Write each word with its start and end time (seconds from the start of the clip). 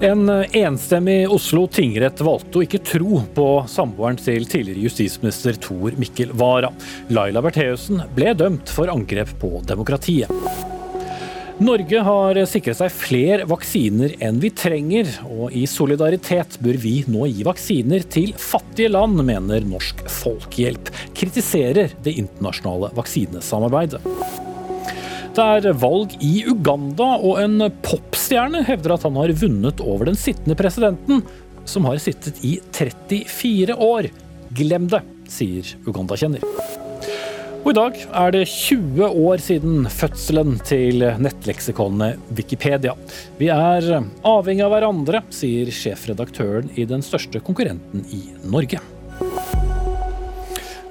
En 0.00 0.28
enstemmig 0.30 1.30
Oslo 1.30 1.64
tingrett 1.66 2.20
valgte 2.22 2.60
å 2.60 2.62
ikke 2.62 2.78
tro 2.86 3.18
på 3.34 3.46
samboeren 3.66 4.18
til 4.20 4.44
tidligere 4.46 4.84
justisminister 4.86 5.58
Tor 5.58 5.96
Mikkel 5.98 6.30
Wara. 6.38 6.70
Laila 7.10 7.42
Bertheussen 7.42 8.04
ble 8.14 8.30
dømt 8.38 8.70
for 8.70 8.92
angrep 8.92 9.32
på 9.42 9.58
demokratiet. 9.66 10.30
Norge 11.58 12.02
har 12.06 12.38
sikret 12.46 12.78
seg 12.78 12.94
flere 12.94 13.48
vaksiner 13.50 14.14
enn 14.22 14.38
vi 14.38 14.52
trenger, 14.54 15.10
og 15.26 15.50
i 15.50 15.64
solidaritet 15.66 16.60
bør 16.62 16.78
vi 16.78 17.00
nå 17.10 17.26
gi 17.26 17.42
vaksiner 17.48 18.06
til 18.06 18.30
fattige 18.38 18.92
land, 18.94 19.18
mener 19.26 19.66
Norsk 19.66 20.04
Folkehjelp. 20.20 20.92
Kritiserer 21.18 21.90
det 22.06 22.14
internasjonale 22.22 22.94
vaksinesamarbeidet. 22.94 24.46
Det 25.38 25.44
er 25.70 25.76
valg 25.78 26.16
i 26.18 26.40
Uganda, 26.50 27.12
og 27.22 27.36
en 27.38 27.60
popstjerne 27.86 28.64
hevder 28.66 28.96
at 28.96 29.04
han 29.06 29.14
har 29.20 29.30
vunnet 29.38 29.78
over 29.84 30.08
den 30.08 30.18
sittende 30.18 30.56
presidenten, 30.58 31.20
som 31.62 31.86
har 31.86 32.00
sittet 32.02 32.40
i 32.42 32.56
34 32.74 33.76
år. 33.78 34.08
Glem 34.58 34.88
det, 34.90 35.04
sier 35.30 35.70
Uganda-kjenner. 35.86 36.42
Og 37.62 37.70
i 37.70 37.76
dag 37.76 38.02
er 38.24 38.34
det 38.34 38.42
20 38.50 39.14
år 39.28 39.44
siden 39.44 39.86
fødselen 39.86 40.58
til 40.66 41.06
nettleksikonet 41.22 42.18
Wikipedia. 42.34 42.98
Vi 43.38 43.52
er 43.54 43.92
avhengig 44.26 44.66
av 44.66 44.74
hverandre, 44.74 45.22
sier 45.30 45.70
sjefredaktøren 45.70 46.74
i 46.74 46.88
den 46.88 47.06
største 47.06 47.38
konkurrenten 47.46 48.02
i 48.10 48.24
Norge. 48.42 48.82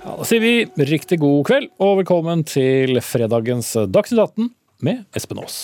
Ja, 0.07 0.13
da 0.15 0.23
sier 0.23 0.39
vi 0.39 0.85
riktig 0.87 1.17
god 1.19 1.41
kveld 1.49 1.65
og 1.83 1.97
velkommen 1.99 2.45
til 2.47 2.95
fredagens 3.03 3.73
Dagsnytt 3.91 4.21
18 4.39 4.45
med 4.87 5.01
Espen 5.19 5.41
Aas. 5.41 5.57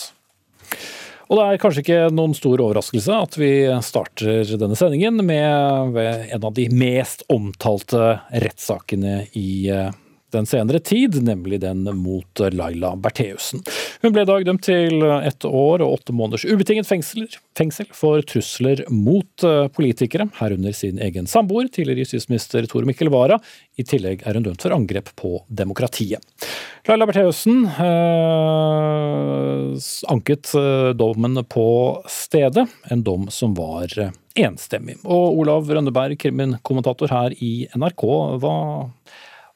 Og 1.29 1.39
det 1.39 1.45
er 1.45 1.61
kanskje 1.63 1.83
ikke 1.85 1.99
noen 2.11 2.35
stor 2.35 2.59
overraskelse 2.65 3.21
at 3.23 3.37
vi 3.39 3.53
starter 3.87 4.51
denne 4.59 4.75
sendingen 4.75 5.23
med 5.23 5.95
en 5.95 6.43
av 6.43 6.51
de 6.59 6.67
mest 6.75 7.23
omtalte 7.31 8.17
rettssakene 8.43 9.21
i 9.31 9.47
Norge 9.71 10.02
den 10.33 10.47
senere 10.49 10.79
tid, 10.83 11.15
nemlig 11.23 11.61
den 11.63 11.83
mot 11.97 12.41
Laila 12.53 12.93
Bertheussen. 12.99 13.63
Hun 14.01 14.13
ble 14.15 14.21
i 14.25 14.29
dag 14.29 14.45
dømt 14.47 14.65
til 14.65 15.03
ett 15.03 15.45
år 15.47 15.83
og 15.83 15.99
åtte 15.99 16.15
måneders 16.15 16.45
ubetinget 16.45 16.89
fengsel, 16.89 17.27
for 17.93 18.21
trusler 18.27 18.83
mot 18.89 19.43
eh, 19.45 19.67
politikere, 19.73 20.27
herunder 20.39 20.73
sin 20.75 20.99
egen 21.03 21.27
samboer, 21.29 21.67
tidligere 21.71 22.05
justisminister 22.05 22.65
Tor 22.69 22.83
Mikkel 22.89 23.11
Wara. 23.13 23.37
I 23.77 23.83
tillegg 23.87 24.17
er 24.25 24.33
hun 24.37 24.45
dømt 24.47 24.63
for 24.65 24.75
angrep 24.75 25.07
på 25.19 25.29
demokratiet. 25.47 26.21
Laila 26.89 27.05
Bertheussen 27.07 27.57
øh, 27.69 29.69
anket 30.11 30.45
dommen 30.99 31.35
på 31.47 31.67
stedet, 32.11 32.65
en 32.91 33.05
dom 33.05 33.29
som 33.31 33.55
var 33.57 33.87
enstemmig. 34.39 34.97
Og 35.05 35.37
Olav 35.39 35.69
Rønneberg, 35.69 36.17
kriminkommentator 36.19 37.11
her 37.13 37.35
i 37.43 37.67
NRK, 37.77 38.03
hva 38.41 38.55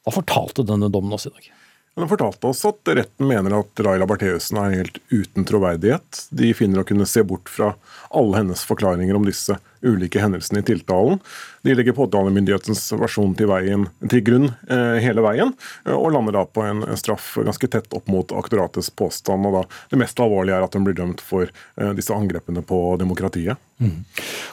hva 0.08 0.14
fortalte 0.16 0.64
denne 0.64 0.88
dommen 0.88 1.12
oss 1.12 1.28
i 1.28 1.34
dag? 1.34 1.50
Den 1.98 2.08
fortalte 2.08 2.48
oss 2.48 2.62
at 2.70 2.88
retten 2.96 3.28
mener 3.28 3.58
at 3.58 3.80
Raila 3.84 4.06
Bertheussen 4.08 4.60
er 4.62 4.76
helt 4.78 5.00
uten 5.10 5.44
troverdighet. 5.50 6.28
De 6.30 6.54
finner 6.56 6.80
å 6.80 6.88
kunne 6.88 7.08
se 7.10 7.26
bort 7.28 7.50
fra 7.52 7.74
alle 8.16 8.38
hennes 8.40 8.62
forklaringer 8.70 9.18
om 9.18 9.26
disse 9.28 9.58
ulike 9.88 10.22
hendelsene 10.22 10.62
i 10.62 10.68
tiltalen. 10.68 11.20
De 11.66 11.76
legger 11.76 11.96
påtalemyndighetens 11.98 12.86
versjon 13.00 13.34
til, 13.38 13.50
veien, 13.52 13.88
til 14.08 14.24
grunn 14.26 14.50
eh, 14.72 15.00
hele 15.04 15.24
veien, 15.26 15.54
eh, 15.86 15.96
og 15.96 16.14
lander 16.16 16.38
da 16.38 16.46
på 16.48 16.64
en, 16.64 16.84
en, 16.86 17.00
straff 17.00 17.34
ganske 17.42 17.70
tett 17.74 17.98
opp 17.98 18.08
mot 18.12 18.32
aktoratets 18.40 18.92
påstand. 18.96 19.50
og 19.50 19.58
da 19.58 19.64
Det 19.92 20.02
mest 20.02 20.20
alvorlige 20.24 20.58
er 20.58 20.68
at 20.68 20.78
hun 20.78 20.88
blir 20.88 20.98
dømt 20.98 21.24
for 21.24 21.48
eh, 21.50 21.94
disse 21.98 22.16
angrepene 22.16 22.64
på 22.66 22.82
demokratiet. 23.02 23.60
Mm. 23.78 24.00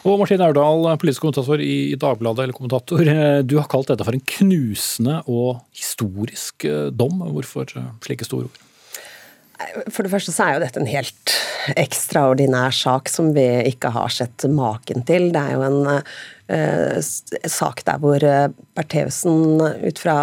Og 0.04 0.18
Martin 0.20 0.42
Aurdal, 0.44 0.90
politisk 1.00 1.24
kommentator 1.24 1.62
i 1.64 1.94
Dagbladet, 2.00 2.44
eller 2.44 2.56
kommentator. 2.56 3.06
Eh, 3.08 3.40
du 3.46 3.56
har 3.60 3.70
kalt 3.72 3.92
dette 3.92 4.04
for 4.04 4.16
en 4.16 4.26
knusende 4.36 5.22
og 5.30 5.62
historisk 5.76 6.66
eh, 6.68 6.90
dom. 6.92 7.22
Hvorfor 7.36 7.70
slike 8.04 8.26
store 8.28 8.50
ord? 8.50 8.64
For 9.88 10.02
det 10.02 10.12
første 10.12 10.34
så 10.34 10.46
er 10.46 10.56
jo 10.56 10.64
dette 10.64 10.80
en 10.82 10.90
helt 10.90 11.34
ekstraordinær 11.80 12.74
sak 12.74 13.08
som 13.12 13.32
vi 13.36 13.46
ikke 13.70 13.92
har 13.94 14.12
sett 14.12 14.46
maken 14.50 15.04
til. 15.08 15.30
Det 15.34 15.40
er 15.40 15.54
jo 15.56 15.64
en 15.66 16.02
eh, 16.48 17.00
sak 17.48 17.84
der 17.86 18.00
hvor 18.02 18.22
eh, 18.24 18.48
Bertheussen, 18.74 19.60
ut 19.60 20.00
fra 20.00 20.16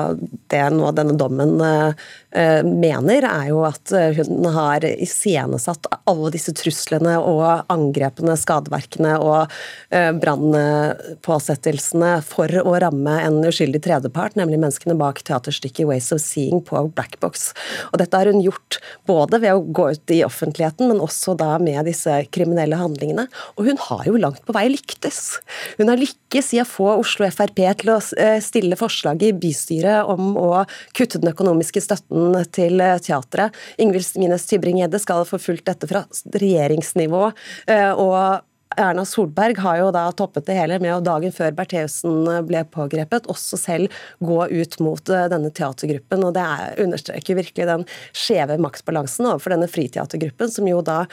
det 0.52 0.64
nå 0.76 0.92
denne 0.96 1.16
dommen 1.20 1.56
eh, 1.64 1.94
eh, 2.38 2.62
mener, 2.66 3.26
er 3.28 3.50
jo 3.50 3.64
at 3.68 3.94
eh, 3.96 4.20
hun 4.20 4.46
har 4.54 4.86
iscenesatt 4.86 5.90
alle 6.10 6.32
disse 6.34 6.54
truslene 6.58 7.18
og 7.20 7.72
angrepene, 7.72 8.36
skadeverkene 8.40 9.18
og 9.22 9.52
eh, 9.90 10.12
brannpåsettelsene 10.22 12.14
for 12.28 12.52
å 12.62 12.78
ramme 12.84 13.18
en 13.26 13.42
uskyldig 13.48 13.84
tredjepart, 13.88 14.38
nemlig 14.40 14.62
menneskene 14.62 14.98
bak 15.00 15.24
teaterstykket 15.28 15.88
'Ways 15.88 16.12
of 16.16 16.22
Seeing' 16.24 16.64
på 16.68 16.86
Blackbox. 16.96 17.52
Og 17.92 18.00
dette 18.02 18.18
har 18.18 18.30
hun 18.30 18.44
gjort 18.44 18.80
både 19.10 19.42
ved 19.42 19.56
å 19.56 19.66
gå 19.66 19.90
ut 19.96 20.14
i 20.14 20.22
offentligheten, 20.28 20.92
men 20.92 21.04
også 21.04 21.36
da 21.40 21.56
med 21.62 21.86
disse 21.90 22.22
kriminelle 22.36 22.78
handlingene. 22.78 23.28
Og 23.58 23.66
hun 23.72 23.80
har 23.90 24.06
jo 24.08 24.20
langt 24.20 24.44
på 24.46 24.56
vei 24.56 24.68
lyktes. 24.72 25.40
Hun 25.80 25.90
har 25.90 25.98
lyktes 26.00 26.11
lykkes 26.12 26.54
i 26.56 26.62
å 26.62 26.68
få 26.68 26.90
Oslo 27.00 27.28
Frp 27.32 27.62
til 27.82 27.92
å 27.94 27.98
eh, 28.20 28.40
stille 28.44 28.78
forslag 28.80 29.24
i 29.24 29.32
bystyret 29.34 30.08
om 30.10 30.36
å 30.40 30.64
kutte 30.98 31.22
den 31.22 31.32
økonomiske 31.34 31.82
støtten 31.84 32.38
til 32.54 32.82
eh, 32.84 33.00
teatret. 33.04 33.56
Ingvild 33.82 34.20
Mines 34.22 34.48
Tybring-Gjedde 34.50 35.02
skal 35.02 35.26
få 35.28 35.40
fulgt 35.42 35.68
dette 35.70 35.90
fra 35.90 36.06
regjeringsnivå. 36.36 37.32
Eh, 37.68 37.92
og 37.92 38.48
Erna 38.80 39.04
Solberg 39.06 39.60
har 39.60 39.80
jo 39.82 39.90
da 39.94 40.04
toppet 40.16 40.48
det 40.48 40.56
hele 40.56 40.78
med 40.84 40.94
å 40.96 41.02
dagen 41.04 41.34
før 41.36 41.54
Bertheussen 41.58 42.28
ble 42.48 42.64
pågrepet, 42.72 43.28
også 43.32 43.60
selv 43.60 44.02
gå 44.24 44.40
ut 44.48 44.78
mot 44.84 45.12
eh, 45.12 45.28
denne 45.32 45.52
teatergruppen. 45.56 46.26
og 46.28 46.36
Det 46.38 46.46
er, 46.46 46.76
understreker 46.86 47.40
virkelig 47.42 47.68
den 47.68 47.86
skjeve 48.16 48.58
maktbalansen 48.62 49.28
overfor 49.30 49.56
denne 49.56 49.70
friteatergruppen, 49.72 50.52
som 50.54 50.70
jo 50.70 50.82
da 50.86 51.04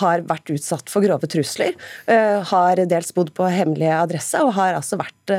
har 0.00 0.24
vært 0.28 0.54
utsatt 0.54 0.90
for 0.90 1.04
grove 1.04 1.28
trusler, 1.30 1.74
uh, 2.08 2.40
har 2.50 2.80
dels 2.90 3.12
bodd 3.14 3.32
på 3.36 3.46
hemmelig 3.50 3.90
adresse 3.94 4.40
og 4.42 4.54
har 4.56 4.76
altså 4.76 4.98
vært 5.00 5.34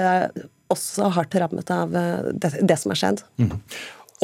også 0.74 1.10
hardt 1.14 1.36
rammet 1.40 1.70
av 1.74 1.92
det, 1.94 2.78
som 2.82 2.94
har 2.94 3.00
skjedd. 3.00 3.24
Mm. 3.42 3.58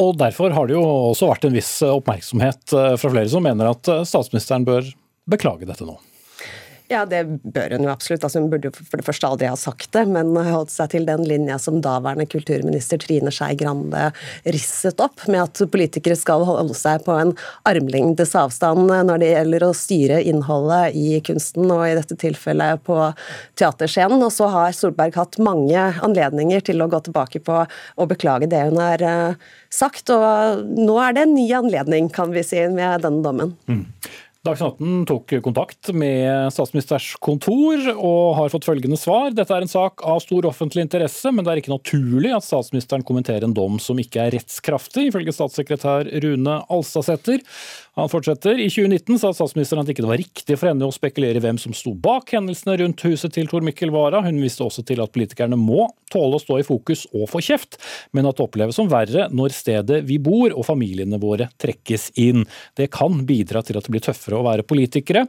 Og 0.02 0.16
Derfor 0.18 0.54
har 0.56 0.68
det 0.68 0.74
jo 0.74 0.82
også 1.12 1.28
vært 1.30 1.46
en 1.46 1.54
viss 1.54 1.74
oppmerksomhet 1.86 2.64
fra 2.72 3.12
flere 3.12 3.28
som 3.30 3.44
mener 3.44 3.70
at 3.70 3.92
statsministeren 4.08 4.66
bør 4.66 4.88
beklage 5.30 5.68
dette 5.68 5.86
nå. 5.86 5.98
Ja, 6.92 7.06
det 7.08 7.22
bør 7.42 7.72
hun 7.72 7.86
jo 7.86 7.92
absolutt. 7.92 8.24
Altså, 8.26 8.42
hun 8.42 8.50
burde 8.52 8.68
jo 8.68 8.74
for 8.76 9.00
det 9.00 9.06
første 9.06 9.28
aldri 9.28 9.48
ha 9.48 9.56
sagt 9.56 9.88
det, 9.96 10.02
men 10.12 10.34
holdt 10.36 10.72
seg 10.74 10.90
til 10.92 11.06
den 11.08 11.24
linja 11.24 11.56
som 11.62 11.80
daværende 11.84 12.26
kulturminister 12.28 13.00
Trine 13.00 13.32
Skei 13.32 13.54
Grande 13.56 14.10
risset 14.44 15.00
opp, 15.00 15.24
med 15.32 15.40
at 15.46 15.62
politikere 15.72 16.18
skal 16.18 16.44
holde 16.48 16.76
seg 16.76 17.06
på 17.06 17.16
en 17.16 17.32
armlengdes 17.68 18.34
avstand 18.38 18.90
når 18.92 19.22
det 19.22 19.30
gjelder 19.30 19.64
å 19.64 19.72
styre 19.76 20.20
innholdet 20.28 20.98
i 20.98 21.20
kunsten, 21.24 21.70
og 21.72 21.86
i 21.86 21.96
dette 21.96 22.18
tilfellet 22.20 22.84
på 22.84 22.98
teaterscenen. 23.60 24.20
Og 24.26 24.34
så 24.34 24.50
har 24.52 24.76
Solberg 24.76 25.16
hatt 25.16 25.40
mange 25.42 25.88
anledninger 26.04 26.66
til 26.68 26.84
å 26.84 26.90
gå 26.92 27.00
tilbake 27.06 27.40
på 27.46 27.62
og 27.64 28.10
beklage 28.10 28.50
det 28.52 28.66
hun 28.68 28.80
har 28.82 29.06
eh, 29.06 29.48
sagt, 29.72 30.12
og 30.12 30.68
nå 30.76 30.98
er 31.00 31.16
det 31.16 31.24
en 31.24 31.34
ny 31.38 31.46
anledning, 31.56 32.12
kan 32.12 32.34
vi 32.34 32.44
si, 32.44 32.60
med 32.68 33.06
denne 33.06 33.24
dommen. 33.24 33.56
Mm. 33.70 33.86
Dagsnytt 34.42 34.80
18 34.80 35.04
tok 35.06 35.32
kontakt 35.38 35.92
med 35.94 36.48
statsministerens 36.50 37.12
kontor 37.22 37.78
og 37.92 38.32
har 38.40 38.50
fått 38.50 38.64
følgende 38.66 38.96
svar. 38.98 39.28
Dette 39.30 39.54
er 39.54 39.62
en 39.62 39.70
sak 39.70 40.02
av 40.02 40.18
stor 40.24 40.48
offentlig 40.50 40.82
interesse, 40.82 41.30
men 41.30 41.46
det 41.46 41.52
er 41.52 41.60
ikke 41.60 41.70
naturlig 41.70 42.32
at 42.34 42.42
statsministeren 42.42 43.06
kommenterer 43.06 43.46
en 43.46 43.54
dom 43.54 43.78
som 43.78 44.00
ikke 44.02 44.24
er 44.24 44.34
rettskraftig, 44.34 45.12
ifølge 45.12 45.36
statssekretær 45.36 46.10
Rune 46.26 46.58
Alstadsæter. 46.74 47.46
Han 48.00 48.10
fortsetter. 48.10 48.58
I 48.58 48.66
2019 48.72 49.18
sa 49.20 49.30
statsministeren 49.36 49.84
at 49.84 49.88
det 49.92 49.94
ikke 49.94 50.08
var 50.08 50.18
riktig 50.18 50.56
for 50.56 50.72
henne 50.72 50.86
å 50.90 50.94
spekulere 50.96 51.42
hvem 51.44 51.58
som 51.60 51.74
sto 51.76 51.92
bak 51.92 52.34
hendelsene 52.34 52.78
rundt 52.80 53.06
huset 53.06 53.36
til 53.36 53.46
Tor 53.50 53.62
Mikkel 53.62 53.92
Wara. 53.94 54.24
Hun 54.24 54.42
viste 54.42 54.64
også 54.64 54.82
til 54.88 55.04
at 55.04 55.12
politikerne 55.12 55.58
må 55.60 55.90
tåle 56.12 56.38
å 56.38 56.42
stå 56.42 56.58
i 56.60 56.64
fokus 56.64 57.04
og 57.12 57.28
få 57.30 57.42
kjeft, 57.44 57.76
men 58.16 58.26
at 58.28 58.38
det 58.40 58.46
oppleves 58.46 58.78
som 58.80 58.88
verre 58.90 59.28
når 59.32 59.54
stedet 59.56 60.02
vi 60.08 60.16
bor 60.24 60.50
og 60.56 60.64
familiene 60.66 61.20
våre 61.20 61.50
trekkes 61.60 62.10
inn. 62.20 62.46
Det 62.80 62.88
kan 62.96 63.22
bidra 63.28 63.60
til 63.60 63.76
at 63.76 63.84
det 63.84 63.92
blir 63.92 64.04
tøffere 64.04 64.31
å 64.36 64.44
være 64.46 64.66
politikere. 64.66 65.26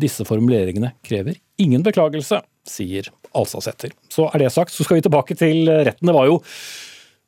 Disse 0.00 0.26
formuleringene 0.26 0.94
krever 1.06 1.38
ingen 1.62 1.84
beklagelse, 1.86 2.40
sier 2.66 3.10
Alsasæter. 3.34 3.92
Så 4.10 4.26
er 4.30 4.42
det 4.42 4.54
sagt, 4.54 4.74
så 4.74 4.86
skal 4.86 4.98
vi 4.98 5.06
tilbake 5.06 5.36
til 5.38 5.68
retten. 5.68 6.08
Det 6.08 6.16
var 6.16 6.28
jo 6.30 6.40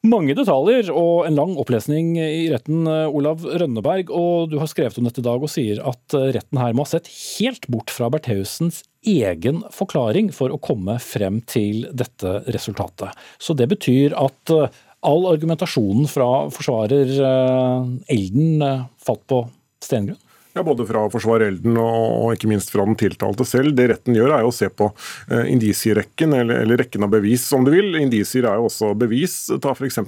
mange 0.06 0.34
detaljer 0.36 0.90
og 0.94 1.26
en 1.26 1.36
lang 1.38 1.54
opplesning 1.60 2.14
i 2.20 2.46
retten, 2.52 2.86
eh, 2.86 3.08
Olav 3.08 3.44
Rønneberg. 3.44 4.10
Og 4.10 4.50
du 4.50 4.58
har 4.60 4.70
skrevet 4.70 4.98
om 4.98 5.08
dette 5.08 5.22
i 5.22 5.26
dag 5.26 5.42
og 5.42 5.50
sier 5.50 5.80
at 5.86 6.16
eh, 6.16 6.32
retten 6.36 6.60
her 6.60 6.76
må 6.76 6.86
ha 6.86 6.92
sett 6.96 7.10
helt 7.38 7.66
bort 7.72 7.92
fra 7.94 8.10
Bertheussens 8.12 8.82
egen 9.06 9.62
forklaring 9.74 10.32
for 10.34 10.52
å 10.52 10.60
komme 10.62 10.98
frem 11.02 11.40
til 11.46 11.86
dette 11.94 12.40
resultatet. 12.54 13.14
Så 13.38 13.56
det 13.58 13.68
betyr 13.72 14.16
at 14.18 14.54
eh, 14.54 14.82
all 15.06 15.26
argumentasjonen 15.30 16.08
fra 16.10 16.48
forsvarer 16.50 17.10
Elden 18.10 18.62
falt 18.98 19.22
på 19.30 19.44
stengrunn? 19.84 20.18
Ja, 20.56 20.62
Både 20.64 20.86
fra 20.88 21.02
forsvarerelden 21.12 21.74
og 21.76 22.30
ikke 22.32 22.48
minst 22.48 22.70
fra 22.72 22.86
den 22.88 22.96
tiltalte 22.96 23.44
selv. 23.44 23.74
Det 23.76 23.90
retten 23.90 24.16
gjør, 24.16 24.30
er 24.38 24.44
jo 24.46 24.48
å 24.48 24.54
se 24.56 24.70
på 24.72 24.86
uh, 24.88 25.42
indisierekken, 25.52 26.32
eller, 26.32 26.62
eller, 26.62 26.80
rekken 26.80 27.04
av 27.04 27.10
bevis, 27.12 27.44
om 27.52 27.66
du 27.66 27.74
vil. 27.74 27.92
Indisier 28.00 28.48
er 28.48 28.56
jo 28.56 28.70
også 28.70 28.94
bevis. 28.96 29.34
Ta 29.60 29.74
f.eks. 29.76 30.00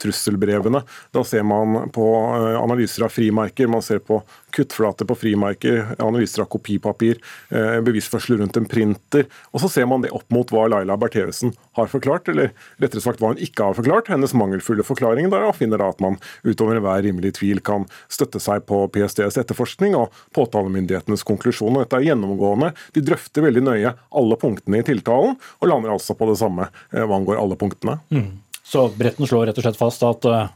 trusselbrevene. 0.00 0.80
Da 1.12 1.24
ser 1.28 1.44
man 1.44 1.90
på 1.92 2.06
uh, 2.16 2.56
analyser 2.62 3.04
av 3.04 3.12
frimerker, 3.12 3.68
man 3.68 3.84
ser 3.84 4.00
på 4.00 4.22
kuttflater 4.56 5.06
på 5.06 5.18
frimerker, 5.20 5.92
analyser 6.00 6.46
av 6.46 6.48
kopipapir, 6.56 7.20
uh, 7.52 7.84
bevisførsel 7.84 8.40
rundt 8.40 8.56
en 8.56 8.70
printer. 8.72 9.28
Og 9.52 9.60
så 9.66 9.68
ser 9.76 9.90
man 9.92 10.00
det 10.00 10.14
opp 10.16 10.32
mot 10.32 10.48
hva 10.48 10.64
Laila 10.78 10.96
Bertheussen 10.96 11.52
har 11.76 11.92
forklart, 11.92 12.32
eller 12.32 12.54
rettere 12.80 13.04
sagt 13.04 13.20
hva 13.20 13.34
hun 13.34 13.44
ikke 13.44 13.68
har 13.68 13.76
forklart. 13.76 14.08
Hennes 14.16 14.32
mangelfulle 14.32 14.88
forklaring 14.88 15.28
der 15.28 15.44
finner 15.60 15.84
da 15.84 15.92
at 15.92 16.00
man 16.00 16.16
utover 16.40 16.80
enhver 16.80 17.04
rimelig 17.04 17.36
tvil 17.42 17.60
kan 17.60 17.84
støtte 18.08 18.40
seg 18.40 18.64
på 18.64 18.86
PSTs 18.96 19.36
etterforskning 19.44 19.89
etterforskning 19.90 19.96
og 19.98 20.12
påtalemyndighetenes 20.34 21.22
konklusjon. 21.24 21.76
og 21.76 21.84
Dette 21.84 21.96
er 21.96 22.10
gjennomgående. 22.10 22.72
De 22.94 23.00
drøfter 23.00 23.42
veldig 23.42 23.62
nøye 23.62 23.94
alle 24.10 24.36
punktene 24.36 24.80
i 24.80 24.86
tiltalen, 24.86 25.36
og 25.60 25.68
lander 25.68 25.92
altså 25.92 26.14
på 26.14 26.28
det 26.30 26.38
samme 26.38 26.70
eh, 26.92 27.04
hva 27.04 27.16
angår 27.16 27.40
alle 27.40 27.56
punktene. 27.56 27.98
Mm. 28.10 28.42
Så 28.62 28.88
Bretten 28.94 29.26
slår 29.26 29.48
rett 29.48 29.58
og 29.58 29.64
slett 29.64 29.78
fast 29.78 30.02
at 30.02 30.26
uh, 30.30 30.50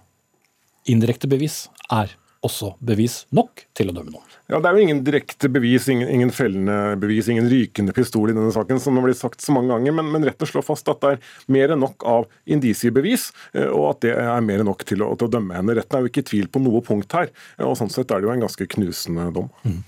indirekte 0.87 1.27
bevis 1.27 1.69
er 1.91 2.13
også 2.45 2.75
bevis 2.85 3.25
nok 3.35 3.65
til 3.75 3.91
å 3.91 3.94
dømme 3.94 4.15
noen. 4.15 4.35
Ja, 4.47 4.61
Det 4.61 4.69
er 4.69 4.76
jo 4.76 4.85
ingen 4.85 5.00
direkte 5.06 5.49
bevis, 5.50 5.88
ingen, 5.88 6.09
ingen, 6.12 6.31
fellende 6.35 6.94
bevis, 7.00 7.29
ingen 7.32 7.49
rykende 7.50 7.94
pistol 7.97 8.31
i 8.31 8.35
denne 8.37 8.53
saken, 8.55 8.79
som 8.81 8.94
det 8.94 9.00
har 9.00 9.09
blitt 9.09 9.21
sagt 9.21 9.43
så 9.43 9.55
mange 9.56 9.73
ganger, 9.73 9.94
men, 9.97 10.11
men 10.12 10.26
retten 10.29 10.49
slår 10.49 10.67
fast 10.67 10.91
at 10.93 11.00
det 11.03 11.15
er 11.15 11.32
mer 11.56 11.75
enn 11.75 11.82
nok 11.82 12.05
av 12.06 12.26
indisiebevis, 12.44 13.31
eh, 13.56 13.67
og 13.67 13.88
at 13.94 14.03
det 14.05 14.12
er 14.21 14.44
mer 14.44 14.62
enn 14.62 14.69
nok 14.71 14.85
til 14.87 15.03
å, 15.03 15.11
til 15.19 15.26
å, 15.26 15.32
dømme 15.35 15.56
henne. 15.59 15.75
Retten 15.79 15.99
er 15.99 16.05
jo 16.05 16.12
ikke 16.12 16.23
i 16.23 16.29
tvil 16.29 16.50
på 16.53 16.62
noe 16.62 16.82
punkt 16.87 17.17
her, 17.17 17.32
og 17.65 17.75
sånn 17.81 17.91
sett 17.93 18.12
er 18.12 18.23
det 18.23 18.29
jo 18.29 18.35
en 18.35 18.44
ganske 18.44 18.69
knusende 18.76 19.26
dom. 19.35 19.49
Mm. 19.65 19.81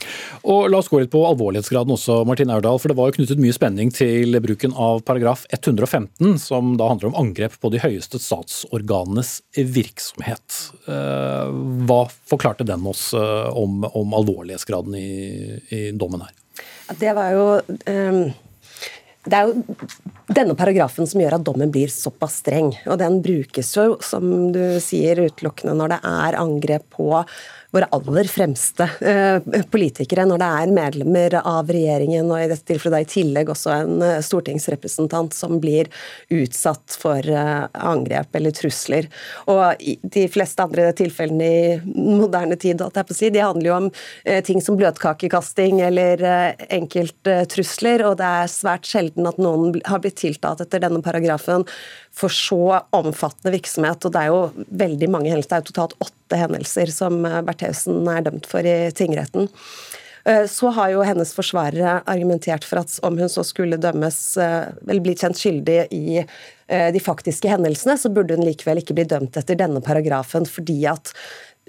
Og 0.49 0.67
La 0.73 0.81
oss 0.81 0.91
gå 0.91 0.99
litt 1.03 1.13
på 1.13 1.23
alvorlighetsgraden 1.29 1.95
også, 1.95 2.19
Martin 2.29 2.51
Aurdal, 2.55 2.81
for 2.83 2.91
det 2.91 2.99
var 2.99 3.13
jo 3.13 3.19
knyttet 3.21 3.43
mye 3.43 3.55
spenning 3.55 3.93
til 3.95 4.41
bruken 4.43 4.75
av 4.75 5.05
paragraf 5.07 5.45
115, 5.55 6.41
som 6.43 6.75
da 6.81 6.89
handler 6.91 7.13
om 7.13 7.21
angrep 7.21 7.55
på 7.63 7.71
de 7.75 7.85
høyeste 7.85 8.19
statsorganenes 8.25 9.39
virksomhet. 9.55 10.59
Eh, 10.89 11.55
hva 11.87 12.03
forklarte 12.27 12.67
den 12.67 12.89
oss 12.89 13.13
eh, 13.15 13.47
om, 13.85 14.17
alvorlighetsgraden 14.17 14.97
i, 14.99 15.13
i 15.75 15.81
dommen 15.93 16.25
her? 16.25 16.33
Det 16.97 17.13
var 17.17 17.35
jo 17.35 17.47
um, 17.67 18.21
Det 19.27 19.35
er 19.37 19.49
jo 19.49 19.77
denne 20.37 20.55
paragrafen 20.59 21.09
som 21.09 21.21
gjør 21.21 21.37
at 21.39 21.45
dommen 21.47 21.71
blir 21.75 21.91
såpass 21.93 22.41
streng. 22.43 22.73
Og 22.87 22.99
den 23.03 23.21
brukes 23.25 23.73
jo, 23.77 23.97
som 24.03 24.53
du 24.55 24.79
sier, 24.83 25.27
utelukkende 25.27 25.75
når 25.79 25.97
det 25.97 26.01
er 26.13 26.39
angrep 26.41 26.87
på 26.95 27.11
våre 27.77 27.89
aller 27.93 28.29
fremste 28.31 28.87
eh, 29.01 29.63
politikere, 29.71 30.25
når 30.29 30.41
det 30.41 30.49
er 30.61 30.75
medlemmer 30.77 31.37
av 31.43 31.71
regjeringen, 31.73 32.31
og 32.31 32.41
i 32.41 32.49
dette 32.51 32.65
tilfellet 32.71 32.97
da 32.97 33.03
i 33.05 33.11
tillegg 33.11 33.53
også 33.53 33.73
en 33.75 34.05
eh, 34.05 34.21
stortingsrepresentant 34.25 35.37
som 35.37 35.59
blir 35.63 35.91
utsatt 36.33 36.97
for 37.01 37.21
eh, 37.21 37.67
angrep 37.77 38.39
eller 38.39 38.55
trusler. 38.57 39.11
Og 39.53 39.85
de 40.17 40.27
fleste 40.33 40.65
andre 40.65 40.89
tilfellene 40.97 41.47
i 41.47 41.77
moderne 42.17 42.57
tid 42.61 42.83
si, 43.13 43.31
de 43.31 43.43
handler 43.43 43.69
jo 43.69 43.77
om 43.77 43.91
ting 44.47 44.61
som 44.63 44.77
bløtkakekasting 44.79 45.81
eller 45.85 46.23
enkelttrusler, 46.73 48.05
og 48.09 48.19
det 48.21 48.33
er 48.43 48.53
svært 48.53 48.89
sjelden 48.89 49.29
at 49.29 49.41
noen 49.43 49.81
har 49.89 50.03
blitt 50.03 50.19
tiltalt 50.21 50.63
etter 50.65 50.83
denne 50.83 51.03
paragrafen 51.05 51.67
for 52.17 52.33
så 52.33 52.81
omfattende 52.97 53.53
virksomhet. 53.55 54.05
Og 54.07 54.15
det 54.15 54.23
er 54.23 54.33
jo 54.33 54.67
veldig 54.85 55.11
mange 55.13 55.33
hendelser. 55.33 55.57
Det 55.57 55.59
er 55.59 55.65
jo 55.65 55.73
totalt 55.75 55.99
åtte 56.01 56.16
hendelser 56.35 56.91
som 56.91 57.21
eh, 57.27 57.43
Bertheussen 57.47 58.07
er 58.11 58.27
dømt 58.27 58.49
for 58.51 58.67
i 58.67 58.91
tingretten. 58.97 59.49
Eh, 60.27 60.45
så 60.51 60.73
har 60.75 60.91
jo 60.91 61.07
hennes 61.07 61.35
forsvarere 61.37 62.01
argumentert 62.11 62.67
for 62.67 62.83
at 62.83 62.99
om 63.07 63.19
hun 63.21 63.31
så 63.31 63.45
skulle 63.47 63.79
dømmes, 63.79 64.21
eh, 64.43 64.73
eller 64.89 65.05
bli 65.05 65.17
kjent 65.19 65.39
skyldig 65.39 65.81
i 65.95 66.23
de 66.67 66.99
faktiske 66.99 67.47
hendelsene, 67.47 67.95
så 67.95 68.11
burde 68.11 68.35
hun 68.35 68.43
likevel 68.43 68.81
ikke 68.81 68.97
bli 68.99 69.05
dømt 69.07 69.37
etter 69.39 69.55
denne 69.55 69.79
paragrafen, 69.79 70.43
fordi 70.51 70.81
at 70.91 71.13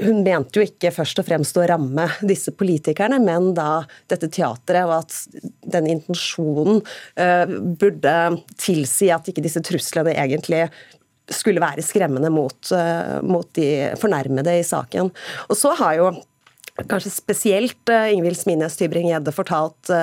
hun 0.01 0.23
mente 0.25 0.57
jo 0.57 0.63
ikke 0.65 0.89
først 0.95 1.21
og 1.21 1.27
fremst 1.27 1.59
å 1.61 1.67
ramme 1.69 2.07
disse 2.25 2.49
politikerne, 2.49 3.19
men 3.21 3.51
da 3.53 3.83
dette 4.09 4.25
teatret, 4.33 4.89
og 4.89 4.95
at 4.95 5.13
den 5.69 5.91
intensjonen 5.93 6.81
burde 7.77 8.15
tilsi 8.57 9.11
at 9.13 9.29
ikke 9.29 9.45
disse 9.45 9.61
truslene 9.69 10.17
egentlig 10.17 10.65
skulle 11.33 11.63
være 11.63 11.85
skremmende 11.85 12.31
mot, 12.33 12.57
uh, 12.71 13.17
mot 13.25 13.49
de 13.57 13.93
fornærmede 13.99 14.57
i 14.59 14.65
saken. 14.65 15.11
Og 15.49 15.59
så 15.59 15.73
har 15.79 15.97
jo 15.99 16.11
kanskje 16.87 17.11
spesielt 17.13 17.93
uh, 17.93 18.07
Ingvild 18.13 18.39
Smines 18.39 18.79
Tybring-Gjedde 18.79 19.35
fortalt 19.35 19.95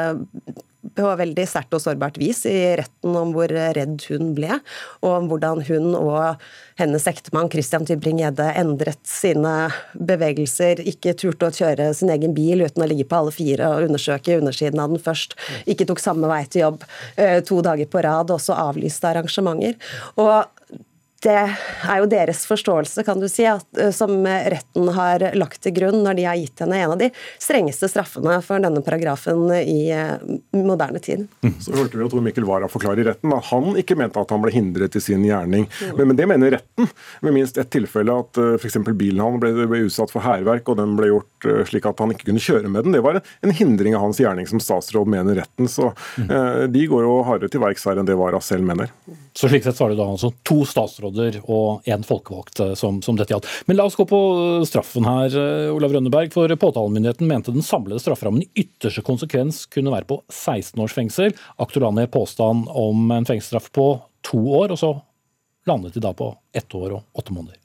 på 0.95 1.11
veldig 1.19 1.45
sterkt 1.49 1.75
og 1.77 1.83
sårbart 1.83 2.19
vis 2.21 2.45
i 2.49 2.57
retten 2.79 3.17
om 3.17 3.33
hvor 3.35 3.51
redd 3.51 4.05
hun 4.11 4.33
ble, 4.37 4.59
og 5.03 5.11
om 5.11 5.29
hvordan 5.31 5.63
hun 5.69 5.95
og 5.97 6.43
hennes 6.81 7.07
ektemann 7.09 7.51
Christian 7.53 7.87
Tybring-Gjedde 7.89 8.47
endret 8.61 9.01
sine 9.09 9.55
bevegelser, 9.95 10.83
ikke 10.85 11.15
turte 11.19 11.49
å 11.49 11.55
kjøre 11.55 11.91
sin 11.97 12.13
egen 12.15 12.35
bil 12.37 12.65
uten 12.67 12.85
å 12.85 12.89
ligge 12.91 13.07
på 13.09 13.21
alle 13.21 13.35
fire 13.35 13.71
og 13.71 13.89
undersøke 13.89 14.39
undersiden 14.41 14.83
av 14.83 14.93
den 14.93 15.03
først, 15.03 15.37
ikke 15.71 15.87
tok 15.89 16.03
samme 16.03 16.31
vei 16.31 16.43
til 16.51 16.67
jobb 16.67 16.85
eh, 17.17 17.39
to 17.47 17.61
dager 17.65 17.91
på 17.91 18.03
rad, 18.05 18.35
også 18.35 18.57
avlyste 18.59 19.13
arrangementer. 19.13 19.79
Og 20.21 20.54
det 21.25 21.37
er 21.41 22.01
jo 22.03 22.09
deres 22.11 22.45
forståelse, 22.49 23.05
kan 23.07 23.21
du 23.21 23.27
si, 23.33 23.47
at, 23.49 23.67
eh, 23.81 23.91
som 23.95 24.13
retten 24.25 24.89
har 24.97 25.25
lagt 25.39 25.63
til 25.65 25.75
grunn 25.77 26.03
når 26.05 26.19
de 26.19 26.27
har 26.29 26.39
gitt 26.39 26.61
henne 26.61 26.81
en 26.81 26.95
av 26.95 27.01
de 27.01 27.11
strengeste 27.43 27.89
straffene 27.91 28.37
for 28.45 28.63
denne 28.63 28.83
paragrafen 28.85 29.47
i 29.61 29.89
eh, 29.95 30.17
moderne 30.57 31.01
tid. 31.03 31.27
Mm. 31.45 31.55
Så 31.65 31.75
hørte 31.77 31.99
vi 31.99 32.05
at 32.05 32.13
Tor 32.13 32.25
Mikkel 32.25 32.49
Wara 32.49 32.69
forklare 32.71 33.01
i 33.01 33.07
retten 33.09 33.33
at 33.35 33.49
han 33.51 33.81
ikke 33.81 33.97
mente 33.99 34.21
at 34.21 34.35
han 34.35 34.45
ble 34.45 34.53
hindret 34.55 34.99
i 34.99 35.03
sin 35.03 35.25
gjerning. 35.25 35.67
Mm. 35.71 35.95
Men, 35.97 36.11
men, 36.11 36.21
det 36.21 36.29
mener 36.31 36.57
retten. 36.59 36.91
Med 37.25 37.37
minst 37.37 37.59
ett 37.61 37.73
tilfelle 37.73 38.15
at 38.25 38.41
uh, 38.41 38.55
f.eks. 38.59 38.79
bilen 38.93 39.23
hans 39.25 39.41
ble, 39.41 39.55
ble, 39.65 39.85
utsatt 39.89 40.13
for 40.13 40.25
hærverk, 40.25 40.69
og 40.69 40.79
den 40.81 40.95
ble 40.99 41.11
gjort 41.11 41.49
slik 41.69 41.87
at 41.89 42.01
han 42.01 42.13
ikke 42.15 42.29
kunne 42.31 42.43
kjøre 42.43 42.71
med 42.73 42.87
den. 42.87 42.97
Det 42.97 43.03
var 43.05 43.19
en, 43.19 43.27
en 43.45 43.55
hindring 43.55 43.97
av 43.97 44.05
hans 44.07 44.21
gjerning, 44.21 44.49
som 44.49 44.63
statsråd 44.63 45.09
mener 45.11 45.41
retten. 45.43 45.69
Så 45.71 45.91
uh, 45.91 46.65
de 46.71 46.87
går 46.91 47.07
jo 47.07 47.19
hardere 47.29 47.53
til 47.53 47.65
verks 47.65 47.89
her 47.89 48.01
enn 48.01 48.09
det 48.09 48.19
Wara 48.19 48.41
selv 48.45 48.67
mener. 48.69 48.93
Så 49.37 49.49
slik 49.49 49.65
sett 49.65 49.81
var 49.81 49.91
det 49.91 49.99
da 49.99 50.07
altså 50.07 50.31
to 50.47 50.61
statsråder 50.69 51.14
og 51.45 51.87
én 51.91 52.05
folkevalgt 52.07 52.61
eh, 52.61 52.75
som, 52.79 53.01
som, 53.05 53.17
dette 53.19 53.35
gjaldt. 53.35 53.49
Men 53.69 53.79
la 53.79 53.87
oss 53.89 53.99
gå 53.99 54.07
på 54.09 54.21
eh, 54.61 54.67
straffen 54.69 55.07
her, 55.09 55.35
eh, 55.39 55.73
Olav 55.75 55.95
Rønneberg. 55.95 56.33
For 56.35 56.51
påtalemyndigheten 56.51 57.31
mente 57.31 57.55
den 57.55 57.65
samlede 57.65 58.03
strafferammen 58.03 58.45
i 58.45 58.65
ytterste 58.65 59.05
konsekvens 59.07 59.65
kunne 59.73 59.95
være 59.95 60.09
på 60.11 60.21
16 60.29 60.83
års 60.85 60.97
fengsel. 60.97 61.35
Aktor 61.63 61.87
la 61.87 62.07
påstand 62.07 62.69
om 62.71 63.11
en 63.15 63.29
fengselsstraff 63.29 63.71
på 63.75 63.89
to 64.25 64.41
år, 64.61 64.75
og 64.75 64.81
så 64.81 64.95
landet 65.69 65.95
de 65.95 66.05
da 66.05 66.13
på 66.17 66.35
ett 66.53 66.75
år 66.75 66.99
og 66.99 67.21
åtte 67.21 67.35
måneder. 67.35 67.64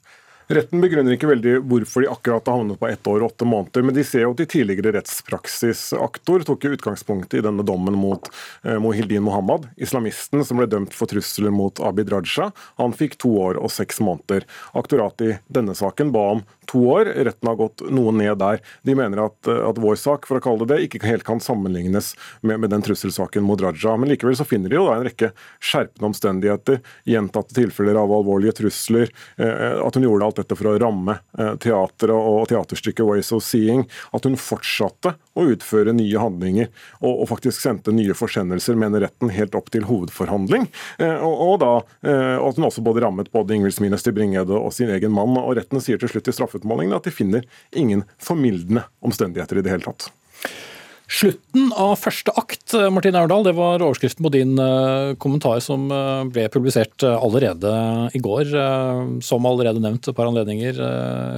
Retten 0.50 0.80
begrunner 0.82 1.14
ikke 1.14 1.28
veldig 1.30 1.52
hvorfor 1.70 2.02
de 2.02 2.08
akkurat 2.10 2.48
har 2.50 2.56
havnet 2.58 2.80
på 2.80 2.88
ett 2.90 3.06
år 3.06 3.22
og 3.22 3.28
åtte 3.30 3.46
måneder, 3.46 3.84
men 3.86 3.94
de 3.94 4.02
ser 4.02 4.24
jo 4.24 4.32
de 4.34 4.48
tidligere 4.50 4.96
rettspraksisaktor 4.96 6.42
tok 6.48 6.64
jo 6.66 6.72
utgangspunkt 6.74 7.36
i 7.38 7.42
denne 7.44 7.62
dommen 7.62 7.94
mot 7.94 8.26
eh, 8.64 8.74
Mohildin 8.82 9.22
Mohammed, 9.22 9.68
islamisten 9.78 10.42
som 10.46 10.58
ble 10.58 10.66
dømt 10.66 10.96
for 10.96 11.10
trusler 11.10 11.54
mot 11.54 11.78
Abid 11.86 12.10
Raja. 12.10 12.48
Han 12.82 12.96
fikk 12.96 13.14
to 13.22 13.30
år 13.44 13.60
og 13.62 13.70
seks 13.70 14.02
måneder. 14.02 14.48
Aktoratet 14.74 15.26
i 15.28 15.36
denne 15.54 15.76
saken 15.78 16.10
ba 16.10 16.24
om 16.34 16.42
to 16.70 16.82
år. 16.96 17.12
Retten 17.30 17.50
har 17.50 17.58
gått 17.58 17.84
noe 17.86 18.10
ned 18.14 18.34
der. 18.42 18.58
De 18.86 18.98
mener 18.98 19.22
at, 19.28 19.38
eh, 19.46 19.62
at 19.68 19.78
vår 19.78 20.00
sak 20.02 20.26
for 20.26 20.40
å 20.40 20.44
kalle 20.44 20.66
det 20.66 20.80
det, 20.80 20.86
ikke 20.86 21.06
helt 21.06 21.26
kan 21.26 21.40
sammenlignes 21.42 22.14
med, 22.42 22.60
med 22.62 22.70
den 22.74 22.82
trusselsaken 22.82 23.46
mot 23.46 23.60
Raja. 23.62 23.94
Men 23.94 24.10
likevel 24.12 24.38
så 24.38 24.46
finner 24.48 24.70
de 24.70 24.78
jo 24.78 24.86
da 24.88 24.98
en 24.98 25.06
rekke 25.06 25.32
skjerpende 25.62 26.10
omstendigheter, 26.10 26.82
gjentatte 27.08 27.56
tilfeller 27.56 27.98
av 28.00 28.12
alvorlige 28.18 28.58
trusler, 28.62 29.10
eh, 29.38 29.78
at 29.78 29.98
hun 29.98 30.06
gjorde 30.06 30.26
alt 30.26 30.39
dette 30.40 30.56
for 30.58 30.70
å 30.70 30.76
ramme 30.80 31.18
teateret 31.62 32.14
og 32.14 32.48
teaterstykket 32.50 33.04
'Ways 33.06 33.32
of 33.36 33.44
Seeing', 33.44 33.86
at 34.12 34.26
hun 34.26 34.38
fortsatte 34.40 35.14
å 35.36 35.46
utføre 35.52 35.94
nye 35.96 36.20
handlinger 36.20 36.68
og, 37.00 37.22
og 37.22 37.28
faktisk 37.30 37.60
sendte 37.62 37.94
nye 37.94 38.16
forsendelser, 38.16 38.78
mener 38.78 39.06
retten, 39.06 39.32
helt 39.34 39.54
opp 39.58 39.70
til 39.72 39.86
hovedforhandling. 39.88 40.68
Og, 41.00 41.34
og 41.46 41.54
da 41.62 41.72
at 42.00 42.58
hun 42.58 42.68
også 42.68 42.84
både 42.84 43.04
rammet 43.04 43.30
både 43.32 43.56
Ingvild 43.56 43.76
Smines 43.76 44.04
til 44.06 44.16
Bringede 44.16 44.56
og 44.56 44.72
sin 44.76 44.90
egen 44.92 45.14
mann. 45.14 45.36
og 45.38 45.54
Retten 45.58 45.82
sier 45.82 46.00
til 46.00 46.10
slutt 46.12 46.30
i 46.30 46.36
straffeutmålingen 46.36 46.96
at 46.96 47.06
de 47.06 47.14
finner 47.14 47.46
ingen 47.76 48.04
formildende 48.22 48.86
omstendigheter 49.04 49.60
i 49.60 49.66
det 49.66 49.74
hele 49.74 49.86
tatt. 49.86 50.10
Slutten 51.10 51.72
av 51.74 51.96
første 51.98 52.30
akt, 52.38 52.76
Martin 52.94 53.16
Aurdal, 53.18 53.42
det 53.48 53.56
var 53.58 53.82
overskriften 53.82 54.22
på 54.22 54.30
din 54.30 54.52
uh, 54.62 55.16
kommentar 55.18 55.58
som 55.64 55.88
uh, 55.90 56.22
ble 56.30 56.44
publisert 56.54 57.02
allerede 57.02 57.72
i 58.14 58.22
går. 58.22 58.54
Som 59.26 59.48
allerede 59.50 59.82
nevnt 59.82 60.06
et 60.06 60.16
par 60.16 60.30
anledninger, 60.30 60.78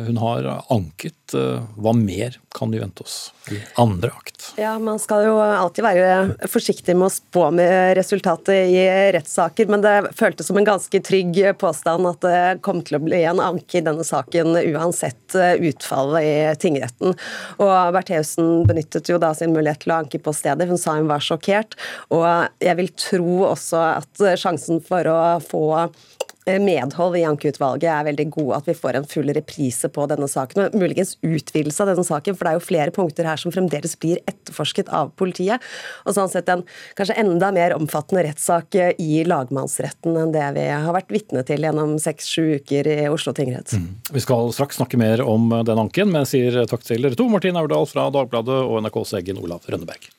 hun 0.07 0.21
har 0.21 0.51
anket. 0.73 1.22
Hva 1.35 1.93
mer 1.97 2.39
kan 2.53 2.71
vi 2.73 2.81
vente 2.83 3.05
oss 3.05 3.33
i 3.51 3.59
andre 3.81 4.11
akt? 4.13 4.53
Ja, 4.61 4.75
Man 4.79 4.99
skal 5.03 5.27
jo 5.27 5.37
alltid 5.41 5.85
være 5.85 6.49
forsiktig 6.51 6.95
med 6.99 7.09
å 7.09 7.15
spå 7.15 7.49
med 7.55 7.97
resultatet 7.99 8.71
i 8.73 8.83
rettssaker, 9.17 9.71
men 9.73 9.85
det 9.85 9.95
føltes 10.19 10.51
som 10.51 10.59
en 10.61 10.69
ganske 10.69 11.03
trygg 11.05 11.41
påstand 11.61 12.09
at 12.11 12.21
det 12.25 12.43
kom 12.67 12.83
til 12.85 12.99
å 12.99 13.03
bli 13.05 13.23
en 13.29 13.43
anke 13.43 13.81
i 13.81 13.85
denne 13.85 14.05
saken 14.07 14.59
uansett 14.61 15.37
utfallet 15.37 16.29
i 16.29 16.37
tingretten. 16.63 17.17
Og 17.63 17.75
Bertheussen 17.97 18.67
benyttet 18.69 19.11
jo 19.11 19.21
da 19.23 19.33
sin 19.37 19.55
mulighet 19.55 19.85
til 19.85 19.95
å 19.95 20.01
anke 20.03 20.21
på 20.23 20.35
stedet. 20.37 20.69
Hun 20.69 20.81
sa 20.81 20.97
hun 20.99 21.11
var 21.11 21.25
sjokkert. 21.25 21.77
Og 22.13 22.27
jeg 22.63 22.79
vil 22.79 22.93
tro 22.99 23.39
også 23.51 23.83
at 24.03 24.27
sjansen 24.41 24.83
for 24.85 25.09
å 25.09 25.21
få 25.45 25.65
eh, 25.85 26.03
medhold 26.47 27.17
i 27.17 27.25
ankeutvalget 27.27 27.89
er 27.91 28.07
veldig 28.09 28.27
god, 28.35 28.53
at 28.59 28.69
vi 28.71 28.75
får 28.77 28.99
en 28.99 29.09
full 29.09 29.31
reprise 29.35 29.89
på 29.93 30.07
denne 30.11 30.29
saken. 30.31 30.65
og 30.65 30.77
Muligens 30.79 31.15
utvidelse 31.23 31.83
av 31.85 31.93
denne 31.93 32.05
saken, 32.07 32.37
for 32.37 32.45
det 32.45 32.53
er 32.53 32.59
jo 32.59 32.67
flere 32.67 32.95
punkter 32.95 33.29
her 33.29 33.41
som 33.41 33.55
fremdeles 33.55 33.95
blir 34.03 34.21
etterforsket 34.27 34.91
av 34.93 35.13
politiet. 35.19 35.63
Og 36.07 36.17
sånn 36.17 36.31
sett 36.33 36.51
en 36.53 36.65
kanskje 36.99 37.19
enda 37.23 37.53
mer 37.55 37.77
omfattende 37.77 38.25
rettssak 38.27 38.79
i 38.99 39.23
lagmannsretten 39.29 40.19
enn 40.19 40.35
det 40.35 40.49
vi 40.59 40.67
har 40.71 40.97
vært 40.97 41.13
vitne 41.15 41.45
til 41.47 41.63
gjennom 41.63 41.95
seks-sju 42.03 42.59
uker 42.63 42.91
i 42.91 42.99
Oslo 43.13 43.35
tingrett. 43.37 43.77
Mm. 43.79 43.93
Vi 44.13 44.25
skal 44.25 44.51
straks 44.55 44.81
snakke 44.81 45.01
mer 45.01 45.23
om 45.23 45.51
den 45.63 45.79
anken, 45.79 46.11
men 46.11 46.27
jeg 46.27 46.33
sier 46.35 46.65
takk 46.71 46.87
til 46.87 47.05
dere 47.05 47.19
to, 47.19 47.29
Martin 47.31 47.61
Aurdal 47.61 47.87
fra 47.91 48.09
Dagbladet 48.15 48.59
og 48.67 48.83
NRKs 48.83 49.17
egen 49.23 49.41
Olav 49.43 49.71
Rønneberg. 49.71 50.11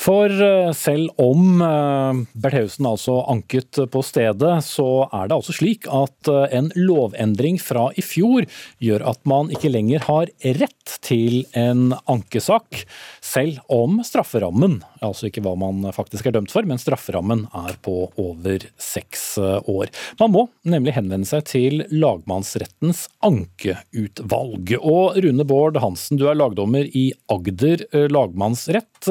For 0.00 0.32
eh, 0.32 0.72
selv 0.72 1.10
om 1.20 1.60
eh, 1.60 2.20
Bertheussen 2.40 2.88
altså 2.88 3.18
anket 3.28 3.82
på 3.92 4.00
stedet, 4.04 4.52
så 4.64 4.88
er 5.12 5.28
det 5.28 5.36
altså 5.36 5.52
slik 5.52 5.84
at 5.92 6.30
eh, 6.30 6.46
en 6.56 6.70
lovendring 6.78 7.58
fra 7.60 7.90
i 8.00 8.04
fjor 8.04 8.46
gjør 8.80 9.04
at 9.12 9.20
man 9.28 9.52
ikke 9.52 9.72
lenger 9.72 10.06
har 10.06 10.32
rett 10.62 10.94
til 11.04 11.42
en 11.58 11.92
ankesak, 12.10 12.84
selv 13.20 13.60
om 13.70 14.00
strafferammen, 14.06 14.78
altså 15.04 15.28
ikke 15.28 15.42
hva 15.44 15.52
man 15.58 15.84
faktisk 15.94 16.30
er 16.30 16.34
dømt 16.38 16.52
for, 16.52 16.64
men 16.66 16.80
strafferammen 16.80 17.44
er 17.66 17.76
på 17.84 18.08
over 18.20 18.64
seks 18.80 19.36
år. 19.40 19.92
Man 20.20 20.32
må 20.32 20.46
nemlig 20.64 20.96
henvende 20.96 21.28
seg 21.28 21.44
til 21.50 21.84
lagmannsrettens 21.92 23.04
ankeutvalg. 23.26 24.74
Og 24.80 25.20
Rune 25.20 25.46
Bård 25.46 25.78
Hansen, 25.82 26.18
du 26.20 26.26
er 26.30 26.38
lagdommer 26.38 26.88
i 26.88 27.10
Agder 27.32 27.84
lagmannsrett. 28.10 29.10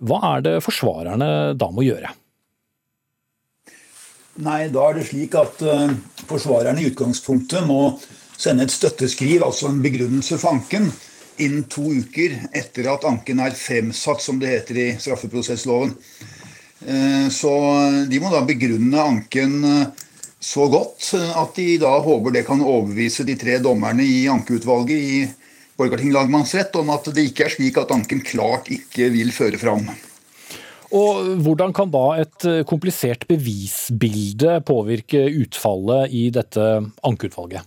Hva 0.00 0.19
er 0.22 0.42
det 0.44 0.56
forsvarerne 0.64 1.30
da 1.58 1.68
må 1.72 1.84
gjøre? 1.86 2.12
Nei, 4.40 4.70
da 4.72 4.88
er 4.88 5.00
det 5.00 5.06
slik 5.10 5.34
at 5.36 5.60
uh, 5.66 5.92
forsvarerne 6.28 6.80
i 6.80 6.90
utgangspunktet 6.90 7.66
må 7.68 7.98
sende 8.40 8.64
et 8.64 8.72
støtteskriv, 8.72 9.42
altså 9.44 9.68
en 9.68 9.82
begrunnelse 9.84 10.38
for 10.40 10.54
anken, 10.54 10.88
innen 11.40 11.66
to 11.72 11.90
uker 12.00 12.36
etter 12.56 12.88
at 12.92 13.04
anken 13.08 13.42
er 13.44 13.56
fremsatt, 13.56 14.22
som 14.24 14.38
det 14.40 14.52
heter 14.54 14.78
i 14.80 14.86
straffeprosessloven. 15.00 15.92
Uh, 16.86 17.26
så 17.32 17.52
de 18.08 18.22
må 18.22 18.32
da 18.32 18.44
begrunne 18.48 19.02
anken 19.02 19.58
uh, 19.66 20.06
så 20.40 20.70
godt 20.72 21.10
at 21.36 21.58
de 21.58 21.74
da 21.82 21.98
håper 22.00 22.32
det 22.32 22.46
kan 22.46 22.62
overbevise 22.64 23.26
de 23.28 23.36
tre 23.36 23.58
dommerne 23.60 24.06
i 24.08 24.22
ankeutvalget 24.32 24.96
i 24.96 25.18
Borgarting 25.80 26.12
lagmannsrett 26.12 26.74
om 26.76 26.90
at 26.92 27.06
det 27.16 27.22
ikke 27.30 27.46
er 27.46 27.52
slik 27.54 27.78
at 27.80 27.92
anken 27.94 28.20
klart 28.24 28.66
ikke 28.72 29.06
vil 29.14 29.30
føre 29.32 29.60
fram. 29.60 29.86
Og 30.96 31.36
Hvordan 31.44 31.74
kan 31.76 31.90
da 31.92 32.06
et 32.18 32.46
eh, 32.48 32.62
komplisert 32.66 33.26
bevisbilde 33.30 34.58
påvirke 34.66 35.22
utfallet 35.42 36.10
i 36.16 36.24
dette 36.34 36.64
ankeutvalget? 37.06 37.66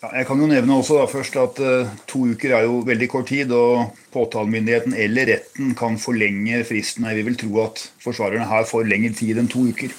Ja, 0.00 0.14
jeg 0.16 0.26
kan 0.30 0.40
jo 0.40 0.48
nevne 0.48 0.78
også 0.80 0.96
da 0.96 1.04
først 1.12 1.34
at 1.36 1.58
uh, 1.60 1.88
To 2.08 2.22
uker 2.32 2.54
er 2.56 2.64
jo 2.64 2.78
veldig 2.88 3.08
kort 3.12 3.28
tid, 3.28 3.52
og 3.52 3.92
påtalemyndigheten 4.14 4.94
eller 4.96 5.28
retten 5.28 5.74
kan 5.76 5.98
forlenge 6.00 6.62
fristen. 6.64 7.04
Jeg 7.04 7.26
vil 7.26 7.36
tro 7.36 7.66
at 7.66 7.82
forsvarerne 8.00 8.48
her 8.48 8.64
får 8.64 8.88
lengre 8.88 9.12
tid 9.18 9.38
enn 9.38 9.50
to 9.52 9.66
uker. 9.68 9.92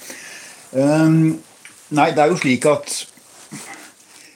Um, 0.74 1.38
nei, 1.94 2.08
det 2.10 2.24
er 2.24 2.32
jo 2.32 2.40
slik 2.40 2.66
at 2.66 2.96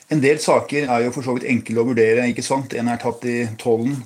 en 0.07 0.23
del 0.23 0.39
saker 0.39 0.87
er 0.87 1.03
jo 1.03 1.11
for 1.11 1.27
så 1.27 1.35
vidt 1.35 1.49
enkle 1.51 1.83
å 1.83 1.89
vurdere. 1.89 2.29
ikke 2.31 2.45
sant? 2.47 2.71
En 2.71 2.87
er 2.87 3.01
tatt 3.03 3.27
i 3.27 3.41
tollen 3.59 3.99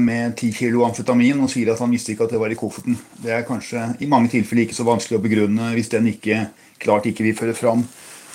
med 0.00 0.34
10 0.36 0.50
kilo 0.56 0.82
amfetamin 0.86 1.40
og 1.44 1.50
sier 1.52 1.72
at 1.72 1.80
han 1.82 1.92
visste 1.92 2.12
ikke 2.12 2.26
at 2.26 2.34
det 2.34 2.40
var 2.42 2.52
i 2.52 2.58
kofferten. 2.58 2.98
Det 3.22 3.32
er 3.32 3.46
kanskje 3.48 3.86
i 4.04 4.08
mange 4.10 4.32
tilfeller 4.32 4.66
ikke 4.66 4.76
så 4.76 4.86
vanskelig 4.86 5.18
å 5.18 5.24
begrunne 5.24 5.70
hvis 5.76 5.92
den 5.92 6.10
ikke 6.10 6.46
klart 6.82 7.08
ikke 7.08 7.24
vil 7.26 7.38
føre 7.38 7.56
fram. 7.56 7.86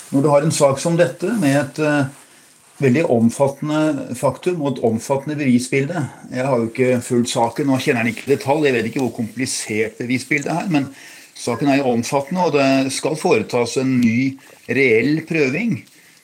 Når 0.09 0.25
du 0.25 0.29
har 0.33 0.45
en 0.45 0.55
sak 0.55 0.81
som 0.81 0.98
dette 0.98 1.29
med 1.41 1.57
et 1.59 1.81
uh, 1.86 2.09
veldig 2.81 3.05
omfattende 3.13 4.15
faktum 4.17 4.63
og 4.63 4.71
et 4.71 4.83
omfattende 4.88 5.38
bevisbilde 5.38 6.01
Jeg 6.31 6.48
har 6.48 6.57
jo 6.57 6.69
ikke 6.69 7.01
fulgt 7.05 7.33
saken 7.33 7.69
og 7.69 7.83
kjenner 7.83 8.07
den 8.07 8.15
ikke 8.15 8.25
i 8.25 8.33
detalj, 8.33 8.65
jeg 8.65 8.77
vet 8.77 8.89
ikke 8.89 9.03
hvor 9.03 9.15
komplisert 9.19 10.00
bevisbildet 10.01 10.51
er. 10.55 10.67
men 10.74 10.89
Saken 11.39 11.69
er 11.71 11.79
jo 11.79 11.93
omfattende, 11.93 12.50
og 12.50 12.55
det 12.57 12.91
skal 12.91 13.15
foretas 13.15 13.77
en 13.79 13.93
ny 14.01 14.33
reell 14.67 15.21
prøving. 15.27 15.77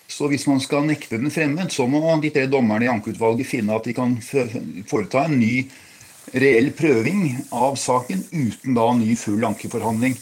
Så 0.07 0.29
hvis 0.29 0.45
man 0.47 0.61
skal 0.61 0.85
nekte 0.85 1.17
den 1.17 1.33
fremmed, 1.33 1.71
så 1.73 1.87
må 1.89 2.03
de 2.21 2.31
tre 2.33 2.45
dommerne 2.51 2.85
i 2.85 2.91
ankeutvalget 2.91 3.49
finne 3.49 3.75
at 3.75 3.87
de 3.87 3.95
kan 3.97 4.13
foreta 4.21 5.25
en 5.25 5.39
ny 5.39 5.65
reell 6.35 6.71
prøving 6.77 7.27
av 7.53 7.75
saken 7.79 8.23
uten 8.31 8.77
da 8.77 8.87
ny 8.97 9.15
full 9.19 9.43
ankeforhandling. 9.45 10.15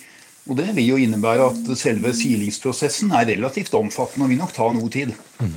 Og 0.43 0.57
Det 0.59 0.73
vil 0.75 0.89
jo 0.89 0.97
innebære 0.99 1.45
at 1.53 1.69
selve 1.79 2.11
silingsprosessen 2.15 3.13
er 3.15 3.29
relativt 3.29 3.71
omfattende 3.79 4.25
og 4.25 4.33
vil 4.33 4.41
nok 4.41 4.51
ta 4.55 4.65
noe 4.75 4.89
tid. 4.91 5.13
Mm. 5.39 5.53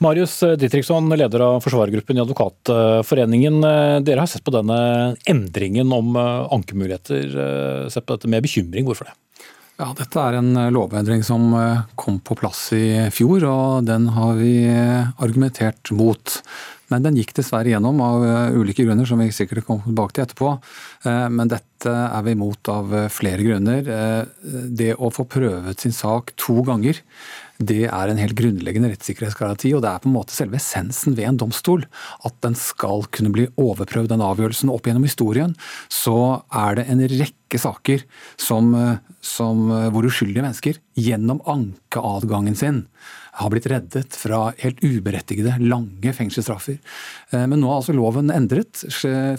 Marius 0.00 0.38
Ditriksson, 0.56 1.12
leder 1.12 1.44
av 1.44 1.58
forsvarergruppen 1.60 2.16
i 2.16 2.22
Advokatforeningen. 2.24 3.60
Dere 4.06 4.24
har 4.24 4.30
sett 4.32 4.44
på 4.46 4.54
denne 4.54 4.78
endringen 5.28 5.92
om 5.92 6.16
ankemuligheter, 6.16 7.36
sett 7.92 8.08
på 8.08 8.16
dette 8.16 8.32
med 8.32 8.48
bekymring. 8.48 8.88
Hvorfor 8.88 9.10
det? 9.10 9.16
Ja, 9.80 9.94
Dette 9.96 10.20
er 10.20 10.36
en 10.36 10.50
eh, 10.60 10.72
lovendring 10.74 11.22
som 11.24 11.54
eh, 11.56 11.86
kom 11.96 12.18
på 12.20 12.34
plass 12.36 12.66
i 12.76 13.08
fjor, 13.14 13.46
og 13.48 13.86
den 13.88 14.10
har 14.12 14.34
vi 14.36 14.52
eh, 14.68 15.08
argumentert 15.24 15.88
mot. 15.96 16.34
Men 16.92 17.06
den 17.06 17.16
gikk 17.16 17.32
dessverre 17.38 17.70
gjennom 17.70 18.02
av 18.04 18.24
ulike 18.58 18.84
grunner, 18.84 19.06
som 19.08 19.22
vi 19.22 19.30
sikkert 19.32 19.64
kommer 19.64 19.86
tilbake 19.86 20.16
til 20.16 20.24
etterpå. 20.24 20.48
Men 21.30 21.52
dette 21.52 21.86
er 21.86 22.24
vi 22.26 22.32
imot 22.34 22.66
av 22.72 22.90
flere 23.14 23.44
grunner. 23.46 23.86
Det 24.66 24.96
å 24.98 25.12
få 25.14 25.22
prøvet 25.30 25.84
sin 25.84 25.94
sak 25.94 26.34
to 26.34 26.56
ganger 26.66 26.98
det 27.60 27.84
er 27.90 28.08
en 28.10 28.20
helt 28.20 28.36
grunnleggende 28.38 28.88
rettssikkerhetsgaranti, 28.94 29.74
og 29.76 29.82
det 29.84 29.90
er 29.90 30.02
på 30.02 30.08
en 30.08 30.16
måte 30.16 30.32
selve 30.32 30.56
essensen 30.56 31.16
ved 31.18 31.28
en 31.28 31.40
domstol. 31.42 31.84
At 32.24 32.38
den 32.44 32.56
skal 32.56 33.04
kunne 33.12 33.32
bli 33.34 33.46
overprøvd, 33.60 34.08
den 34.14 34.24
avgjørelsen. 34.24 34.72
Opp 34.72 34.88
gjennom 34.88 35.04
historien 35.04 35.52
så 35.92 36.40
er 36.48 36.80
det 36.80 36.86
en 36.88 37.04
rekke 37.04 37.60
saker 37.60 38.06
som, 38.40 38.72
som, 39.20 39.66
hvor 39.92 40.08
uskyldige 40.08 40.44
mennesker 40.46 40.80
gjennom 40.96 41.42
ankeadgangen 41.48 42.56
sin 42.56 42.84
har 43.38 43.50
blitt 43.52 43.68
reddet 43.70 44.16
fra 44.18 44.50
helt 44.60 44.82
uberettigede, 44.82 45.56
lange 45.62 46.12
fengselsstraffer. 46.16 46.78
Eh, 47.30 47.46
men 47.46 47.60
nå 47.60 47.70
er 47.70 47.78
altså 47.78 47.94
loven 47.96 48.32
endret. 48.34 48.82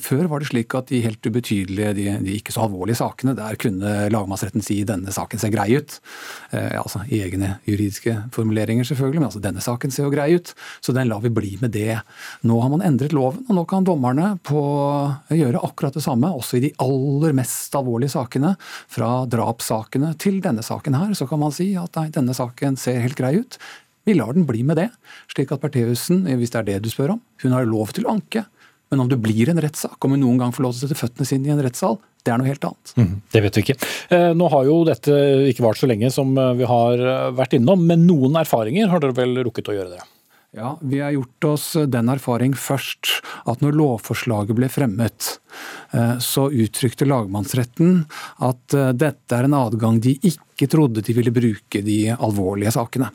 Før 0.01 0.29
var 0.31 0.41
det 0.41 0.51
slik 0.51 0.75
at 0.77 0.91
de 0.91 1.01
helt 1.05 1.25
ubetydelige, 1.25 1.93
de, 1.97 2.07
de 2.23 2.37
ikke 2.37 2.55
så 2.55 2.65
alvorlige 2.65 3.01
sakene, 3.01 3.35
der 3.37 3.59
kunne 3.61 3.93
lagmannsretten 4.13 4.63
si 4.65 4.81
denne 4.87 5.13
saken 5.13 5.41
ser 5.41 5.53
grei 5.53 5.69
ut. 5.77 5.97
Eh, 6.51 6.77
altså 6.79 7.03
i 7.09 7.21
egne 7.25 7.57
juridiske 7.67 8.15
formuleringer, 8.35 8.87
selvfølgelig, 8.87 9.21
men 9.21 9.29
altså 9.29 9.43
denne 9.43 9.63
saken 9.63 9.93
ser 9.93 10.07
jo 10.07 10.13
grei 10.13 10.31
ut, 10.39 10.53
så 10.83 10.95
den 10.95 11.11
lar 11.11 11.23
vi 11.25 11.33
bli 11.33 11.55
med 11.61 11.75
det. 11.75 11.99
Nå 12.47 12.61
har 12.63 12.71
man 12.73 12.85
endret 12.85 13.15
loven, 13.15 13.43
og 13.49 13.57
nå 13.57 13.65
kan 13.69 13.87
dommerne 13.87 14.33
på 14.47 14.61
gjøre 15.35 15.63
akkurat 15.65 15.97
det 15.97 16.05
samme, 16.05 16.31
også 16.31 16.59
i 16.59 16.65
de 16.67 16.73
aller 16.83 17.35
mest 17.37 17.75
alvorlige 17.77 18.15
sakene. 18.15 18.55
Fra 18.91 19.11
drapssakene 19.29 20.13
til 20.21 20.41
denne 20.43 20.63
saken 20.65 20.97
her, 20.97 21.15
så 21.17 21.27
kan 21.29 21.41
man 21.41 21.55
si 21.55 21.71
at 21.79 21.97
nei, 21.99 22.09
denne 22.13 22.35
saken 22.37 22.79
ser 22.79 23.01
helt 23.03 23.19
grei 23.19 23.37
ut. 23.41 23.59
Vi 24.07 24.15
lar 24.17 24.33
den 24.33 24.47
bli 24.49 24.63
med 24.65 24.79
det, 24.81 24.89
slik 25.31 25.51
at 25.53 25.61
Bertheussen, 25.61 26.23
hvis 26.39 26.53
det 26.53 26.61
er 26.61 26.69
det 26.71 26.79
du 26.85 26.89
spør 26.89 27.15
om, 27.17 27.21
hun 27.43 27.53
har 27.53 27.67
lov 27.69 27.93
til 27.95 28.07
å 28.07 28.15
anke. 28.15 28.45
Men 28.91 29.05
om 29.05 29.09
det 29.11 29.21
blir 29.23 29.47
en 29.47 29.61
rettssak, 29.63 29.95
om 30.03 30.15
hun 30.15 30.23
noen 30.25 30.39
gang 30.41 30.55
får 30.55 30.65
lov 30.65 30.73
til 30.75 30.81
å 30.81 30.87
sette 30.89 30.99
føttene 30.99 31.27
sine 31.27 31.47
i 31.47 31.53
en 31.53 31.61
rettssal, 31.63 31.99
det 32.25 32.33
er 32.33 32.41
noe 32.41 32.49
helt 32.49 32.65
annet. 32.67 32.93
Mm, 32.99 33.13
det 33.33 33.41
vet 33.45 33.57
vi 33.57 33.63
ikke. 33.65 33.75
Eh, 34.13 34.31
nå 34.37 34.49
har 34.53 34.65
jo 34.67 34.79
dette 34.87 35.19
ikke 35.49 35.65
vart 35.65 35.79
så 35.79 35.89
lenge 35.89 36.11
som 36.13 36.33
eh, 36.37 36.55
vi 36.59 36.67
har 36.69 36.99
eh, 37.01 37.29
vært 37.37 37.55
innom, 37.57 37.85
men 37.87 38.03
noen 38.09 38.35
erfaringer 38.41 38.91
har 38.91 39.01
dere 39.01 39.15
vel 39.17 39.39
rukket 39.47 39.71
å 39.71 39.77
gjøre 39.77 39.95
det? 39.95 40.03
Ja, 40.59 40.73
vi 40.83 40.99
har 40.99 41.13
gjort 41.15 41.47
oss 41.47 41.65
den 41.87 42.11
erfaring 42.11 42.51
først 42.59 43.21
at 43.47 43.63
når 43.63 43.77
lovforslaget 43.79 44.57
ble 44.57 44.67
fremmet, 44.67 45.37
så 46.19 46.49
uttrykte 46.51 47.07
lagmannsretten 47.07 48.01
at 48.43 48.75
dette 48.99 49.37
er 49.37 49.47
en 49.47 49.55
adgang 49.55 50.01
de 50.03 50.17
ikke 50.27 50.67
trodde 50.71 51.05
de 51.07 51.15
ville 51.15 51.31
bruke 51.31 51.79
de 51.87 51.97
alvorlige 52.11 52.75
sakene. 52.75 53.07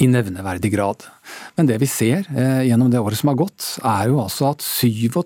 I 0.00 0.08
nevneverdig 0.10 0.72
grad. 0.74 1.04
Men 1.56 1.68
det 1.68 1.80
vi 1.82 1.88
ser 1.90 2.24
eh, 2.32 2.62
gjennom 2.68 2.90
det 2.92 3.02
året 3.02 3.20
som 3.20 3.32
har 3.32 3.40
gått, 3.42 3.66
er 3.84 4.10
jo 4.10 4.20
altså 4.22 4.52
at 4.52 4.64
37 4.64 5.18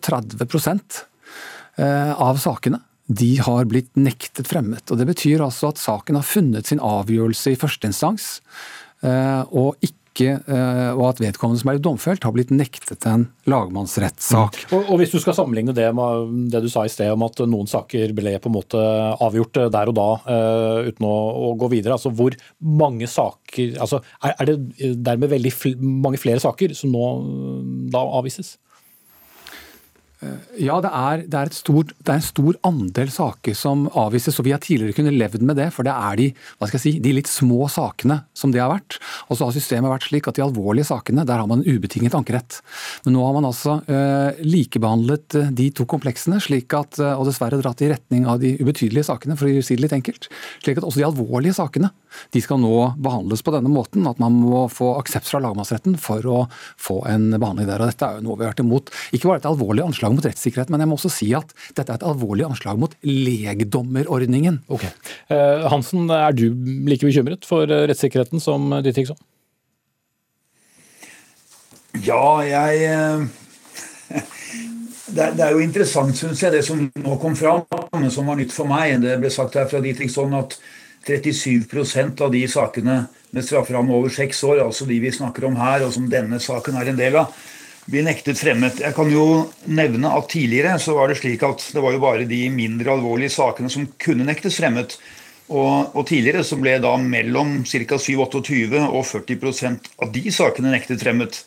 eh, 1.77 2.13
av 2.13 2.41
sakene 2.43 2.83
de 3.05 3.35
har 3.37 3.67
blitt 3.69 3.93
nektet 4.01 4.49
fremmet. 4.49 4.89
og 4.89 4.99
Det 4.99 5.07
betyr 5.11 5.45
altså 5.45 5.69
at 5.73 5.83
saken 5.83 6.17
har 6.17 6.25
funnet 6.25 6.71
sin 6.71 6.81
avgjørelse 6.81 7.53
i 7.53 7.59
førsteinstans, 7.61 8.29
eh, 9.05 9.43
og 9.53 9.77
ikke 9.85 10.04
ikke, 10.15 10.37
eh, 10.47 10.91
og 10.95 11.09
at 11.11 11.21
vedkommende 11.23 11.61
som 11.61 11.71
er 11.73 11.81
domfelt, 11.83 12.25
har 12.25 12.35
blitt 12.35 12.53
nektet 12.55 13.03
en 13.11 13.27
lagmannsrettssak. 13.51 14.61
Mm. 14.71 14.75
Og, 14.79 14.87
og, 14.87 14.99
Hvis 15.01 15.15
du 15.15 15.19
skal 15.21 15.37
sammenligne 15.37 15.75
det 15.75 15.89
med 15.97 16.51
det 16.53 16.63
du 16.65 16.71
sa 16.71 16.87
i 16.87 16.93
sted 16.93 17.11
om 17.13 17.27
at 17.27 17.43
noen 17.51 17.69
saker 17.71 18.15
ble 18.17 18.37
på 18.39 18.51
en 18.51 18.57
måte 18.57 18.83
avgjort 19.25 19.59
eh, 19.59 19.71
der 19.75 19.91
og 19.91 19.99
da 19.99 20.09
uh, 20.25 20.87
uten 20.87 21.09
å, 21.09 21.15
å, 21.51 21.53
gå 21.59 21.71
videre, 21.75 21.99
altså 21.99 22.13
hvor 22.15 22.35
mange 22.63 23.09
saker 23.11 23.77
altså 23.83 24.01
Er, 24.25 24.35
er 24.41 24.49
det 24.49 24.93
dermed 25.05 25.31
veldig 25.31 25.51
fl 25.55 25.75
mange 25.81 26.19
flere 26.21 26.43
saker 26.43 26.75
som 26.77 26.93
nå 26.95 27.09
da 27.93 28.03
avvises? 28.19 28.55
Ja, 30.61 30.79
det 30.83 30.91
er, 30.91 31.23
det, 31.27 31.41
er 31.41 31.51
stort, 31.55 31.93
det 31.99 32.11
er, 32.11 32.21
en 32.21 32.25
stor 32.25 32.59
andel 32.67 33.11
saker 33.13 33.57
som 33.59 33.87
avvises. 33.91 34.39
og 34.39 34.47
Vi 34.47 34.55
har 34.55 34.63
tidligere 34.63 34.97
kunnet 34.97 35.17
levd 35.17 35.45
med 35.47 35.59
det, 35.59 35.69
for 35.75 35.87
det 35.87 35.95
er 35.95 36.21
de, 36.21 36.29
si, 36.79 36.97
de 37.03 37.15
litt 37.17 37.31
små 37.31 37.67
sakene 37.73 38.21
som 38.37 38.53
det 38.55 38.63
har 38.63 38.71
vært. 38.73 38.99
Og 39.29 39.39
så 39.39 39.49
har 39.49 39.57
systemet 39.57 39.93
vært 39.93 40.09
slik 40.09 40.29
at 40.31 40.39
de 40.39 40.45
alvorlige 40.45 40.89
sakene, 40.89 41.27
der 41.27 41.43
har 41.43 41.51
man 41.51 41.63
en 41.63 41.77
ubetinget 41.77 42.17
ankerett. 42.17 42.61
Men 43.05 43.17
nå 43.19 43.25
har 43.27 43.35
man 43.37 43.49
altså 43.51 43.81
eh, 43.91 44.41
likebehandlet 44.47 45.39
eh, 45.41 45.53
de 45.61 45.69
to 45.75 45.89
kompleksene, 45.91 46.41
slik 46.43 46.75
at, 46.79 47.01
eh, 47.03 47.15
og 47.19 47.29
dessverre 47.29 47.61
dratt 47.61 47.83
i 47.85 47.91
retning 47.93 48.29
av 48.31 48.41
de 48.43 48.55
ubetydelige 48.61 49.09
sakene, 49.11 49.39
for 49.41 49.51
å 49.51 49.65
si 49.65 49.79
det 49.79 49.87
litt 49.87 49.97
enkelt. 49.99 50.31
Slik 50.65 50.81
at 50.81 50.87
også 50.87 51.03
de 51.03 51.09
alvorlige 51.09 51.59
sakene 51.59 51.93
de 52.35 52.43
skal 52.43 52.61
nå 52.63 52.95
behandles 53.03 53.43
på 53.43 53.53
denne 53.55 53.73
måten. 53.73 54.07
At 54.07 54.23
man 54.23 54.39
må 54.39 54.65
få 54.73 54.95
aksept 55.01 55.29
fra 55.31 55.43
lagmannsretten 55.43 55.99
for 56.01 56.25
å 56.31 56.41
få 56.81 57.01
en 57.11 57.33
behandling 57.35 57.69
der. 57.69 57.83
og 57.83 57.91
Dette 57.91 58.07
er 58.09 58.21
jo 58.21 58.29
noe 58.29 58.39
vi 58.39 58.47
har 58.47 58.55
vært 58.55 58.65
imot. 58.65 58.93
Ikke 59.17 59.31
bare 59.31 59.43
et 59.43 59.51
alvorlig 59.51 59.85
anslag 59.87 60.14
mot 60.17 60.27
rettssikkerhet, 60.27 60.73
men 60.73 60.83
jeg 60.83 60.91
må 60.91 60.99
også 60.99 61.13
si 61.13 61.31
at 61.37 61.53
dette 61.77 61.89
er 61.89 61.99
et 61.99 62.07
alvorlig 62.07 62.47
anslag 62.49 62.81
mot 62.81 62.95
legdommerordningen. 63.05 64.63
Ok. 64.73 64.87
Uh, 65.31 65.67
Hansen, 65.73 66.09
er 66.11 66.35
du 66.37 66.49
like 66.89 67.07
bekymret 67.07 67.47
for 67.49 67.69
eh, 67.69 67.87
rettssikkerheten 67.91 68.43
som 68.43 68.73
Didriksson? 68.85 69.19
Ja, 72.03 72.43
jeg 72.43 72.87
eh, 72.91 73.27
det 75.15 75.29
er, 75.39 75.53
jo 75.55 75.63
interessant, 75.63 76.17
syns 76.19 76.43
jeg, 76.43 76.55
det 76.55 76.65
som 76.67 76.81
nå 76.89 77.19
kom 77.23 77.37
fram, 77.39 77.63
som 78.11 78.31
var 78.31 78.41
nytt 78.41 78.55
for 78.55 78.69
meg. 78.71 78.99
Det 79.05 79.19
ble 79.23 79.31
sagt 79.33 79.59
her 79.59 79.69
fra 79.71 79.83
Didriksson 79.85 80.35
at 80.39 80.57
37% 81.05 82.23
av 82.25 82.33
de 82.33 82.43
sakene 82.49 83.05
med 83.35 83.45
strafferamme 83.45 83.93
over 83.95 84.13
seks 84.13 84.41
år, 84.47 84.63
altså 84.65 84.87
de 84.89 84.99
vi 85.03 85.13
snakker 85.13 85.49
om 85.49 85.59
her, 85.61 85.85
og 85.85 85.93
som 85.95 86.09
denne 86.11 86.41
saken 86.41 86.79
er 86.81 86.91
en 86.91 86.99
del 87.01 87.19
av, 87.21 87.35
blir 87.91 88.05
nektet 88.07 88.41
fremmet. 88.41 88.81
Jeg 88.81 88.97
kan 88.97 89.11
jo 89.13 89.25
nevne 89.69 90.13
at 90.17 90.31
tidligere 90.33 90.79
så 90.81 90.97
var 90.97 91.11
det 91.11 91.19
slik 91.21 91.45
at 91.47 91.67
det 91.75 91.83
var 91.85 91.93
jo 91.95 92.03
bare 92.03 92.29
de 92.29 92.41
mindre 92.53 92.95
alvorlige 92.95 93.35
sakene 93.37 93.73
som 93.73 93.87
kunne 94.01 94.27
nektes 94.29 94.57
fremmet. 94.61 94.97
Og, 95.53 95.93
og 95.93 96.07
tidligere 96.09 96.45
så 96.47 96.57
ble 96.57 96.79
da 96.81 96.95
mellom 96.97 97.59
ca. 97.69 97.99
7-28 98.01 98.81
og 98.87 99.03
40% 99.05 99.91
av 100.01 100.13
de 100.15 100.33
sakene 100.33 100.73
nektet 100.73 101.05
fremmet. 101.05 101.43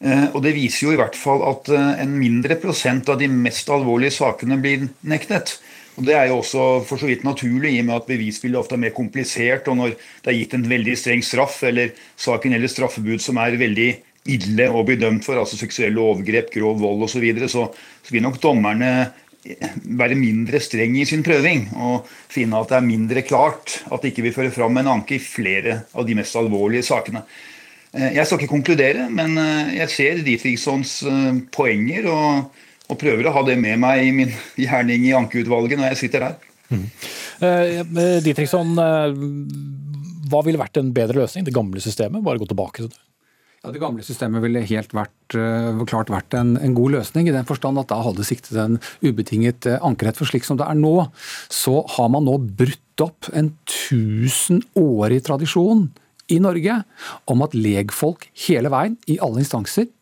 Eh, 0.00 0.26
og 0.32 0.40
det 0.42 0.56
viser 0.56 0.88
jo 0.88 0.94
i 0.96 0.98
hvert 0.98 1.18
fall 1.18 1.44
at 1.46 1.70
eh, 1.70 1.90
en 2.02 2.16
mindre 2.18 2.56
prosent 2.58 3.08
av 3.12 3.20
de 3.20 3.28
mest 3.30 3.70
alvorlige 3.70 4.16
sakene 4.18 4.58
blir 4.58 4.88
nektet. 5.06 5.60
Og 5.98 6.06
Det 6.06 6.14
er 6.16 6.30
jo 6.30 6.38
også 6.40 6.66
for 6.88 6.96
så 6.96 7.10
vidt 7.10 7.26
naturlig, 7.26 7.74
i 7.74 7.80
og 7.82 7.90
med 7.90 7.98
at 7.98 8.06
bevisbildet 8.08 8.58
ofte 8.58 8.76
er 8.78 8.84
mer 8.86 8.94
komplisert. 8.96 9.68
Og 9.68 9.76
når 9.76 9.94
det 10.24 10.32
er 10.32 10.38
gitt 10.38 10.54
en 10.56 10.68
veldig 10.70 10.94
streng 10.96 11.22
straff, 11.22 11.58
eller 11.68 11.92
saken 12.16 12.56
eller 12.56 12.72
straffebud 12.72 13.20
som 13.22 13.38
er 13.42 13.58
veldig 13.60 13.90
ille 14.28 14.66
å 14.68 14.82
bli 14.84 14.98
dømt 15.00 15.24
for, 15.24 15.40
altså 15.40 15.56
seksuelle 15.56 16.00
overgrep, 16.02 16.50
grov 16.52 16.82
vold 16.82 17.06
osv., 17.06 17.16
så, 17.16 17.22
videre, 17.24 17.48
så 17.48 17.68
så 17.70 18.14
vil 18.14 18.24
nok 18.24 18.40
dommerne 18.42 18.90
være 19.40 20.18
mindre 20.18 20.60
streng 20.60 20.98
i 21.00 21.06
sin 21.08 21.22
prøving 21.24 21.70
og 21.80 22.08
finne 22.28 22.58
at 22.60 22.72
det 22.72 22.76
er 22.76 22.84
mindre 22.84 23.22
klart 23.24 23.78
at 23.88 24.02
det 24.02 24.12
ikke 24.12 24.26
vil 24.26 24.34
føre 24.36 24.52
fram 24.52 24.76
en 24.76 24.90
anke 24.98 25.16
i 25.16 25.22
flere 25.22 25.84
av 25.96 26.04
de 26.08 26.16
mest 26.18 26.36
alvorlige 26.36 26.84
sakene. 26.90 27.22
Eh, 27.96 28.12
jeg 28.18 28.26
skal 28.26 28.38
ikke 28.38 28.52
konkludere, 28.52 29.08
men 29.10 29.38
eh, 29.40 29.76
jeg 29.80 29.94
ser 29.94 30.24
Dietrichsons 30.26 31.00
eh, 31.08 31.40
poenger 31.54 32.10
og, 32.12 32.60
og, 32.86 32.98
prøver 33.00 33.26
å 33.26 33.34
ha 33.38 33.44
det 33.48 33.56
med 33.62 33.80
meg 33.82 34.04
i 34.04 34.14
min 34.14 34.34
gjerning 34.66 35.08
i 35.08 35.16
ankeutvalget 35.16 35.80
når 35.80 35.94
jeg 35.94 36.02
sitter 36.04 36.28
der. 36.28 36.48
Mm. 36.70 36.86
Dietrichson, 38.22 38.76
hva 40.30 40.42
ville 40.46 40.60
vært 40.60 40.78
en 40.78 40.92
bedre 40.94 41.24
løsning? 41.24 41.46
Det 41.48 41.56
gamle 41.56 41.82
systemet? 41.82 42.22
Bare 42.22 42.38
gå 42.38 42.46
tilbake 42.50 42.84
til 42.84 42.92
det? 42.92 43.00
Ja, 43.60 43.70
Det 43.74 43.80
gamle 43.82 44.00
systemet 44.00 44.40
ville 44.40 44.62
helt 44.64 44.94
vært, 44.96 45.34
uh, 45.36 45.82
klart 45.84 46.08
vært 46.08 46.32
en, 46.38 46.54
en, 46.56 46.76
god 46.76 46.94
løsning, 46.94 47.28
i 47.28 47.34
den 47.34 47.48
forstand 47.48 47.76
at 47.82 47.90
da 47.92 47.98
hadde 48.00 48.24
siktet 48.24 48.56
en 48.56 48.78
ubetinget 49.04 49.68
uh, 49.68 49.76
ankerett. 49.84 50.16
For 50.16 50.30
slik 50.30 50.48
som 50.48 50.56
det 50.56 50.64
er 50.64 50.78
nå, 50.80 50.94
så 51.52 51.82
har 51.96 52.08
man 52.14 52.24
nå 52.24 52.38
brutt 52.40 53.04
opp 53.04 53.28
en 53.36 53.52
tusenårig 53.68 55.20
tradisjon 55.28 55.90
i 56.32 56.40
Norge 56.40 56.78
om 57.28 57.44
at 57.44 57.56
legfolk 57.56 58.30
hele 58.46 58.72
veien, 58.72 58.96
i 59.12 59.20
alle 59.20 59.44
instanser, 59.44 59.90
Eh, 59.90 59.99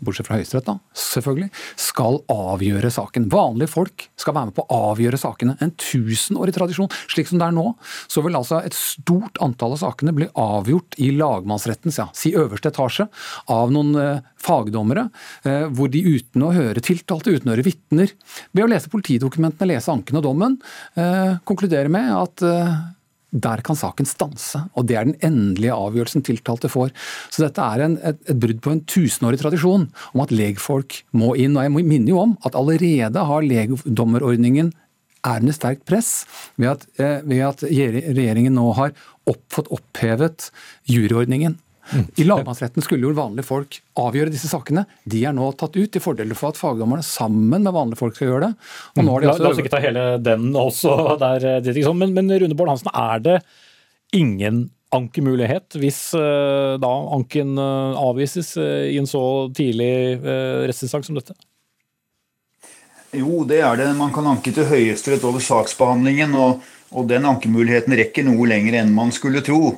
bortsett 0.00 0.28
fra 0.28 0.38
Høyesterett, 0.38 0.66
da, 0.66 0.76
selvfølgelig, 0.96 1.50
skal 1.80 2.20
avgjøre 2.32 2.90
saken. 2.92 3.28
Vanlige 3.32 3.70
folk 3.72 4.06
skal 4.20 4.36
være 4.36 4.50
med 4.50 4.56
på 4.56 4.64
å 4.64 4.80
avgjøre 4.90 5.20
sakene. 5.20 5.56
En 5.60 5.72
tusenårig 5.76 6.54
tradisjon. 6.56 6.90
Slik 7.10 7.30
som 7.30 7.40
det 7.40 7.48
er 7.48 7.56
nå, 7.56 7.66
så 8.10 8.24
vil 8.24 8.38
altså 8.38 8.62
et 8.64 8.76
stort 8.76 9.40
antall 9.44 9.76
av 9.76 9.82
sakene 9.82 10.14
bli 10.16 10.28
avgjort 10.38 10.98
i 11.02 11.10
lagmannsrettens 11.16 12.00
ja, 12.00 12.08
si 12.16 12.32
øverste 12.38 12.72
etasje 12.72 13.08
av 13.52 13.72
noen 13.74 13.94
eh, 14.00 14.22
fagdommere, 14.40 15.08
eh, 15.44 15.66
hvor 15.74 15.90
de 15.92 16.02
uten 16.06 16.46
å 16.46 16.52
høre 16.56 16.82
tiltalte, 16.84 17.34
uten 17.34 17.50
å 17.50 17.56
høre 17.56 17.66
vitner, 17.66 18.14
ved 18.52 18.64
å 18.64 18.70
lese 18.70 18.92
politidokumentene, 18.92 19.74
lese 19.74 19.92
anken 19.92 20.20
og 20.20 20.26
dommen, 20.26 20.56
eh, 20.96 21.36
konkluderer 21.48 21.92
med 21.92 22.10
at 22.16 22.46
eh, 22.46 22.80
der 23.30 23.62
kan 23.66 23.78
saken 23.78 24.08
stanse, 24.08 24.64
og 24.74 24.88
det 24.90 24.96
er 24.98 25.06
den 25.06 25.18
endelige 25.22 25.76
avgjørelsen 25.76 26.24
tiltalte 26.26 26.70
får. 26.72 26.90
Så 27.30 27.44
dette 27.44 27.62
er 27.62 27.84
en, 27.86 27.96
et, 28.02 28.18
et, 28.26 28.38
brudd 28.42 28.60
på 28.64 28.74
en 28.74 28.82
tusenårig 28.90 29.40
tradisjon 29.42 29.86
om 30.10 30.24
at 30.24 30.34
legfolk 30.34 31.02
må 31.14 31.36
inn. 31.38 31.56
Og 31.56 31.66
jeg 31.66 31.74
minner 31.78 32.10
jo 32.10 32.22
om 32.24 32.36
at 32.46 32.58
allerede 32.58 33.26
har 33.30 33.46
legdommerordningen 33.46 34.72
er 35.20 35.42
under 35.42 35.56
sterkt 35.56 35.84
press 35.88 36.24
ved 36.56 36.72
at, 36.74 36.86
eh, 36.98 37.20
ved 37.28 37.42
at 37.44 37.64
regjeringen 37.66 38.56
nå 38.56 38.70
har 38.78 38.94
opp, 39.28 39.42
fått 39.52 39.70
opphevet 39.74 40.48
juryordningen. 40.88 41.58
I 42.20 42.24
lagmannsretten 42.26 42.84
skulle 42.84 43.08
jo 43.08 43.14
vanlige 43.16 43.46
folk 43.48 43.78
avgjøre 43.98 44.32
disse 44.32 44.50
sakene. 44.50 44.84
De 45.10 45.22
er 45.26 45.34
nå 45.36 45.48
tatt 45.58 45.76
ut 45.76 45.90
til 45.92 46.02
fordel 46.02 46.34
for 46.38 46.54
at 46.54 46.60
fagdommerne 46.60 47.04
sammen 47.06 47.64
med 47.64 47.74
vanlige 47.74 48.00
folk 48.00 48.16
skal 48.16 48.30
gjøre 48.30 48.48
det. 48.48 48.68
Og 48.96 49.06
nå 49.06 49.14
har 49.14 49.24
de 49.24 49.30
også... 49.32 49.44
La 49.44 49.52
oss 49.52 49.62
ikke 49.62 49.72
ta 49.74 49.82
hele 49.82 50.04
den 50.22 50.50
også. 50.56 50.96
Der, 51.20 51.92
men, 51.96 52.14
men 52.16 52.32
Rune 52.42 52.56
Bård 52.58 52.72
Hansen, 52.72 52.90
er 52.94 53.22
det 53.24 53.36
ingen 54.16 54.68
ankemulighet 54.94 55.76
hvis 55.78 56.00
uh, 56.18 56.74
da 56.82 56.90
anken 57.14 57.54
uh, 57.60 57.94
avvises 58.00 58.56
i 58.58 58.96
en 58.98 59.06
så 59.06 59.22
tidlig 59.54 59.92
rettsinstans 60.66 61.10
som 61.10 61.18
dette? 61.18 61.36
Jo, 63.16 63.42
det 63.46 63.62
er 63.66 63.78
det. 63.78 63.88
Man 63.98 64.12
kan 64.14 64.28
anke 64.30 64.52
til 64.54 64.68
Høyesterett 64.70 65.24
over 65.26 65.42
saksbehandlingen. 65.42 66.36
og, 66.38 66.60
og 66.90 67.06
den 67.10 67.26
ankemuligheten 67.26 67.94
rekker 67.98 68.26
noe 68.26 68.46
lenger 68.50 68.80
enn 68.80 68.94
man 68.94 69.12
skulle 69.14 69.42
tro. 69.46 69.76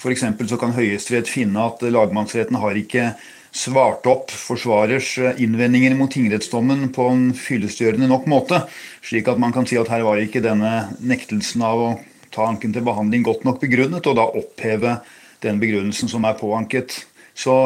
F.eks. 0.00 0.24
så 0.48 0.56
kan 0.60 0.72
Høyesterett 0.72 1.28
finne 1.28 1.66
at 1.68 1.82
lagmannsretten 1.84 2.56
har 2.60 2.78
ikke 2.78 3.12
svart 3.52 4.06
opp 4.08 4.30
forsvarers 4.32 5.16
innvendinger 5.42 5.96
mot 5.98 6.10
tingrettsdommen 6.12 6.86
på 6.94 7.08
en 7.10 7.24
fyllestgjørende 7.36 8.08
nok 8.08 8.28
måte, 8.30 8.62
slik 9.04 9.28
at 9.28 9.40
man 9.42 9.52
kan 9.52 9.66
si 9.68 9.76
at 9.76 9.90
her 9.92 10.06
var 10.06 10.22
ikke 10.22 10.42
denne 10.44 10.90
nektelsen 11.02 11.64
av 11.66 11.82
å 11.82 11.90
ta 12.32 12.46
anken 12.46 12.72
til 12.72 12.86
behandling 12.86 13.26
godt 13.26 13.44
nok 13.44 13.60
begrunnet, 13.62 14.06
og 14.06 14.16
da 14.16 14.26
oppheve 14.40 15.00
den 15.44 15.60
begrunnelsen 15.60 16.10
som 16.10 16.26
er 16.28 16.38
påanket. 16.38 16.94
Så, 17.34 17.56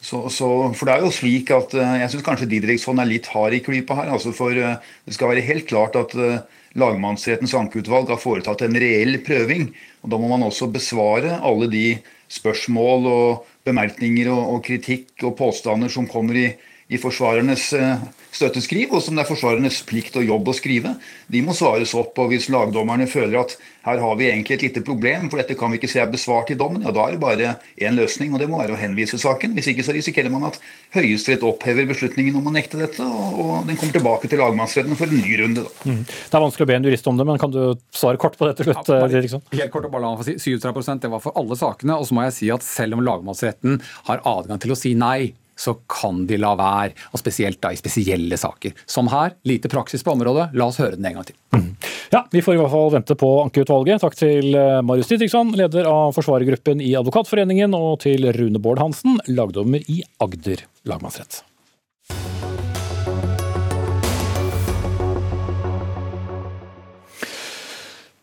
så, 0.00 0.24
så, 0.32 0.48
for 0.78 0.88
det 0.88 0.94
er 0.94 1.04
jo 1.04 1.14
slik 1.14 1.50
at 1.54 1.74
eh, 1.74 1.96
Jeg 2.04 2.12
syns 2.12 2.26
kanskje 2.26 2.46
Didriksson 2.50 3.00
er 3.02 3.08
litt 3.10 3.26
hard 3.32 3.56
i 3.56 3.62
klypa 3.64 3.96
her. 3.98 4.12
altså 4.14 4.30
for 4.36 4.54
eh, 4.54 4.78
Det 5.04 5.16
skal 5.16 5.32
være 5.32 5.46
helt 5.48 5.66
klart 5.70 5.98
at 5.98 6.14
eh, 6.14 6.38
lagmannsrettens 6.78 7.54
ankeutvalg 7.58 8.10
har 8.12 8.20
foretatt 8.22 8.64
en 8.64 8.78
reell 8.78 9.18
prøving. 9.24 9.68
og 10.02 10.12
Da 10.12 10.20
må 10.20 10.30
man 10.30 10.46
også 10.46 10.70
besvare 10.72 11.40
alle 11.42 11.68
de 11.72 11.98
spørsmål 12.28 13.08
og 13.08 13.46
bemerkninger 13.68 14.30
og, 14.32 14.42
og 14.54 14.64
kritikk 14.66 15.24
og 15.24 15.36
påstander 15.38 15.92
som 15.92 16.08
kommer 16.10 16.38
i, 16.38 16.48
i 16.88 17.00
forsvarernes 17.00 17.72
eh, 17.76 18.04
støtteskriv, 18.34 18.92
og 18.92 19.02
som 19.02 19.16
det 19.16 19.24
er 19.24 19.30
forsvarernes 19.30 19.80
plikt 19.88 20.18
og 20.20 20.26
jobb 20.26 20.50
å 20.50 20.56
skrive. 20.56 20.94
De 21.32 21.42
må 21.44 21.54
svares 21.56 21.94
opp. 21.98 22.18
og 22.18 22.32
Hvis 22.32 22.48
lagdommerne 22.52 23.08
føler 23.10 23.40
at 23.40 23.56
her 23.88 24.02
har 24.02 24.16
vi 24.20 24.28
egentlig 24.28 24.58
et 24.58 24.64
lite 24.66 24.82
problem, 24.84 25.28
for 25.30 25.40
dette 25.40 25.56
kan 25.58 25.72
vi 25.72 25.78
ikke 25.80 25.90
se 25.90 26.00
er 26.02 26.10
besvart 26.12 26.50
i 26.52 26.56
dommen, 26.58 26.84
ja 26.84 26.92
da 26.94 27.06
er 27.06 27.16
det 27.16 27.22
bare 27.22 27.54
én 27.80 27.96
løsning, 27.96 28.34
og 28.34 28.42
det 28.42 28.48
må 28.50 28.60
være 28.60 28.76
å 28.76 28.80
henvise 28.80 29.20
saken. 29.20 29.54
Hvis 29.56 29.70
ikke 29.72 29.86
så 29.86 29.94
risikerer 29.96 30.32
man 30.32 30.48
at 30.50 30.58
Høyesterett 30.94 31.46
opphever 31.46 31.88
beslutningen 31.88 32.36
om 32.40 32.50
å 32.50 32.54
nekte 32.54 32.80
dette, 32.80 33.04
og, 33.04 33.64
den 33.68 33.78
kommer 33.80 33.96
tilbake 33.96 34.30
til 34.30 34.42
lagmannsretten 34.42 34.98
for 34.98 35.08
en 35.08 35.22
ny 35.22 35.40
runde. 35.40 35.64
Mm. 35.84 36.04
Det 36.04 36.36
er 36.36 36.44
vanskelig 36.44 36.68
å 36.68 36.70
be 36.70 36.78
en 36.78 36.88
jurist 36.88 37.10
om 37.10 37.18
det, 37.20 37.28
men 37.28 37.40
kan 37.40 37.52
du 37.54 37.60
svare 37.94 38.20
kort 38.20 38.38
på 38.38 38.48
det 38.48 38.58
til 38.60 38.70
slutt? 38.70 38.92
Ja, 38.92 39.08
helt 39.08 39.74
kort 39.74 39.88
og 39.88 39.92
bare 39.92 40.04
la 40.04 40.14
meg 40.14 40.22
få 40.22 40.28
si 40.28 40.56
37 40.58 41.02
det 41.04 41.12
var 41.12 41.22
for 41.24 41.36
alle 41.38 41.58
sakene. 41.58 41.98
Og 41.98 42.08
så 42.08 42.16
må 42.16 42.24
jeg 42.28 42.36
si 42.36 42.52
at 42.52 42.64
selv 42.66 42.98
om 42.98 43.04
lagmannsretten 43.04 43.80
har 44.08 44.24
adgang 44.28 44.60
til 44.62 44.74
å 44.74 44.78
si 44.78 44.94
nei, 44.98 45.32
så 45.58 45.74
kan 45.90 46.22
de 46.28 46.38
la 46.40 46.54
være. 46.58 46.94
Og 47.12 47.20
spesielt 47.20 47.60
da 47.64 47.72
i 47.74 47.80
spesielle 47.80 48.38
saker. 48.38 48.76
Som 48.86 49.10
her, 49.12 49.34
lite 49.48 49.70
praksis 49.72 50.04
på 50.06 50.14
området. 50.14 50.50
La 50.58 50.70
oss 50.70 50.80
høre 50.82 50.96
den 50.96 51.08
en 51.10 51.18
gang 51.18 51.28
til. 51.28 51.38
Mm. 51.56 51.68
Ja, 52.14 52.24
Vi 52.32 52.42
får 52.44 52.54
i 52.54 52.62
hvert 52.62 52.72
fall 52.72 52.94
vente 52.94 53.18
på 53.18 53.32
ankeutvalget. 53.42 54.02
Takk 54.04 54.16
til 54.18 54.54
eh, 54.54 54.78
Marius 54.86 55.10
Didriksson, 55.10 55.52
leder 55.58 55.88
av 55.90 56.14
forsvarergruppen 56.16 56.82
i 56.84 56.94
Advokatforeningen, 56.98 57.74
og 57.76 58.00
til 58.06 58.30
Rune 58.36 58.62
Bård 58.62 58.82
Hansen, 58.82 59.20
lagdommer 59.28 59.84
i 59.90 60.02
Agder 60.22 60.66
lagmannsrett. 60.88 61.42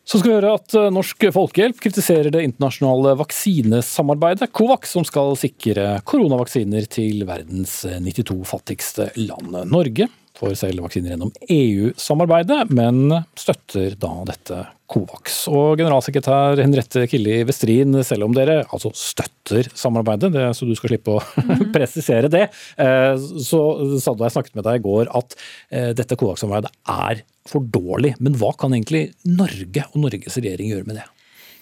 Så 0.06 0.20
skal 0.22 0.30
vi 0.30 0.36
høre 0.38 0.58
at 0.60 0.76
eh, 0.78 0.91
Norsk 0.94 1.26
Folkehjelp 1.34 1.80
kritiserer 1.82 2.30
det 2.34 2.44
internasjonale 2.46 3.15
vaksinesamarbeidet 3.24 4.52
COVAX, 4.54 4.94
som 4.94 5.08
skal 5.08 5.34
sikre 5.39 5.96
koronavaksiner 6.06 6.86
til 6.91 7.26
verdens 7.26 7.82
92 7.89 8.38
fattigste 8.50 9.10
land. 9.18 9.58
Norge 9.72 10.10
får 10.36 10.56
selv 10.60 10.86
vaksiner 10.86 11.13
gjennom 11.13 11.34
EU-samarbeidet, 11.50 12.65
men 12.76 13.21
støtter 13.39 13.95
da 14.00 14.12
dette 14.28 14.63
COVAX. 14.91 15.38
Og 15.50 15.80
generalsekretær 15.80 16.60
Henriette 16.62 17.06
Killi 17.10 17.39
Westrin, 17.48 17.95
selv 18.06 18.28
om 18.28 18.36
dere 18.36 18.60
altså 18.65 18.91
støtter 18.95 19.69
samarbeidet, 19.74 20.32
det, 20.36 20.45
så 20.58 20.67
du 20.67 20.76
skal 20.78 20.93
slippe 20.93 21.15
å 21.15 21.24
mm. 21.50 21.65
presisere 21.74 22.30
det, 22.32 22.45
eh, 22.82 23.13
så 23.17 23.62
sa 24.02 24.13
du 24.13 24.21
da 24.21 24.30
jeg 24.30 24.38
snakket 24.38 24.60
med 24.60 24.67
deg 24.67 24.80
i 24.80 24.86
går 24.86 25.12
at 25.17 25.38
eh, 25.71 25.91
dette 25.98 26.19
COVAX-samarbeidet 26.19 26.74
er 26.91 27.26
for 27.50 27.65
dårlig. 27.65 28.15
Men 28.21 28.38
hva 28.41 28.54
kan 28.60 28.76
egentlig 28.78 29.08
Norge 29.26 29.89
og 29.91 30.00
Norges 30.06 30.39
regjering 30.41 30.74
gjøre 30.74 30.89
med 30.89 31.02
det? 31.02 31.10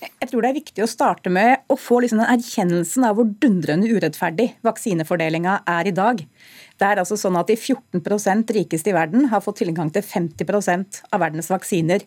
Jeg 0.04 0.30
tror 0.30 0.44
det 0.44 0.50
er 0.52 0.58
viktig 0.58 0.84
å 0.84 0.90
starte 0.90 1.32
med 1.34 1.64
å 1.72 1.78
få 1.80 2.00
liksom 2.04 2.22
den 2.22 2.32
erkjennelsen 2.34 3.06
av 3.08 3.18
hvor 3.18 3.28
dundrende 3.44 3.90
urettferdig 3.92 4.54
vaksinefordelinga 4.66 5.60
er 5.70 5.90
i 5.90 5.96
dag. 5.96 6.24
Det 6.80 6.88
er 6.88 7.02
altså 7.02 7.18
sånn 7.20 7.38
at 7.40 7.52
De 7.52 7.56
14% 7.56 8.54
rikeste 8.56 8.92
i 8.92 8.96
verden 8.96 9.28
har 9.32 9.44
fått 9.46 9.62
tilgang 9.62 9.92
til 9.94 10.06
50% 10.06 11.04
av 11.14 11.22
verdens 11.24 11.52
vaksiner. 11.54 12.04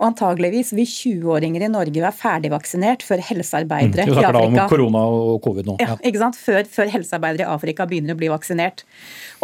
Og 0.00 0.08
antageligvis 0.08 0.72
vil 0.72 0.88
20-åringer 0.88 1.66
i 1.66 1.70
Norge 1.72 2.00
være 2.00 2.16
ferdigvaksinert 2.16 3.04
før 3.04 3.22
helsearbeidere 3.30 4.06
mm, 4.08 4.12
i 4.14 4.24
Afrika 4.24 4.64
om 4.64 4.72
korona 4.72 5.02
og 5.12 5.34
covid 5.44 5.68
nå. 5.68 5.76
Ja, 5.82 5.98
ikke 6.00 6.22
sant? 6.22 6.38
Før, 6.40 6.64
før, 6.64 6.88
helsearbeidere 6.94 7.44
i 7.44 7.52
Afrika 7.52 7.84
begynner 7.88 8.16
å 8.16 8.20
bli 8.20 8.32
vaksinert. 8.32 8.86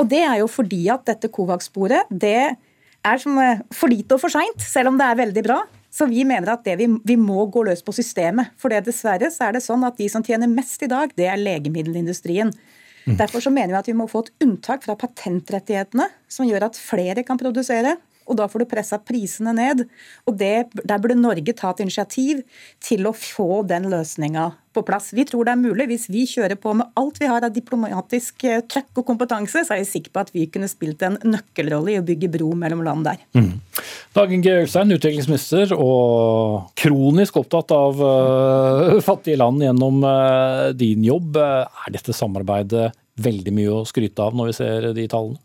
Og 0.01 0.09
Det 0.09 0.23
er 0.25 0.41
jo 0.41 0.49
fordi 0.51 0.87
at 0.93 1.05
dette 1.09 1.29
Covax-sporet 1.33 2.09
det 2.11 2.39
er 3.07 3.21
som 3.23 3.37
eh, 3.39 3.61
for 3.75 3.93
lite 3.93 4.17
og 4.17 4.23
for 4.25 4.33
seint, 4.33 4.65
selv 4.65 4.91
om 4.91 5.01
det 5.01 5.07
er 5.07 5.21
veldig 5.21 5.45
bra. 5.47 5.61
Så 5.97 6.05
vi 6.11 6.27
mener 6.29 6.53
at 6.53 6.67
vi, 6.77 6.89
vi, 7.09 7.17
må 7.17 7.47
gå 7.49 7.63
løs 7.65 7.81
på 7.85 7.95
systemet. 7.97 8.53
For 8.61 8.73
det 8.73 8.83
dessverre 8.85 9.31
så 9.33 9.47
er 9.47 9.57
det 9.57 9.65
sånn 9.65 9.85
at 9.89 9.97
de 9.97 10.11
som 10.13 10.25
tjener 10.25 10.51
mest 10.51 10.83
i 10.85 10.91
dag, 10.93 11.15
det 11.17 11.31
er 11.31 11.41
legemiddelindustrien. 11.41 12.53
Mm. 13.07 13.15
Derfor 13.17 13.41
så 13.41 13.53
mener 13.55 13.73
vi 13.73 13.79
at 13.79 13.89
vi 13.89 13.97
må 13.97 14.09
få 14.11 14.27
et 14.27 14.33
unntak 14.45 14.85
fra 14.85 14.99
patentrettighetene, 15.01 16.11
som 16.29 16.49
gjør 16.49 16.69
at 16.69 16.77
flere 16.81 17.25
kan 17.25 17.41
produsere 17.41 17.95
og 18.27 18.39
da 18.41 18.49
får 18.51 18.63
du 18.65 18.69
pressa 18.71 18.99
prisene 19.03 19.55
ned. 19.57 19.87
Og 20.27 20.37
det, 20.39 20.69
Der 20.85 21.01
burde 21.03 21.19
Norge 21.19 21.55
ta 21.57 21.73
et 21.73 21.83
initiativ 21.87 22.43
til 22.83 23.07
å 23.07 23.15
få 23.17 23.63
den 23.67 23.89
løsninga 23.93 24.53
på 24.77 24.83
plass. 24.85 25.13
Vi 25.17 25.25
tror 25.25 25.47
det 25.47 25.55
er 25.55 25.61
mulig. 25.61 25.87
Hvis 25.91 26.07
vi 26.13 26.27
kjører 26.29 26.59
på 26.61 26.75
med 26.77 26.91
alt 27.01 27.21
vi 27.23 27.31
har 27.31 27.45
av 27.47 27.55
diplomatisk 27.55 28.45
eh, 28.45 28.61
trøkk 28.69 29.01
og 29.01 29.07
kompetanse, 29.09 29.65
så 29.65 29.75
er 29.75 29.81
jeg 29.83 29.93
sikker 29.93 30.13
på 30.13 30.25
at 30.27 30.33
vi 30.35 30.45
kunne 30.53 30.69
spilt 30.71 31.03
en 31.07 31.17
nøkkelrolle 31.25 31.95
i 31.95 32.01
å 32.01 32.05
bygge 32.07 32.31
bro 32.35 32.51
mellom 32.59 32.85
land 32.87 33.09
der. 33.09 33.23
Mm. 33.39 33.55
Dagen 34.17 34.45
G. 34.45 34.53
Ølstein, 34.65 34.93
utviklingsminister 34.97 35.73
og 35.77 36.69
kronisk 36.79 37.41
opptatt 37.41 37.73
av 37.77 38.03
uh, 38.03 39.01
fattige 39.09 39.41
land 39.41 39.65
gjennom 39.65 40.05
uh, 40.05 40.69
din 40.77 41.05
jobb. 41.07 41.41
Er 41.41 41.97
dette 41.97 42.17
samarbeidet 42.17 42.91
veldig 43.17 43.57
mye 43.57 43.81
å 43.81 43.85
skryte 43.89 44.25
av 44.25 44.37
når 44.37 44.53
vi 44.53 44.61
ser 44.61 44.91
de 44.97 45.09
tallene? 45.09 45.41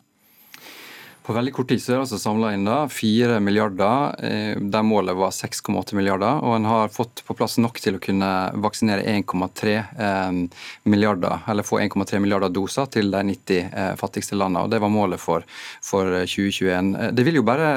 På 1.24 1.34
veldig 1.34 1.54
kort 1.54 1.68
tid 1.70 1.82
så 1.82 1.92
er 1.92 1.96
det 2.00 2.04
altså 2.08 2.18
samla 2.18 2.50
inn 2.56 2.64
da 2.66 2.88
4 2.90 3.38
milliarder, 3.46 4.16
eh, 4.26 4.56
der 4.58 4.86
målet 4.86 5.14
var 5.18 5.30
6,8 5.36 5.94
milliarder. 5.94 6.40
Og 6.42 6.56
en 6.56 6.66
har 6.66 6.90
fått 6.90 7.22
på 7.28 7.36
plass 7.38 7.60
nok 7.62 7.78
til 7.82 8.00
å 8.00 8.02
kunne 8.02 8.30
vaksinere 8.64 9.06
1,3 9.06 9.76
eh, 9.78 10.40
milliarder, 10.90 11.44
eller 11.52 11.68
få 11.68 11.78
1,3 11.84 12.24
milliarder 12.24 12.50
doser 12.50 12.90
til 12.90 13.14
de 13.14 13.22
90 13.30 13.60
eh, 13.70 13.92
fattigste 14.00 14.38
landene. 14.40 14.66
og 14.66 14.74
Det 14.74 14.80
var 14.82 14.90
målet 14.94 15.22
for, 15.22 15.46
for 15.86 16.10
2021. 16.26 16.90
Det 17.14 17.28
vil 17.28 17.38
jo 17.38 17.46
bare 17.46 17.70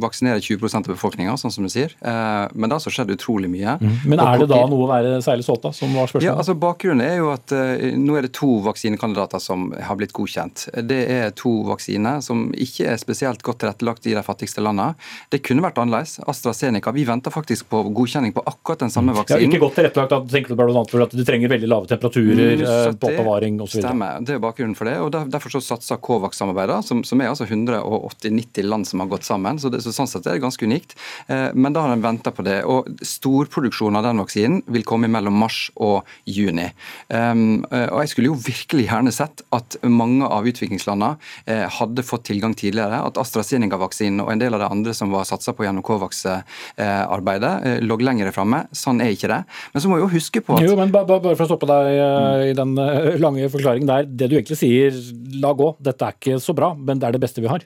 vaksinere 0.00 0.40
20% 0.40 0.88
av 0.88 0.96
befolkninga, 0.96 1.36
sånn 1.36 1.52
som 1.52 1.66
du 1.66 1.72
sier. 1.72 1.92
Men 2.00 2.64
det 2.64 2.72
har 2.72 2.78
altså 2.78 2.92
skjedd 2.94 3.12
utrolig 3.12 3.50
mye. 3.52 3.76
Mm. 3.82 3.96
Men 4.14 4.22
er 4.24 4.40
det 4.40 4.48
da 4.50 4.62
noe 4.70 4.86
å 4.86 4.90
være 4.90 5.18
særlig 5.24 5.44
stolt 5.44 5.68
av, 5.68 5.76
som 5.76 5.92
var 5.92 6.08
spørsmålet? 6.08 6.28
Ja, 6.30 6.38
altså 6.40 6.56
Bakgrunnen 6.58 7.04
er 7.04 7.20
jo 7.20 7.30
at 7.34 7.52
nå 7.98 8.16
er 8.16 8.26
det 8.26 8.32
to 8.38 8.58
vaksinekandidater 8.64 9.42
som 9.42 9.68
har 9.76 9.98
blitt 10.00 10.14
godkjent. 10.16 10.68
Det 10.88 11.00
er 11.12 11.36
to 11.36 11.52
vaksiner 11.68 12.22
som 12.24 12.48
ikke 12.56 12.87
ikke 12.88 12.96
er 12.96 13.00
spesielt 13.00 13.44
godt 13.44 13.60
tilrettelagt 13.62 14.06
i 14.08 14.14
de 14.16 14.22
fattigste 14.24 14.62
landene. 14.64 14.96
Det 15.32 15.40
kunne 15.44 15.64
vært 15.64 15.78
annerledes. 15.80 16.18
AstraZeneca 16.28 16.92
vi 16.96 17.04
venter 17.08 17.32
faktisk 17.34 17.68
på 17.72 17.82
godkjenning 17.94 18.34
på 18.36 18.44
akkurat 18.48 18.84
den 18.84 18.92
samme 18.92 19.14
vaksinen. 19.16 19.44
Ja, 19.44 19.50
ikke 19.50 19.62
godt 19.66 19.78
tilrettelagt, 19.78 20.14
da 20.14 20.20
tenker 20.32 20.54
du 20.54 20.60
bl.a. 20.60 20.84
at 21.04 21.16
du 21.16 21.24
trenger 21.26 21.52
veldig 21.52 21.68
lave 21.68 21.90
temperaturer 21.90 22.62
mm, 22.62 22.64
eh, 22.64 22.88
oppbevaring 22.94 23.60
osv. 23.64 23.80
Stemmer, 23.82 24.22
det 24.24 24.36
er 24.36 24.42
bakgrunnen 24.42 24.76
for 24.78 24.88
det. 24.88 24.96
og 25.02 25.12
Derfor 25.32 25.56
så 25.56 25.62
satser 25.64 26.00
Covax-samarbeidet, 26.04 26.80
som, 26.88 27.02
som, 27.06 27.20
er 27.20 27.32
altså 27.32 27.48
180-90 27.48 28.68
land 28.68 28.88
som 28.88 29.04
har 29.04 29.10
gått 29.12 29.28
sammen. 29.28 29.60
så, 29.60 29.72
det, 29.72 29.82
så 29.84 29.94
Sånn 29.98 30.10
sett 30.10 30.28
er 30.30 30.36
det 30.36 30.44
ganske 30.44 30.64
unikt. 30.68 30.94
Eh, 31.26 31.48
men 31.58 31.74
da 31.74 31.84
har 31.84 31.94
en 31.94 32.04
venta 32.04 32.32
på 32.34 32.44
det. 32.46 32.60
og 32.68 32.88
Storproduksjonen 33.02 33.98
av 33.98 34.06
den 34.06 34.22
vaksinen 34.22 34.62
vil 34.70 34.86
komme 34.86 35.10
mellom 35.10 35.36
mars 35.42 35.66
og 35.74 36.06
juni. 36.28 36.68
Um, 37.10 37.64
og 37.68 37.98
Jeg 38.04 38.12
skulle 38.12 38.30
jo 38.30 38.38
virkelig 38.38 38.86
gjerne 38.86 39.12
sett 39.14 39.42
at 39.54 39.78
mange 39.82 40.26
av 40.28 40.46
utviklingslandene 40.46 41.16
eh, 41.50 41.64
hadde 41.78 42.04
fått 42.06 42.28
tilgang 42.30 42.54
til 42.58 42.67
tidligere, 42.68 43.00
at 43.08 43.18
AstraZeneca-vaksinen 43.20 44.22
og 44.24 44.32
en 44.32 44.42
del 44.42 44.54
av 44.54 44.62
det 44.62 44.70
andre 44.72 44.94
som 44.96 45.12
var 45.14 45.26
satsa 45.28 45.54
på 45.56 45.66
gjennom 45.66 45.84
Covax-arbeidet, 45.86 47.54
eh, 47.66 47.80
lå 47.84 47.98
lenger 48.00 48.32
framme. 48.34 48.64
Sånn 48.76 49.02
er 49.02 49.14
ikke 49.14 49.30
det. 49.32 49.42
Men 49.74 49.82
så 49.82 49.90
må 49.90 49.98
vi 49.98 50.04
jo 50.04 50.12
huske 50.14 50.42
på 50.44 50.56
at 50.56 50.66
Jo, 50.66 50.76
men 50.78 50.92
bare, 50.94 51.20
for 51.34 51.46
å 51.46 51.50
stoppe 51.50 51.68
deg 51.70 51.90
eh, 51.96 52.44
i 52.52 52.56
den 52.56 52.76
eh, 52.78 53.18
lange 53.20 53.48
forklaringen 53.52 53.90
der. 53.90 54.08
Det 54.08 54.30
du 54.30 54.38
egentlig 54.38 54.60
sier, 54.60 54.94
la 55.42 55.52
gå, 55.56 55.72
dette 55.80 56.04
er 56.04 56.16
ikke 56.18 56.38
så 56.42 56.54
bra, 56.56 56.74
men 56.76 57.00
det 57.00 57.08
er 57.08 57.16
det 57.16 57.24
beste 57.24 57.44
vi 57.44 57.50
har. 57.50 57.64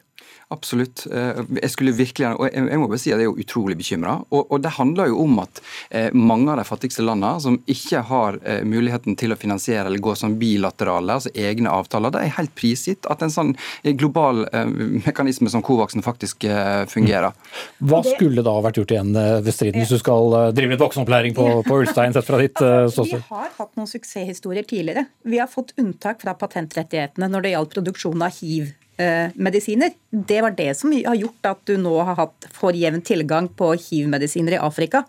Absolutt. 0.52 1.06
Eh, 1.06 1.40
jeg 1.62 1.70
skulle 1.72 1.94
virkelig, 1.96 2.28
og 2.36 2.48
jeg 2.52 2.80
må 2.80 2.88
bare 2.90 3.00
si 3.00 3.12
at 3.12 3.16
jeg 3.16 3.24
er 3.24 3.30
jo 3.30 3.40
utrolig 3.40 3.76
bekymra. 3.78 4.18
Og, 4.30 4.42
og, 4.44 4.58
det 4.62 4.74
handler 4.76 5.08
jo 5.08 5.22
om 5.24 5.38
at 5.42 5.62
eh, 5.88 6.10
mange 6.12 6.50
av 6.52 6.60
de 6.60 6.66
fattigste 6.68 7.04
landene 7.06 7.40
som 7.40 7.56
ikke 7.72 8.02
har 8.10 8.38
eh, 8.44 8.60
muligheten 8.68 9.16
til 9.18 9.32
å 9.32 9.38
finansiere 9.40 9.86
eller 9.88 10.02
gå 10.02 10.14
som 10.18 10.36
bilaterale, 10.40 11.16
altså 11.16 11.32
egne 11.32 11.72
avtaler, 11.72 12.12
det 12.12 12.24
er 12.26 12.34
helt 12.36 12.52
prisgitt 12.58 13.08
at 13.10 13.24
en 13.24 13.32
sånn 13.32 13.54
global 13.98 14.44
mekanisme 15.04 15.50
som 15.50 15.62
Covaxen 15.64 16.04
faktisk 16.04 16.44
fungerer. 16.90 17.32
Hva 17.80 18.00
skulle 18.04 18.44
da 18.44 18.54
vært 18.64 18.80
gjort 18.80 18.94
igjen 18.94 19.12
ved 19.14 19.50
striden, 19.54 19.82
hvis 19.82 19.94
du 19.94 20.00
skal 20.00 20.52
drive 20.54 20.74
litt 20.74 20.82
voksenopplæring 20.82 21.36
på, 21.36 21.46
på 21.66 21.80
Ulstein 21.82 22.14
sett 22.14 22.28
fra 22.28 22.40
ditt 22.42 22.58
ståsted? 22.58 23.22
Vi 23.22 23.32
har 23.32 23.50
hatt 23.58 23.72
noen 23.78 23.90
suksesshistorier 23.90 24.66
tidligere. 24.68 25.06
Vi 25.28 25.40
har 25.40 25.50
fått 25.50 25.74
unntak 25.80 26.22
fra 26.24 26.36
patentrettighetene 26.38 27.30
når 27.32 27.46
det 27.46 27.54
gjaldt 27.56 27.76
produksjon 27.78 28.26
av 28.28 28.40
hiv 28.42 28.72
medisiner. 29.34 29.94
Det 30.12 30.42
var 30.44 30.52
det 30.54 30.68
som 30.76 30.92
har 30.92 31.16
gjort 31.16 31.48
at 31.48 31.62
du 31.66 31.78
nå 31.80 31.94
har 32.04 32.18
hatt 32.18 32.46
for 32.52 32.76
jevn 32.76 33.00
tilgang 33.02 33.48
på 33.48 33.70
hiv-medisiner 33.72 34.58
i 34.58 34.60
Afrika. 34.60 35.00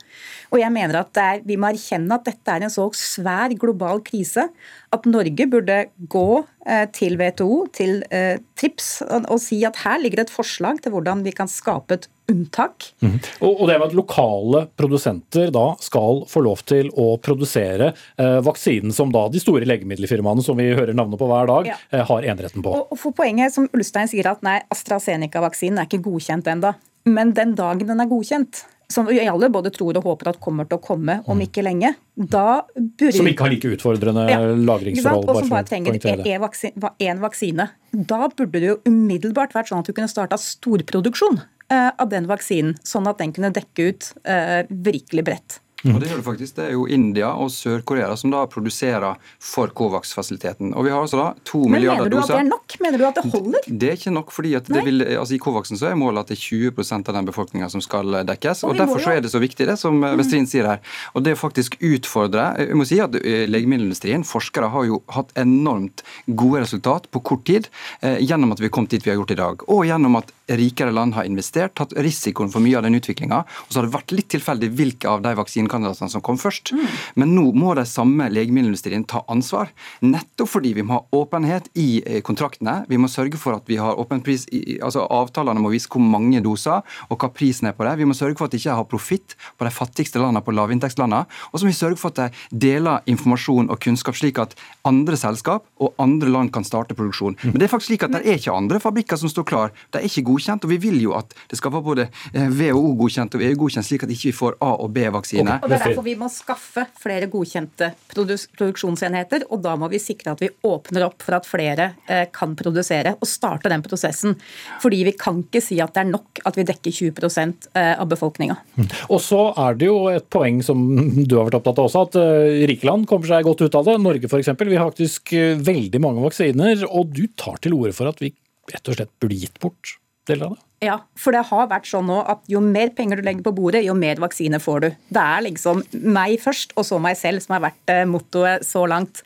Og 0.53 0.61
jeg 0.61 0.71
mener 0.73 1.01
at 1.01 1.19
er, 1.19 1.41
Vi 1.45 1.57
må 1.57 1.67
erkjenne 1.73 2.15
at 2.15 2.25
dette 2.29 2.53
er 2.53 2.63
en 2.63 2.73
så 2.73 2.87
svær 2.95 3.53
global 3.59 4.01
krise 4.05 4.47
at 4.93 5.07
Norge 5.09 5.47
burde 5.49 5.79
gå 5.97 6.27
eh, 6.39 6.52
til 6.95 7.17
WTO, 7.19 7.65
til 7.75 7.97
eh, 8.13 8.37
TRIPS, 8.59 8.89
og, 9.07 9.29
og 9.33 9.41
si 9.43 9.59
at 9.67 9.81
her 9.83 9.99
ligger 9.99 10.23
et 10.23 10.31
forslag 10.31 10.79
til 10.83 10.93
hvordan 10.95 11.23
vi 11.25 11.33
kan 11.35 11.49
skape 11.51 11.97
et 11.97 12.07
unntak. 12.31 12.87
Mm. 13.03 13.17
Og, 13.43 13.65
det 13.67 13.77
med 13.79 13.87
at 13.89 13.97
lokale 13.97 14.63
produsenter 14.79 15.51
da 15.53 15.65
skal 15.83 16.23
få 16.29 16.43
lov 16.45 16.63
til 16.69 16.89
å 16.99 17.13
produsere 17.23 17.91
eh, 17.91 18.39
vaksinen 18.45 18.95
som 18.95 19.11
da 19.13 19.25
de 19.31 19.41
store 19.43 19.67
legemiddelfirmaene 19.69 20.45
som 20.45 20.59
vi 20.59 20.71
hører 20.71 20.95
navnet 20.95 21.19
på 21.19 21.29
hver 21.29 21.49
dag, 21.51 21.73
ja. 21.73 21.77
eh, 21.91 22.05
har 22.07 22.29
eneretten 22.33 22.63
på. 22.63 22.73
Og, 22.73 22.95
og 22.95 23.01
for 23.01 23.15
Poenget 23.17 23.55
som 23.55 23.67
Ulstein 23.75 24.09
sier 24.11 24.31
at 24.31 24.43
nei, 24.45 24.61
AstraZeneca-vaksinen 24.73 25.83
er 25.83 25.89
ikke 25.89 26.03
godkjent 26.07 26.49
enda. 26.49 26.73
Men 27.03 27.33
den 27.35 27.51
dagen 27.59 27.89
den 27.89 27.99
er 27.99 28.07
godkjent, 28.07 28.63
som 28.91 29.07
vi 29.07 29.19
alle 29.27 29.49
både 29.53 29.71
tror 29.73 29.97
og 29.99 30.07
håper 30.07 30.33
at 30.33 30.39
kommer 30.43 30.67
til 30.69 30.79
å 30.79 30.83
komme 30.83 31.19
om 31.23 31.37
mm. 31.39 31.45
ikke 31.47 31.63
lenge, 31.65 31.93
da 32.13 32.63
burde 32.75 33.15
Som 33.15 33.29
ikke 33.29 33.47
har 33.47 33.53
like 33.55 33.71
utfordrende 33.75 34.25
ja, 34.29 34.39
lagringsforhold? 34.41 35.29
Og 35.31 35.39
som 35.41 35.53
bare 35.53 35.67
trenger 35.69 35.97
én 35.97 36.43
vaksine, 36.43 37.17
vaksine. 37.23 37.67
Da 37.93 38.27
burde 38.27 38.59
det 38.59 38.69
jo 38.69 38.77
umiddelbart 38.89 39.55
vært 39.55 39.71
sånn 39.71 39.81
at 39.81 39.89
du 39.89 39.95
kunne 39.95 40.11
starta 40.11 40.37
storproduksjon 40.41 41.41
eh, 41.41 41.89
av 41.89 42.11
den 42.13 42.29
vaksinen, 42.29 42.77
sånn 42.85 43.09
at 43.09 43.21
den 43.23 43.33
kunne 43.35 43.53
dekke 43.55 43.89
ut 43.89 44.13
eh, 44.29 44.61
virkelig 44.69 45.27
bredt. 45.29 45.59
Og 45.83 45.99
Det 46.01 46.11
gjør 46.11 46.21
det 46.21 46.27
faktisk. 46.27 46.55
Det 46.59 46.65
er 46.67 46.75
jo 46.75 46.85
India 46.87 47.31
og 47.33 47.51
Sør-Korea 47.53 48.13
som 48.19 48.33
da 48.33 48.43
produserer 48.51 49.17
for 49.39 49.73
Covax-fasiliteten. 49.73 50.75
Og 50.77 50.87
vi 50.87 50.93
har 50.93 51.01
altså 51.01 51.19
da 51.19 51.29
to 51.47 51.63
Men 51.65 51.79
milliarder 51.79 52.13
doser. 52.13 52.37
Men 52.39 52.43
Mener 52.43 52.43
du 52.43 52.43
at 52.43 52.43
det 52.43 52.45
er 52.45 52.49
nok? 52.51 52.77
Mener 52.83 52.97
du 53.01 53.05
at 53.07 53.19
det 53.19 53.25
holder? 53.31 53.67
Det 53.67 53.89
er 53.89 53.99
ikke 53.99 54.13
nok, 54.13 54.31
fordi 54.31 54.53
at 54.59 54.67
det 54.67 54.85
vil, 54.85 55.03
altså 55.17 55.37
i 55.37 55.41
Covaxen 55.41 55.79
så 55.79 55.89
er 55.89 55.97
målet 55.99 56.25
at 56.25 56.33
det 56.33 56.37
er 56.37 56.71
20% 56.73 57.09
av 57.09 57.17
den 57.19 57.27
befolkninga 57.31 57.69
som 57.71 57.83
skal 57.83 58.21
dekkes. 58.27 58.63
Og, 58.67 58.73
og 58.73 58.81
Derfor 58.83 59.03
så 59.03 59.15
er 59.15 59.23
det 59.23 59.31
så 59.33 59.41
viktig, 59.43 59.67
det 59.69 59.79
som 59.79 60.01
Vestrin 60.03 60.43
Westrin 60.43 60.49
sier 60.49 60.67
her. 60.67 60.81
Og 61.13 61.23
det 61.23 61.35
faktisk 61.39 61.77
utfordrer 61.81 62.59
Jeg 62.63 62.77
må 62.77 62.85
si 62.87 62.99
at 63.03 63.15
eh, 63.19 63.45
legemiddelindustrien, 63.49 64.23
forskere, 64.27 64.69
har 64.73 64.87
jo 64.87 65.01
hatt 65.13 65.31
enormt 65.39 66.03
gode 66.27 66.63
resultat 66.63 67.09
på 67.11 67.21
kort 67.23 67.45
tid 67.45 67.69
eh, 68.01 68.19
gjennom 68.23 68.53
at 68.53 68.61
vi 68.61 68.67
har 68.69 68.73
kommet 68.73 68.93
dit 68.93 69.03
vi 69.03 69.11
har 69.11 69.19
gjort 69.19 69.33
i 69.35 69.39
dag. 69.39 69.65
Og 69.69 69.85
gjennom 69.87 70.19
at 70.19 70.31
rikere 70.53 70.93
land 70.93 71.15
har 71.15 71.27
investert, 71.27 71.75
tatt 71.77 71.93
risikoen 71.95 72.51
for 72.51 72.63
mye 72.63 72.77
av 72.77 72.85
den 72.87 72.97
utviklinga. 72.99 73.43
Og 73.43 73.71
så 73.71 73.79
har 73.79 73.87
det 73.87 73.95
vært 73.95 74.15
litt 74.15 74.29
tilfeldig 74.33 74.71
hvilke 74.75 75.09
av 75.09 75.23
de 75.23 75.33
vaksinekandidatene 75.73 76.09
som 76.09 76.21
kom 76.21 76.37
først. 76.37 76.71
Mm. 76.73 76.87
Men 77.15 77.35
nå 77.35 77.45
må 77.53 77.73
de 77.75 77.85
samme 77.85 78.29
legemiddelindustrien 78.31 79.05
ta 79.05 79.23
ansvar. 79.27 79.71
Nettopp 80.01 80.49
fordi 80.49 80.73
vi 80.73 80.83
må 80.83 80.99
ha 80.99 81.03
åpenhet 81.11 81.69
i 81.75 82.03
eh, 82.05 82.21
kontraktene. 82.21 82.85
Vi 82.89 82.97
må 82.97 83.07
sørge 83.07 83.37
for 83.37 83.57
at 83.57 83.67
vi 83.67 83.77
har 83.77 83.99
åpen 83.99 84.21
pris, 84.23 84.45
altså 84.81 85.07
Avtalene 85.09 85.61
må 85.61 85.71
vise 85.73 85.89
hvor 85.89 86.01
mange 86.03 86.41
doser 86.43 86.83
og 87.09 87.17
hva 87.17 87.29
prisen 87.33 87.67
er 87.67 87.73
på 87.77 87.85
det. 87.87 87.97
Vi 87.99 88.07
må 88.07 88.13
sørge 88.13 88.37
for 88.37 88.47
at 88.47 88.53
de 88.53 88.61
ikke 88.61 88.77
har 88.77 88.87
profitt 88.89 89.35
på 89.57 89.65
de 89.65 89.73
fattigste 89.73 90.21
landene, 90.21 90.43
på 90.43 90.53
lavinntektslandene. 90.53 91.25
Og 91.51 91.59
så 91.59 91.65
må 91.65 91.73
vi 91.73 91.77
sørge 91.77 91.99
for 91.99 92.13
at 92.13 92.21
de 92.21 92.59
deler 92.67 93.03
informasjon 93.09 93.71
og 93.71 93.79
kunnskap, 93.83 94.17
slik 94.17 94.41
at 94.41 94.55
andre 94.87 95.17
selskap 95.19 95.65
og 95.81 95.93
andre 96.01 96.31
land 96.31 96.53
kan 96.53 96.65
starte 96.67 96.97
produksjon. 96.97 97.37
Mm. 97.41 97.53
Men 97.53 97.61
det 97.61 97.67
er 97.67 97.73
faktisk 97.73 97.93
slik 97.93 98.05
at 98.07 98.15
det 98.15 98.23
er 98.23 98.39
ikke 98.39 98.55
andre 98.55 98.81
fabrikker 98.83 99.19
som 99.19 99.31
står 99.31 99.47
klar. 99.47 99.73
De 99.93 99.99
er 99.99 100.07
ikke 100.07 100.25
godkjent. 100.29 100.63
Og 100.63 100.71
vi 100.71 100.79
vil 100.81 101.01
jo 101.01 101.15
at 101.17 101.33
det 101.51 101.59
skal 101.59 101.73
være 101.73 101.85
både 101.85 102.07
WHO-godkjent 102.33 103.35
eh, 103.35 103.39
og 103.39 103.45
EU-godkjent, 103.49 103.87
slik 103.87 104.05
at 104.05 104.11
vi 104.11 104.17
ikke 104.17 104.37
får 104.37 104.57
A- 104.63 104.75
og 104.83 104.93
B-vaksine. 104.95 105.59
Og 105.63 105.71
Det 105.71 105.77
er 105.77 105.85
derfor 105.87 106.05
vi 106.05 106.15
må 106.19 106.27
skaffe 106.31 106.85
flere 106.99 107.29
godkjente 107.31 107.93
produksjonsenheter, 108.11 109.45
og 109.49 109.61
da 109.63 109.75
må 109.79 109.87
vi 109.91 110.01
sikre 110.01 110.33
at 110.35 110.43
vi 110.43 110.51
åpner 110.67 111.07
opp 111.07 111.23
for 111.23 111.37
at 111.37 111.47
flere 111.47 111.89
eh, 112.11 112.25
kan 112.35 112.55
produsere, 112.59 113.15
og 113.15 113.29
starte 113.29 113.71
den 113.71 113.83
prosessen. 113.85 114.35
Fordi 114.83 115.03
vi 115.07 115.15
kan 115.19 115.39
ikke 115.45 115.63
si 115.63 115.79
at 115.83 115.95
det 115.95 116.03
er 116.03 116.11
nok 116.11 116.43
at 116.43 116.59
vi 116.59 116.67
dekker 116.67 116.97
20 116.99 117.39
eh, 117.79 117.93
av 117.93 118.05
befolkninga. 118.11 118.59
Mm. 118.75 118.91
Og 119.07 119.23
så 119.23 119.45
er 119.65 119.79
det 119.79 119.89
jo 119.89 119.97
et 120.11 120.27
poeng 120.33 120.61
som 120.65 120.83
du 121.23 121.37
har 121.37 121.47
vært 121.47 121.59
opptatt 121.61 121.79
av 121.79 121.89
også, 121.89 122.05
at 122.09 122.69
rike 122.69 122.87
land 122.89 123.07
kommer 123.09 123.29
seg 123.29 123.47
godt 123.47 123.63
ut 123.63 123.79
av 123.79 123.87
det. 123.87 123.97
Norge 124.03 124.29
f.eks. 124.29 124.53
Vi 124.63 124.79
har 124.79 124.91
faktisk 124.91 125.33
veldig 125.63 126.03
mange 126.03 126.23
vaksiner, 126.25 126.85
og 126.91 127.15
du 127.15 127.25
tar 127.39 127.59
til 127.63 127.77
orde 127.79 127.95
for 127.95 128.11
at 128.11 128.21
vi 128.23 128.33
rett 128.71 128.87
og 128.89 128.97
slett 128.97 129.11
burde 129.21 129.39
gitt 129.39 129.59
bort 129.63 129.97
deler 130.27 130.49
av 130.49 130.55
det? 130.57 130.65
Ja, 130.83 130.97
for 131.15 131.35
det 131.35 131.45
har 131.47 131.69
vært 131.71 131.87
sånn 131.87 132.09
nå 132.09 132.17
at 132.27 132.43
jo 132.51 132.59
mer 132.63 132.91
penger 132.95 133.19
du 133.19 133.27
legger 133.27 133.45
på 133.45 133.53
bordet, 133.55 133.85
jo 133.85 133.95
mer 133.95 134.19
vaksine 134.19 134.59
får 134.59 134.83
du. 134.83 134.87
Det 135.15 135.23
er 135.23 135.45
liksom 135.45 135.83
meg 136.03 136.35
først, 136.43 136.75
og 136.75 136.87
så 136.87 136.99
meg 136.99 137.15
selv, 137.19 137.43
som 137.43 137.55
har 137.55 137.63
vært 137.69 137.93
eh, 137.93 138.03
mottoet 138.09 138.65
så 138.67 138.83
langt. 138.89 139.23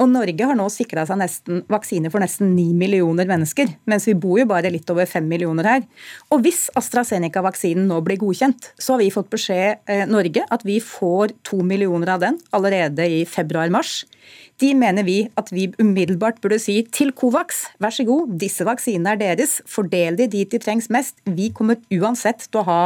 Og 0.00 0.08
Norge 0.10 0.48
har 0.48 0.58
nå 0.58 0.68
sikra 0.72 1.04
seg 1.08 1.20
nesten 1.20 1.62
vaksine 1.72 2.10
for 2.12 2.22
nesten 2.22 2.54
9 2.56 2.68
millioner 2.78 3.28
mennesker, 3.28 3.74
mens 3.90 4.06
vi 4.08 4.16
bor 4.18 4.38
jo 4.40 4.48
bare 4.50 4.72
litt 4.72 4.88
over 4.92 5.08
5 5.08 5.28
millioner 5.28 5.68
her. 5.68 5.84
Og 6.32 6.44
hvis 6.46 6.68
AstraZeneca-vaksinen 6.78 7.88
nå 7.90 8.00
blir 8.06 8.20
godkjent, 8.22 8.72
så 8.78 8.96
har 8.96 9.02
vi 9.02 9.12
fått 9.14 9.30
beskjed 9.32 9.82
eh, 9.90 10.06
Norge 10.10 10.46
at 10.52 10.64
vi 10.68 10.78
får 10.82 11.36
2 11.48 11.62
millioner 11.66 12.14
av 12.14 12.24
den 12.24 12.40
allerede 12.56 13.08
i 13.08 13.22
februar-mars. 13.28 14.02
De 14.62 14.70
mener 14.78 15.02
vi 15.02 15.16
at 15.38 15.48
vi 15.50 15.66
umiddelbart 15.80 16.38
burde 16.42 16.60
si 16.62 16.76
til 16.94 17.10
Covax, 17.18 17.64
vær 17.82 17.94
så 17.94 18.04
god, 18.06 18.36
disse 18.38 18.66
vaksinene 18.66 19.16
er 19.16 19.20
deres, 19.20 19.56
fordel 19.66 20.18
de 20.20 20.28
dit 20.30 20.52
de 20.52 20.60
trengs 20.62 20.86
mest. 20.92 21.18
Vi 21.26 21.50
kommer 21.56 21.80
uansett 21.96 22.46
til 22.46 22.60
å 22.60 22.66
ha 22.68 22.80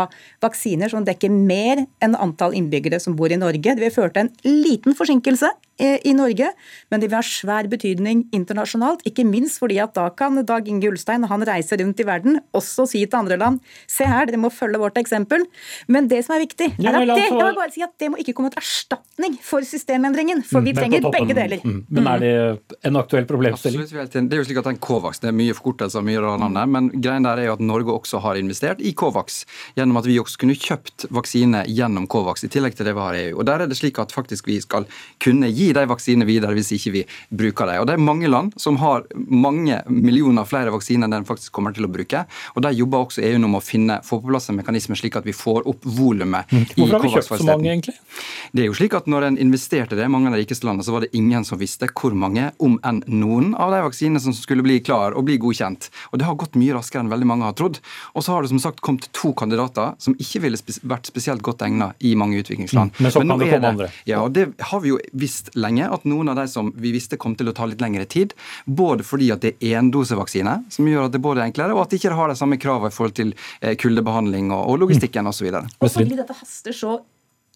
vaksiner 0.44 0.92
som 0.92 1.04
dekker 1.04 1.32
mer 1.34 1.84
enn 2.04 2.16
antall 2.16 2.56
innbyggere 2.56 3.00
som 3.02 3.18
bor 3.18 3.32
i 3.32 3.40
Norge. 3.40 3.76
Det 3.76 3.82
vil 3.82 3.94
føre 3.94 4.14
til 4.14 4.26
en 4.26 4.62
liten 4.64 4.96
forsinkelse 4.96 5.52
Eh, 5.78 5.98
i 6.08 6.14
Norge, 6.16 6.46
men 6.88 7.02
det 7.02 7.05
vil 7.08 7.18
ha 7.18 7.24
svær 7.24 7.68
betydning 7.70 8.24
internasjonalt. 8.36 9.04
Ikke 9.08 9.24
minst 9.26 9.60
fordi 9.62 9.78
at 9.82 9.94
da 9.96 10.08
kan 10.14 10.38
Dag 10.46 10.68
Inge 10.68 10.90
Ulstein, 10.90 11.22
når 11.24 11.32
han 11.32 11.46
reiser 11.48 11.80
rundt 11.82 12.00
i 12.02 12.06
verden, 12.06 12.40
også 12.56 12.86
si 12.90 13.04
til 13.06 13.18
andre 13.18 13.38
land 13.40 13.60
se 13.90 14.06
her, 14.08 14.26
dere 14.28 14.40
må 14.40 14.50
følge 14.52 14.80
vårt 14.80 14.98
eksempel. 15.00 15.44
Men 15.92 16.08
det 16.10 16.22
som 16.26 16.36
er 16.36 16.44
viktig, 16.44 16.72
er 16.76 16.98
at 16.98 17.08
det, 17.10 17.26
jeg 17.26 17.34
vil 17.34 17.58
bare 17.58 17.72
si 17.74 17.84
at 17.84 17.94
det 18.00 18.10
må 18.12 18.20
ikke 18.22 18.34
komme 18.36 18.52
til 18.54 18.62
erstatning 18.62 19.36
for 19.44 19.66
systemendringen. 19.66 20.42
For 20.46 20.64
vi 20.64 20.74
mm, 20.74 20.80
trenger 20.80 21.08
begge 21.14 21.36
deler. 21.36 21.62
Mm. 21.64 21.80
Men 21.96 22.10
er 22.12 22.22
det 22.22 22.78
en 22.86 23.00
aktuell 23.00 23.28
problemstilling? 23.28 23.86
Absolutt, 23.86 24.14
Det 24.16 24.36
er 24.38 24.42
jo 24.42 24.46
slik 24.48 24.60
at 24.62 24.70
den 24.70 24.80
Covax, 24.82 25.20
det 25.22 25.30
er 25.30 25.36
mye 25.36 25.56
forkortelser, 25.56 26.04
mye 26.06 26.22
navn 26.22 26.58
der, 26.58 26.70
men 26.70 26.90
greien 26.94 27.26
der 27.26 27.42
er 27.42 27.50
jo 27.50 27.56
at 27.56 27.64
Norge 27.64 27.94
også 27.94 28.20
har 28.24 28.40
investert 28.40 28.82
i 28.82 28.92
Covax, 28.96 29.44
gjennom 29.78 30.00
at 30.00 30.08
vi 30.08 30.18
også 30.20 30.42
kunne 30.42 30.56
kjøpt 30.58 31.08
vaksine 31.14 31.64
gjennom 31.70 32.08
Covax, 32.10 32.44
i 32.46 32.52
tillegg 32.52 32.76
til 32.78 32.88
det 32.88 32.96
vi 32.96 33.04
har 33.04 33.16
i 33.16 33.24
EU. 33.28 33.40
Og 33.40 33.46
Der 33.46 33.62
er 33.62 33.70
det 33.70 33.78
slik 33.78 33.98
at 34.02 34.14
faktisk 34.14 34.48
vi 34.50 34.58
skal 34.60 34.86
kunne 35.22 35.50
gi 35.52 35.70
de 35.76 35.86
vaksinene 35.88 36.26
videre 36.28 36.56
hvis 36.56 36.72
ikke 36.76 36.85
vi 36.94 37.04
bruker 37.30 37.70
dem. 37.70 37.80
Og 37.82 37.86
Det 37.86 37.96
er 37.96 38.02
mange 38.02 38.30
land 38.30 38.54
som 38.60 38.78
har 38.82 39.06
mange 39.14 39.80
millioner 39.88 40.46
flere 40.48 40.72
vaksiner 40.74 41.06
enn 41.06 41.16
den 41.18 41.28
faktisk 41.28 41.52
kommer 41.56 41.74
til 41.74 41.86
å 41.86 41.92
bruke. 41.92 42.24
og 42.54 42.62
Der 42.62 42.76
jobber 42.76 43.06
også 43.06 43.24
EU 43.26 43.38
nå 43.38 43.50
med 43.50 43.60
å 43.60 43.64
finne, 43.64 44.00
få 44.04 44.20
på 44.20 44.30
plass 44.30 44.50
en 44.50 44.58
mekanisme 44.60 44.96
slik 44.98 45.16
at 45.16 45.26
vi 45.26 45.34
får 45.36 45.66
opp 45.66 45.84
volumet 45.84 46.50
mm. 46.52 46.64
Hvorfor 46.76 46.96
har 46.96 47.04
vi 47.04 47.12
kjøpt 47.14 47.32
så 47.32 47.46
mange, 47.46 47.70
egentlig? 47.70 47.94
Det 48.52 48.64
er 48.64 48.70
jo 48.70 48.76
slik 48.76 48.94
at 48.96 49.08
når 49.10 49.28
en 49.30 49.38
investerte 49.40 49.98
det, 49.98 50.08
mange 50.12 50.30
av 50.30 50.36
de 50.36 50.42
rikeste 50.42 50.66
landene, 50.66 50.86
så 50.86 50.94
var 50.94 51.04
det 51.04 51.12
ingen 51.16 51.44
som 51.44 51.60
visste 51.60 51.88
hvor 51.96 52.14
mange, 52.16 52.50
om 52.62 52.78
enn 52.86 53.02
noen, 53.06 53.54
av 53.54 53.72
de 53.74 53.82
vaksinene 53.86 54.22
som 54.22 54.34
skulle 54.36 54.64
bli 54.66 54.78
klar 54.84 55.16
og 55.16 55.26
bli 55.28 55.38
godkjent. 55.42 55.90
Og 56.12 56.18
Det 56.20 56.26
har 56.28 56.38
gått 56.38 56.58
mye 56.58 56.74
raskere 56.76 57.04
enn 57.04 57.12
veldig 57.12 57.28
mange 57.28 57.48
har 57.48 57.56
trodd. 57.58 57.80
Og 58.14 58.24
så 58.24 58.34
har 58.34 58.44
det 58.44 58.52
som 58.52 58.62
sagt 58.62 58.82
kommet 58.84 59.08
to 59.16 59.32
kandidater 59.36 59.94
som 60.02 60.16
ikke 60.20 60.42
ville 60.44 60.60
vært 60.82 61.08
spesielt 61.08 61.44
godt 61.44 61.64
egnet 61.66 62.06
i 62.06 62.14
mange 62.18 62.40
utviklingsland. 62.42 62.94
Mm. 62.96 63.02
Men 63.02 63.14
så 63.14 63.22
kan 63.22 63.42
det 63.42 63.50
komme 63.52 63.72
andre. 63.74 63.90
Ja, 64.08 64.22
og 64.24 64.32
Det 64.36 64.48
har 64.70 64.80
vi 64.84 64.92
jo 64.94 65.00
visst 65.12 65.52
lenge 65.56 65.88
at 65.92 66.04
noen 66.08 66.30
av 66.32 66.40
de 66.40 66.46
som 66.50 66.72
vi 66.76 66.92
visste 66.94 67.18
kom 67.20 67.36
til 67.38 67.50
å 67.50 67.54
ta 67.56 67.66
litt 67.68 67.82
lengre 67.82 68.06
tid, 68.10 68.34
både 68.66 69.06
fordi 69.06 69.30
at 69.34 69.44
det 69.44 69.54
er 69.60 69.78
endosevaksine, 69.80 70.58
som 70.72 70.88
gjør 70.88 71.08
at 71.08 71.16
det 71.16 71.22
både 71.24 71.42
er 71.42 71.50
enklere, 71.50 71.76
og 71.76 71.86
at 71.86 71.92
de 71.92 72.00
ikke 72.00 72.14
har 72.16 72.32
de 72.32 72.38
samme 72.38 72.60
kravene 72.60 72.92
i 72.92 72.96
forhold 72.96 73.16
til 73.18 73.34
eh, 73.60 73.74
kuldebehandling 73.80 74.52
og 74.54 74.78
logistikken 74.84 75.28
osv. 75.30 75.50
Og 75.56 75.90
fordi 75.90 76.18
dette 76.18 76.36
haster 76.36 76.76
så 76.76 77.00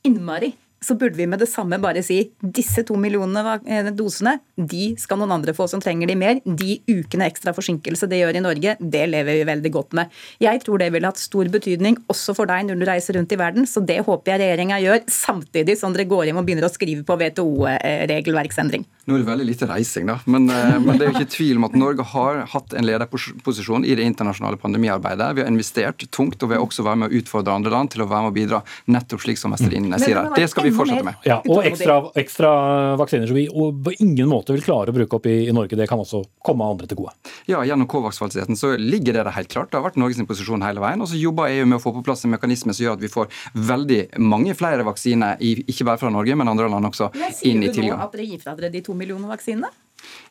innmari 0.07 0.53
så 0.85 0.97
burde 0.97 1.19
vi 1.19 1.27
med 1.29 1.43
det 1.43 1.49
samme 1.51 1.79
bare 1.83 2.03
si 2.05 2.23
disse 2.41 2.85
to 2.89 2.97
millionene 3.01 3.59
eh, 3.69 3.91
dosene 3.97 4.39
de 4.57 4.95
skal 5.01 5.21
noen 5.21 5.35
andre 5.37 5.55
få 5.57 5.67
som 5.71 5.81
trenger 5.83 6.09
de 6.11 6.17
mer. 6.19 6.41
De 6.45 6.79
ukene 6.89 7.29
ekstra 7.29 7.53
forsinkelse 7.57 8.09
det 8.11 8.21
gjør 8.23 8.39
i 8.39 8.45
Norge, 8.45 8.77
det 8.81 9.05
lever 9.11 9.41
vi 9.41 9.49
veldig 9.49 9.73
godt 9.75 9.97
med. 9.97 10.13
Jeg 10.43 10.63
tror 10.65 10.81
det 10.81 10.91
ville 10.95 11.09
hatt 11.11 11.21
stor 11.21 11.49
betydning 11.53 11.99
også 12.13 12.35
for 12.37 12.51
deg 12.51 12.69
når 12.69 12.81
du 12.81 12.87
reiser 12.89 13.17
rundt 13.19 13.33
i 13.33 13.41
verden, 13.41 13.69
så 13.69 13.83
det 13.85 14.01
håper 14.07 14.35
jeg 14.35 14.43
regjeringa 14.45 14.81
gjør, 14.85 15.03
samtidig 15.11 15.77
som 15.81 15.97
dere 15.97 16.09
går 16.11 16.31
hjem 16.31 16.41
og 16.41 16.49
begynner 16.49 16.69
å 16.69 16.73
skrive 16.73 17.05
på 17.07 17.17
WTO-regelverksendring. 17.21 18.87
Nå 19.09 19.17
er 19.17 19.23
det 19.23 19.31
veldig 19.31 19.47
lite 19.49 19.67
reising, 19.67 20.07
da, 20.07 20.19
men, 20.31 20.49
eh, 20.53 20.77
men, 20.79 20.97
det 20.97 21.07
er 21.07 21.11
jo 21.11 21.19
ikke 21.19 21.35
tvil 21.35 21.61
om 21.61 21.67
at 21.67 21.77
Norge 21.79 22.05
har 22.13 22.43
hatt 22.53 22.75
en 22.77 22.87
lederposisjon 22.87 23.87
i 23.89 23.97
det 23.99 24.05
internasjonale 24.07 24.61
pandemiarbeidet. 24.61 25.31
Vi 25.37 25.45
har 25.45 25.51
investert 25.51 26.05
tungt, 26.15 26.41
og 26.43 26.53
vi 26.53 26.57
har 26.57 26.65
også 26.65 26.85
vært 26.87 27.01
med 27.03 27.11
å 27.11 27.21
utfordre 27.21 27.57
andre 27.57 27.73
land 27.75 27.93
til 27.95 28.05
å 28.05 28.09
være 28.11 28.29
med 28.29 28.33
å 28.33 28.37
bidra 28.37 28.63
nettopp 28.93 29.25
slik 29.25 29.41
som 29.41 29.57
Vestelinjen 29.57 29.99
sier 29.99 30.21
her. 30.21 30.31
Det 30.37 30.47
skal 30.53 30.69
vi 30.69 30.70
fortsette 30.77 31.07
med. 31.07 31.19
Ja, 31.27 31.39
og 31.45 31.65
ekstra, 31.67 31.97
ekstra, 32.21 32.51
vaksiner 33.01 33.31
som 33.31 33.39
vi 33.39 33.47
på 33.51 33.95
ingen 33.99 34.31
måte 34.31 34.55
vil 34.55 34.65
klare 34.65 34.93
å 34.93 34.97
bruke 34.97 35.19
opp 35.19 35.29
i, 35.31 35.37
i, 35.49 35.55
Norge, 35.57 35.79
det 35.79 35.89
kan 35.91 36.01
også 36.03 36.23
komme 36.47 36.67
andre 36.67 36.89
til 36.91 37.01
gode. 37.03 37.15
Ja, 37.51 37.63
gjennom 37.67 37.89
Covax-fasiliteten 37.91 38.59
så 38.59 38.73
ligger 38.79 39.17
det 39.17 39.27
der 39.27 39.37
helt 39.37 39.53
klart. 39.53 39.71
Det 39.73 39.81
har 39.81 39.87
vært 39.89 40.01
Norges 40.01 40.23
posisjon 40.29 40.65
hele 40.67 40.83
veien. 40.83 41.03
Og 41.03 41.11
så 41.11 41.19
jobber 41.21 41.53
EU 41.53 41.67
med 41.67 41.81
å 41.81 41.83
få 41.83 41.95
på 41.97 42.05
plass 42.07 42.27
en 42.27 42.35
mekanisme 42.35 42.75
som 42.75 42.87
gjør 42.87 42.99
at 42.99 43.05
vi 43.05 43.13
får 43.13 43.31
veldig 43.71 44.01
mange 44.23 44.57
flere 44.59 44.87
vaksiner, 44.87 45.41
ikke 45.41 45.89
bare 45.89 46.01
fra 46.03 46.13
Norge, 46.13 46.39
men 46.39 46.51
andre 46.51 46.71
land 46.71 46.91
også, 46.91 47.13
inn 47.49 47.65
i 47.65 47.71
tilgang. 47.71 47.75
Sier 47.75 47.87
du 47.91 47.95
nå 47.95 48.09
at 48.09 48.17
dere 48.17 48.29
gir 48.33 48.43
fra 48.43 48.57
dere 48.59 48.73
de 48.73 48.85
to 48.85 48.97
millioner 48.97 49.33
vaksinene? 49.33 49.71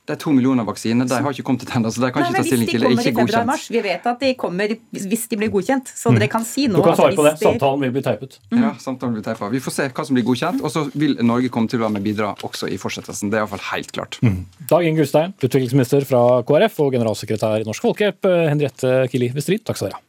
Det 0.10 0.15
er 0.15 0.22
to 0.24 0.32
millioner 0.34 0.65
vaksiner. 0.65 1.06
De 1.06 1.17
har 1.22 1.36
ikke 1.36 1.43
kommet 1.45 1.69
ennå. 1.69 1.89
så 1.93 2.02
de 2.02 2.08
kan 2.10 2.24
Nei, 2.24 2.30
ikke 2.32 2.41
ta 2.41 2.48
stilling 2.48 2.69
til 2.72 2.82
det. 2.82 2.89
Hvis 2.95 3.06
de 3.06 3.12
kommer 3.13 3.30
i 3.30 3.34
februar-mars, 3.36 3.65
vi 3.69 3.82
vet 3.86 4.08
at 4.10 4.24
de 4.26 4.32
kommer 4.41 4.74
hvis 4.89 5.28
de 5.30 5.38
blir 5.38 5.52
godkjent. 5.54 5.91
Så 5.93 6.10
mm. 6.10 6.17
dere 6.17 6.30
kan 6.34 6.48
si 6.50 6.65
nå 6.65 6.82
Du 6.82 6.88
kan 6.88 6.98
svare 6.98 7.13
på 7.19 7.28
det. 7.28 7.36
Samtalen 7.43 7.86
vil 7.86 7.93
bli 8.00 8.04
teipet. 8.08 8.39
Mm. 8.50 8.63
Ja, 8.63 8.74
samtalen 8.82 9.19
blir 9.19 9.28
teipet. 9.28 9.54
Vi 9.54 9.62
får 9.67 9.78
se 9.78 9.88
hva 9.93 10.08
som 10.10 10.17
blir 10.17 10.26
godkjent. 10.32 10.65
Og 10.65 10.74
så 10.74 10.88
vil 10.98 11.13
Norge 11.22 11.54
komme 11.54 11.69
til 11.69 11.78
å 11.78 11.86
være 11.86 12.00
med 12.00 12.10
bidra 12.10 12.34
også 12.50 12.74
i 12.74 12.82
fortsettelsen. 12.82 13.30
Det 13.30 13.38
er 13.38 13.45
iallfall 13.45 13.62
helt 13.69 13.93
klart. 13.93 14.17
Mm. 14.26 14.41
Dag 14.74 14.89
Inge 14.89 15.06
Gustein, 15.06 15.38
utviklingsminister 15.38 16.10
fra 16.10 16.26
KrF 16.50 16.82
og 16.88 16.98
generalsekretær 16.98 17.62
i 17.62 17.69
Norsk 17.69 17.86
Folkehjelp, 17.86 18.34
Henriette 18.50 19.04
Kili 19.13 19.30
Westrin, 19.38 19.62
takk 19.62 19.78
skal 19.78 19.91
dere 19.91 20.02
ha. 20.02 20.09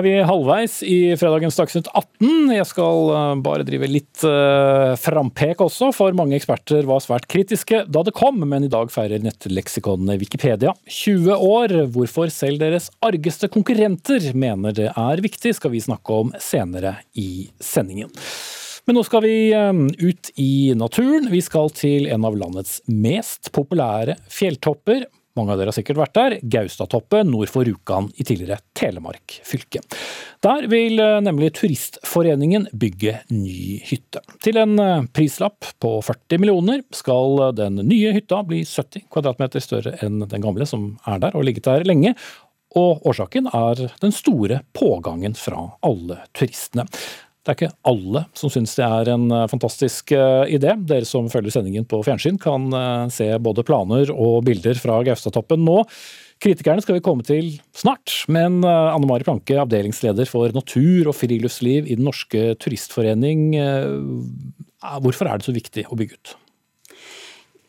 Da 0.00 0.06
er 0.06 0.14
vi 0.16 0.24
halvveis 0.24 0.74
i 0.88 0.94
fredagens 1.20 1.58
Dagsnytt 1.58 1.90
18. 1.92 2.54
Jeg 2.54 2.64
skal 2.70 3.10
eh, 3.12 3.32
bare 3.44 3.66
drive 3.68 3.88
litt 3.90 4.22
uh, 4.24 4.94
frampek 4.96 5.60
også, 5.60 5.90
for 5.92 6.16
mange 6.16 6.38
eksperter 6.38 6.88
var 6.88 7.02
svært 7.04 7.26
kritiske 7.28 7.82
da 7.84 8.00
det 8.06 8.14
kom, 8.16 8.38
men 8.48 8.64
i 8.64 8.70
dag 8.72 8.88
feirer 8.94 9.20
nettleksikonet 9.20 10.22
Wikipedia 10.22 10.72
20 10.88 11.44
år. 11.44 11.74
Hvorfor 11.92 12.32
selv 12.32 12.62
deres 12.64 12.88
argeste 13.04 13.50
konkurrenter 13.52 14.30
mener 14.32 14.72
det 14.78 14.88
er 14.88 15.20
viktig, 15.20 15.52
skal 15.58 15.74
vi 15.76 15.84
snakke 15.84 16.16
om 16.22 16.32
senere 16.40 16.94
i 17.12 17.50
sendingen. 17.60 18.08
Men 18.88 18.96
nå 18.96 19.04
skal 19.04 19.26
vi 19.26 19.36
eh, 19.52 19.84
ut 20.00 20.32
i 20.40 20.72
naturen. 20.80 21.28
Vi 21.28 21.44
skal 21.44 21.68
til 21.76 22.08
en 22.08 22.24
av 22.24 22.40
landets 22.40 22.80
mest 22.88 23.52
populære 23.52 24.16
fjelltopper. 24.32 25.10
Mange 25.38 25.54
av 25.54 25.60
dere 25.60 25.70
har 25.70 25.76
sikkert 25.76 26.00
vært 26.00 26.16
der. 26.16 26.34
Gaustatoppen 26.42 27.28
nord 27.30 27.50
for 27.52 27.66
Rjukan 27.66 28.08
i 28.18 28.26
tidligere 28.26 28.58
Telemark 28.74 29.36
fylke. 29.46 29.82
Der 30.42 30.66
vil 30.72 30.98
eh, 30.98 31.20
nemlig 31.22 31.52
Turistforeningen 31.60 32.66
bygge 32.74 33.20
ny 33.30 33.78
hytte. 33.86 34.24
Til 34.42 34.58
en 34.58 34.74
eh, 34.82 35.06
prislapp 35.14 35.70
på 35.82 35.94
40 36.02 36.42
millioner 36.42 36.82
skal 36.96 37.44
eh, 37.46 37.54
den 37.62 37.78
nye 37.86 38.14
hytta 38.16 38.42
bli 38.48 38.64
70 38.66 39.06
kvadratmeter 39.12 39.62
større 39.62 39.94
enn 40.02 40.24
den 40.24 40.42
gamle 40.42 40.66
som 40.66 40.96
er 41.06 41.22
der 41.22 41.38
og 41.38 41.46
ligget 41.46 41.70
der 41.70 41.86
lenge. 41.86 42.16
Og 42.78 43.06
årsaken 43.06 43.50
er 43.54 43.86
den 44.02 44.14
store 44.14 44.62
pågangen 44.74 45.38
fra 45.38 45.68
alle 45.86 46.22
turistene. 46.34 46.86
Det 47.40 47.54
er 47.54 47.56
ikke 47.56 47.76
alle 47.88 48.20
som 48.36 48.50
syns 48.52 48.74
det 48.76 48.84
er 48.84 49.08
en 49.14 49.30
eh, 49.32 49.46
fantastisk 49.48 50.12
eh, 50.12 50.50
idé. 50.52 50.74
Dere 50.84 51.06
som 51.08 51.28
følger 51.32 51.54
sendingen 51.54 51.86
på 51.88 52.02
fjernsyn 52.04 52.36
kan 52.40 52.66
eh, 52.76 53.06
se 53.14 53.30
både 53.40 53.64
planer 53.64 54.12
og 54.12 54.42
bilder 54.44 54.76
fra 54.76 54.98
Gaustatoppen 55.06 55.64
nå. 55.64 55.78
Kritikerne 56.40 56.84
skal 56.84 56.98
vi 56.98 57.04
komme 57.04 57.24
til 57.24 57.48
snart, 57.76 58.12
men 58.32 58.62
Anne 58.64 59.04
Mari 59.04 59.26
Planke, 59.26 59.58
avdelingsleder 59.60 60.24
for 60.28 60.48
natur 60.56 61.10
og 61.10 61.16
friluftsliv 61.18 61.84
i 61.84 61.98
Den 61.98 62.06
norske 62.08 62.54
turistforening. 62.56 63.50
Hvorfor 65.04 65.28
er 65.28 65.36
det 65.36 65.44
så 65.44 65.52
viktig 65.52 65.84
å 65.84 65.98
bygge 66.00 66.16
ut? 66.16 66.32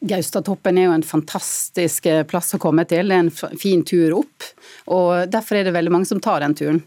Gaustatoppen 0.07 0.79
er 0.79 0.87
jo 0.87 0.95
en 0.95 1.03
fantastisk 1.03 2.07
plass 2.31 2.55
å 2.55 2.61
komme 2.63 2.87
til. 2.87 3.11
Det 3.11 3.17
er 3.17 3.25
en 3.25 3.59
fin 3.59 3.83
tur 3.83 4.21
opp. 4.21 4.47
og 4.87 5.27
Derfor 5.35 5.59
er 5.59 5.67
det 5.67 5.75
veldig 5.75 5.91
mange 5.91 6.07
som 6.07 6.23
tar 6.23 6.39
den 6.39 6.55
turen. 6.55 6.79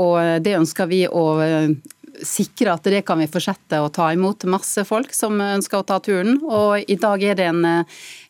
Og 0.00 0.16
Det 0.40 0.56
ønsker 0.56 0.88
vi 0.88 1.04
å 1.04 1.26
sikre 2.22 2.74
at 2.76 2.86
det 2.86 3.02
kan 3.08 3.18
vi 3.18 3.28
fortsette 3.30 3.80
å 3.82 3.90
ta 3.92 4.10
imot 4.14 4.46
masse 4.50 4.84
folk 4.86 5.14
som 5.16 5.40
ønsker 5.40 5.80
å 5.80 5.86
ta 5.88 5.98
turen. 6.04 6.38
Og 6.44 6.84
i 6.86 6.98
dag 7.00 7.22
er 7.24 7.38
det 7.38 7.48
en 7.50 7.64
Eh, 7.64 7.84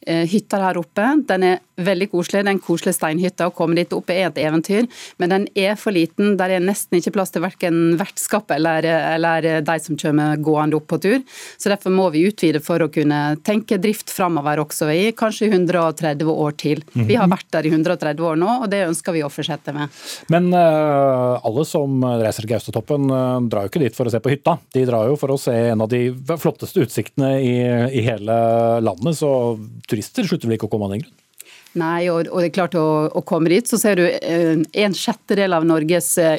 hytta 0.05 0.61
her 0.63 0.79
oppe. 0.81 1.07
Den 1.29 1.47
er 1.49 1.63
veldig 1.81 2.09
koselig. 2.13 2.45
Det 2.45 2.51
er 2.51 2.55
en 2.55 2.63
koselig 2.63 2.95
steinhytte. 2.97 3.49
Å 3.49 3.55
komme 3.55 3.77
dit 3.79 3.93
opp 3.97 4.11
er 4.13 4.29
et 4.29 4.41
eventyr, 4.45 4.87
men 5.23 5.33
den 5.33 5.47
er 5.59 5.79
for 5.81 5.95
liten. 5.95 6.37
Der 6.39 6.57
er 6.57 6.65
nesten 6.65 6.99
ikke 6.99 7.15
plass 7.17 7.35
til 7.35 7.45
verken 7.45 7.97
vertskap 8.01 8.53
eller, 8.55 8.87
eller 8.87 9.49
de 9.65 9.77
som 9.83 9.99
kommer 10.01 10.41
gående 10.45 10.79
opp 10.79 10.89
på 10.93 11.01
tur. 11.03 11.21
Så 11.59 11.73
Derfor 11.73 11.95
må 11.95 12.09
vi 12.15 12.27
utvide 12.29 12.63
for 12.63 12.85
å 12.85 12.91
kunne 12.93 13.21
tenke 13.47 13.81
drift 13.83 14.13
framover 14.15 14.63
også 14.63 14.91
i 14.95 15.09
kanskje 15.17 15.51
130 15.51 16.31
år 16.31 16.55
til. 16.61 16.85
Vi 16.95 17.19
har 17.19 17.31
vært 17.31 17.51
der 17.55 17.67
i 17.67 17.73
130 17.75 18.23
år 18.25 18.39
nå, 18.39 18.51
og 18.65 18.71
det 18.71 18.85
ønsker 18.87 19.17
vi 19.17 19.25
å 19.27 19.33
fortsette 19.33 19.75
med. 19.75 19.91
Men 20.33 20.53
uh, 20.55 21.41
alle 21.43 21.65
som 21.67 22.05
reiser 22.23 22.45
til 22.45 22.53
Gaustatoppen 22.55 23.11
uh, 23.11 23.43
drar 23.51 23.67
jo 23.67 23.73
ikke 23.73 23.83
dit 23.83 23.97
for 23.97 24.07
å 24.07 24.15
se 24.15 24.23
på 24.23 24.33
hytta. 24.33 24.57
De 24.75 24.85
drar 24.87 25.11
jo 25.11 25.19
for 25.19 25.35
å 25.35 25.41
se 25.41 25.55
en 25.73 25.83
av 25.83 25.91
de 25.91 26.07
flotteste 26.39 26.87
utsiktene 26.87 27.35
i, 27.43 27.55
i 27.99 28.05
hele 28.07 28.39
landet. 28.85 29.19
så 29.19 29.33
turister 29.95 30.27
slutter 30.27 30.51
vel 30.51 30.59
ikke 30.59 30.69
å 30.69 30.73
komme 30.75 30.89
av 30.91 30.97
den 30.97 31.05
grunn? 31.07 31.24
Nei, 31.75 32.07
og, 32.07 32.29
og, 32.31 32.39
det 32.39 32.53
er 32.53 32.55
klart 32.55 32.77
å, 32.79 32.87
å, 33.11 33.21
komme 33.27 33.51
dit, 33.51 33.67
så 33.67 33.79
ser 33.81 33.99
du 33.99 34.05
eh, 34.07 34.61
en 34.85 34.95
sjettedel 34.95 35.57
av 35.57 35.65
Norges 35.67 36.13
uh, 36.23 36.37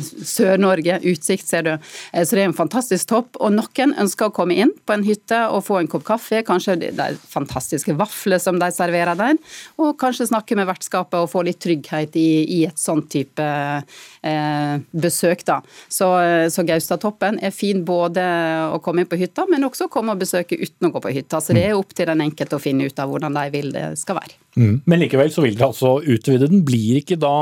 Sør-Norge, 0.00 0.96
utsikt, 1.10 1.44
ser 1.44 1.66
du. 1.66 1.72
Eh, 1.74 2.24
så 2.24 2.38
det 2.38 2.44
er 2.46 2.48
en 2.48 2.56
fantastisk 2.56 3.10
topp. 3.10 3.36
Og 3.44 3.52
noen 3.52 3.92
ønsker 4.00 4.30
å 4.30 4.34
komme 4.34 4.56
inn 4.56 4.72
på 4.88 4.96
en 4.96 5.04
hytte 5.04 5.42
og 5.52 5.66
få 5.66 5.82
en 5.82 5.90
kopp 5.92 6.06
kaffe, 6.08 6.40
kanskje 6.46 6.78
det 6.80 6.94
er 7.04 7.18
fantastiske 7.20 7.92
vafler 8.00 8.40
som 8.40 8.56
de 8.60 8.70
serverer 8.72 9.18
der, 9.18 9.36
og 9.76 9.92
kanskje 10.00 10.30
snakke 10.30 10.56
med 10.56 10.70
vertskapet 10.70 11.20
og 11.20 11.28
få 11.34 11.44
litt 11.44 11.60
trygghet 11.60 12.16
i, 12.16 12.28
i 12.56 12.62
et 12.70 12.80
sånn 12.80 13.04
type 13.12 13.44
eh, 13.44 14.74
besøk, 15.04 15.44
da. 15.48 15.60
Så, 15.92 16.08
så 16.48 16.64
Gaustatoppen 16.64 17.42
er 17.44 17.52
fin 17.52 17.84
både 17.84 18.24
å 18.72 18.80
komme 18.84 19.04
inn 19.04 19.10
på 19.10 19.20
hytta, 19.20 19.44
men 19.52 19.68
også 19.68 19.90
å 19.90 19.92
komme 19.92 20.16
og 20.16 20.24
besøke 20.24 20.56
uten 20.56 20.88
å 20.88 20.94
gå 20.96 21.04
på 21.04 21.12
hytta. 21.20 21.44
Så 21.44 21.56
det 21.56 21.68
er 21.68 21.76
opp 21.76 21.92
til 21.92 22.08
den 22.08 22.24
enkelte 22.24 22.56
å 22.56 22.62
finne 22.62 22.88
ut 22.88 23.04
av 23.04 23.12
hvordan 23.12 23.36
de 23.36 23.48
vil 23.52 23.74
det 23.76 23.90
skal 24.00 24.22
være. 24.22 24.38
Mm. 24.58 24.80
Men 24.90 25.02
likevel 25.04 25.30
så 25.32 25.44
vil 25.44 25.56
dere 25.56 25.70
altså 25.70 25.98
utvide 26.02 26.50
den. 26.50 26.64
Blir 26.66 27.00
ikke 27.00 27.18
da 27.20 27.34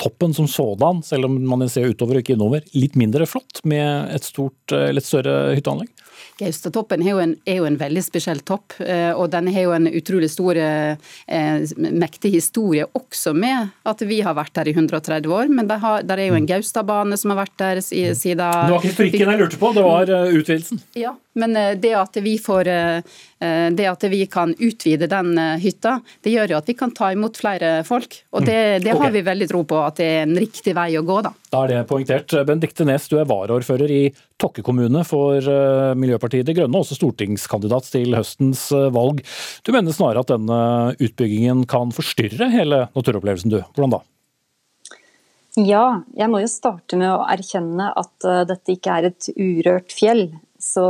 toppen 0.00 0.34
som 0.34 0.48
sådan, 0.48 1.02
selv 1.04 1.28
om 1.28 1.36
man 1.44 1.68
ser 1.68 1.90
utover 1.92 2.18
og 2.18 2.24
ikke 2.24 2.34
innover, 2.36 2.64
litt 2.72 2.96
mindre 2.98 3.26
flott 3.28 3.60
med 3.68 4.14
et 4.14 4.24
stort, 4.24 4.72
et 4.72 5.04
større 5.04 5.54
hytteanlegg? 5.58 5.90
Gaustatoppen 6.40 7.02
er, 7.04 7.34
er, 7.44 7.58
jo 7.60 7.66
en 7.68 7.78
veldig 7.80 8.02
spesiell 8.04 8.40
topp, 8.46 8.76
eh, 8.80 9.10
og 9.12 9.30
den 9.32 9.50
har 9.52 9.66
jo 9.66 9.74
en 9.76 9.88
utrolig 9.90 10.30
stor, 10.32 10.56
eh, 10.56 10.96
mektig 11.76 12.32
historie 12.34 12.86
også 12.96 13.34
med 13.36 13.70
at 13.88 14.04
vi 14.08 14.20
har 14.24 14.36
vært 14.38 14.54
der 14.56 14.70
i 14.70 14.74
130 14.76 15.34
år. 15.34 15.50
Men 15.52 15.68
der, 15.70 15.80
har, 15.82 16.04
der 16.06 16.20
er 16.20 16.30
jo 16.30 16.38
en 16.38 16.48
Gaustabane 16.48 17.18
som 17.20 17.34
har 17.34 17.42
vært 17.42 17.56
der 17.60 17.82
siden 17.84 18.40
Det 18.40 18.72
var 18.72 18.78
ikke 18.78 18.92
historikken 18.92 19.34
jeg 19.34 19.42
lurte 19.42 19.60
på, 19.60 19.72
det 19.76 19.84
var 19.86 20.14
eh, 20.16 20.38
utvidelsen? 20.40 20.82
Ja, 20.98 21.14
men 21.40 21.54
det 21.80 21.92
at 21.94 22.16
vi 22.20 22.34
får 22.42 22.68
det 22.68 23.84
at 23.86 24.02
vi 24.10 24.24
kan 24.28 24.50
utvide 24.58 25.06
den 25.08 25.38
hytta, 25.62 26.00
det 26.26 26.32
gjør 26.34 26.52
jo 26.52 26.58
at 26.58 26.68
vi 26.68 26.74
kan 26.76 26.90
ta 26.92 27.12
imot 27.14 27.38
flere 27.40 27.70
folk. 27.86 28.18
Og 28.34 28.44
det, 28.44 28.58
mm. 28.58 28.84
det 28.84 28.92
har 28.92 29.04
okay. 29.06 29.14
vi 29.14 29.22
veldig 29.30 29.48
tro 29.52 29.62
på 29.68 29.78
at 29.80 30.00
det 30.02 30.08
er 30.10 30.24
en 30.26 30.34
riktig 30.42 30.74
vei 30.76 30.90
å 30.98 31.04
gå, 31.06 31.20
da. 31.24 31.32
Da 31.50 31.64
er 31.64 31.72
det 31.72 31.78
poengtert. 31.90 32.30
Benedicte 32.46 32.84
Næss, 32.86 33.08
du 33.10 33.16
er 33.18 33.26
varaordfører 33.26 33.90
i 33.90 34.02
Tokke 34.38 34.62
kommune 34.62 35.02
for 35.06 35.42
Miljøpartiet 35.98 36.46
De 36.46 36.54
Grønne, 36.54 36.78
også 36.78 36.94
stortingskandidat 36.98 37.88
til 37.90 38.14
høstens 38.14 38.68
valg. 38.94 39.24
Du 39.66 39.72
mener 39.74 39.94
snarere 39.94 40.22
at 40.22 40.30
denne 40.30 40.60
utbyggingen 40.94 41.64
kan 41.70 41.90
forstyrre 41.94 42.52
hele 42.54 42.84
naturopplevelsen, 42.94 43.50
du. 43.50 43.58
Hvordan 43.74 43.96
da? 43.96 44.00
Ja, 45.58 45.84
jeg 46.14 46.30
må 46.30 46.38
jo 46.44 46.52
starte 46.52 46.94
med 47.00 47.10
å 47.10 47.26
erkjenne 47.26 47.90
at 47.98 48.28
dette 48.46 48.76
ikke 48.76 49.00
er 49.00 49.08
et 49.10 49.32
urørt 49.34 49.90
fjell. 49.90 50.28
Så 50.62 50.86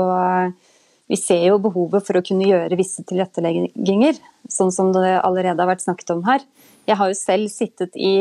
vi 1.09 1.17
ser 1.17 1.47
jo 1.49 1.57
behovet 1.65 2.05
for 2.05 2.21
å 2.21 2.25
kunne 2.27 2.47
gjøre 2.47 2.77
visse 2.79 3.03
tilrettelegginger, 3.09 4.21
sånn 4.53 4.77
som 4.77 4.93
det 4.93 5.17
allerede 5.25 5.57
har 5.57 5.73
vært 5.73 5.89
snakket 5.89 6.13
om 6.19 6.21
her. 6.29 6.45
Jeg 6.85 7.01
har 7.01 7.09
jo 7.09 7.17
selv 7.17 7.49
sittet 7.49 7.97
i 7.97 8.13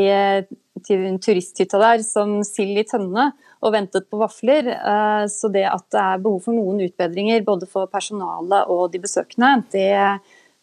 turisthytta 0.82 1.80
der 1.82 2.04
som 2.06 2.40
sild 2.46 2.80
i 2.80 2.86
tønne 2.88 3.30
og 3.60 3.74
ventet 3.74 4.08
på 4.10 4.20
vafler. 4.20 4.72
Eh, 4.74 5.26
så 5.32 5.50
det 5.52 5.66
at 5.68 5.86
det 5.92 6.00
er 6.02 6.24
behov 6.24 6.42
for 6.46 6.56
noen 6.56 6.82
utbedringer 6.86 7.44
både 7.46 7.68
for 7.70 7.90
personalet 7.92 8.72
og 8.72 8.90
de 8.92 9.02
besøkende, 9.02 9.60
det, 9.72 9.92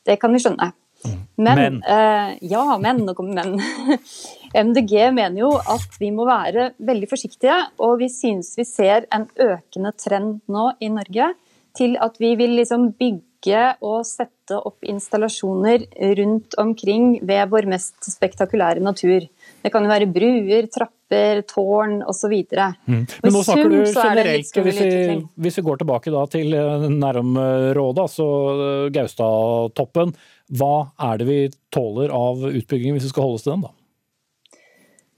det 0.07 0.19
kan 0.21 0.33
vi 0.33 0.43
skjønne. 0.43 0.71
Men, 1.37 1.59
men. 1.59 1.75
Uh, 1.85 2.33
ja, 2.41 2.63
men. 2.81 3.03
Nå 3.05 3.13
kommer 3.17 3.37
men. 3.37 3.61
MDG 4.67 4.93
mener 5.13 5.37
jo 5.43 5.51
at 5.59 5.99
vi 6.01 6.09
må 6.13 6.25
være 6.27 6.71
veldig 6.81 7.09
forsiktige, 7.11 7.57
og 7.83 7.99
vi 8.01 8.09
synes 8.11 8.55
vi 8.57 8.65
ser 8.65 9.05
en 9.13 9.27
økende 9.37 9.93
trend 9.99 10.39
nå 10.49 10.71
i 10.81 10.89
Norge 10.93 11.33
til 11.77 11.97
at 12.01 12.17
vi 12.21 12.33
vil 12.39 12.55
liksom 12.57 12.89
bygge 12.97 13.63
og 13.85 14.01
sette 14.07 14.57
opp 14.57 14.85
installasjoner 14.87 15.85
rundt 16.17 16.57
omkring 16.57 17.19
ved 17.27 17.51
vår 17.51 17.69
mest 17.69 18.09
spektakulære 18.09 18.81
natur. 18.81 19.27
Det 19.67 19.73
kan 19.73 19.83
jo 19.83 19.89
være 19.91 20.05
bruer, 20.07 20.67
trapper, 20.71 21.41
tårn 21.43 21.97
osv. 22.07 22.33
Mm. 22.87 23.01
Men 23.03 23.33
nå 23.35 23.41
snakker 23.43 23.71
du 23.73 23.81
generelt, 23.83 24.59
hvis 24.63 24.77
vi, 24.79 25.15
hvis 25.43 25.57
vi, 25.59 25.63
går 25.67 25.81
tilbake 25.81 26.13
til 26.31 26.53
eh, 26.55 26.85
nærområdet, 26.93 28.05
altså 28.05 28.27
eh, 28.53 28.85
Gaustatoppen. 28.95 30.13
Hva 30.55 30.71
er 31.09 31.19
det 31.19 31.27
vi 31.27 31.39
tåler 31.75 32.13
av 32.15 32.45
utbygging 32.47 32.95
hvis 32.95 33.09
vi 33.09 33.11
skal 33.11 33.27
holde 33.27 33.41
oss 33.41 33.43
til 33.43 33.57
den, 33.57 33.65
da? 33.65 33.73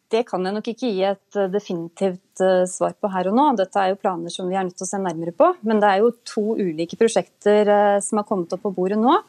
Det 0.09 0.23
kan 0.25 0.41
jeg 0.41 0.55
nok 0.55 0.69
ikke 0.71 0.89
gi 0.95 1.03
et 1.11 1.37
eh, 1.37 1.51
definitivt 1.53 2.41
svar 2.71 2.95
på 2.97 3.11
her 3.13 3.29
og 3.29 3.37
nå. 3.37 3.45
Dette 3.59 3.83
er 3.83 3.91
jo 3.93 3.99
planer 4.01 4.33
som 4.33 4.49
vi 4.49 4.57
er 4.57 4.65
nødt 4.65 4.79
til 4.79 4.87
å 4.87 4.89
se 4.89 5.01
nærmere 5.03 5.35
på. 5.37 5.51
Men 5.61 5.83
det 5.83 5.91
er 5.91 6.01
jo 6.01 6.15
to 6.25 6.55
ulike 6.57 6.97
prosjekter 6.97 7.69
som 8.01 8.23
har 8.23 8.25
kommet 8.25 8.57
opp 8.57 8.65
på 8.65 8.73
bordet 8.73 8.97
nå. 8.97 9.19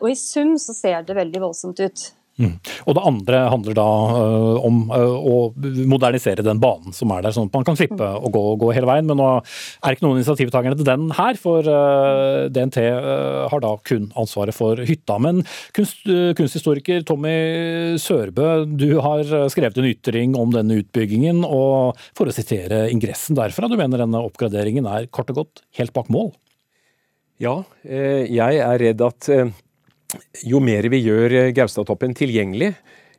Og 0.00 0.08
i 0.10 0.16
sum 0.18 0.56
så 0.60 0.74
ser 0.74 1.06
det 1.06 1.14
veldig 1.16 1.44
voldsomt 1.44 1.78
ut. 1.84 2.02
Mm. 2.42 2.54
Og 2.88 2.96
Det 2.96 3.04
andre 3.06 3.40
handler 3.52 3.76
da 3.76 3.86
uh, 3.86 4.64
om 4.66 4.82
uh, 4.90 5.14
å 5.14 5.36
modernisere 5.88 6.44
den 6.44 6.60
banen 6.62 6.94
som 6.96 7.12
er 7.14 7.22
der, 7.24 7.34
sånn 7.34 7.48
at 7.50 7.56
man 7.56 7.66
kan 7.66 7.78
slippe 7.78 8.00
mm. 8.00 8.26
å 8.26 8.32
gå, 8.34 8.42
gå, 8.62 8.72
hele 8.74 8.88
veien. 8.88 9.08
Men 9.08 9.20
nå 9.20 9.28
er 9.38 9.94
ikke 9.94 10.06
noen 10.06 10.20
initiativtakere 10.20 10.78
til 10.78 10.88
den 10.88 11.08
her, 11.18 11.38
for 11.40 11.66
uh, 11.66 12.48
DNT 12.52 12.80
har 13.52 13.62
da 13.62 13.72
kun 13.86 14.10
ansvaret 14.18 14.56
for 14.56 14.80
hytta. 14.86 15.18
Men 15.22 15.42
kunst, 15.76 16.02
kunsthistoriker 16.38 17.04
Tommy 17.06 17.96
Sørbø, 18.02 18.64
du 18.66 18.96
har 19.04 19.26
skrevet 19.52 19.78
en 19.78 19.90
ytring 19.90 20.36
om 20.38 20.52
denne 20.54 20.80
utbyggingen. 20.82 21.42
og 21.46 21.98
For 22.18 22.28
å 22.28 22.34
sitere 22.34 22.86
ingressen 22.92 23.38
derfra, 23.38 23.70
du 23.70 23.78
mener 23.78 24.02
denne 24.02 24.22
oppgraderingen 24.26 24.88
er 24.90 25.10
kort 25.12 25.30
og 25.32 25.42
godt 25.42 25.66
helt 25.78 25.94
bak 25.96 26.10
mål? 26.12 26.32
Ja, 27.42 27.62
jeg 27.82 28.58
er 28.62 28.78
redd 28.78 29.02
at 29.02 29.28
jo 30.46 30.60
mer 30.62 30.88
vi 30.92 31.02
gjør 31.04 31.34
eh, 31.38 31.50
Gaustatoppen 31.56 32.14
tilgjengelig, 32.16 32.72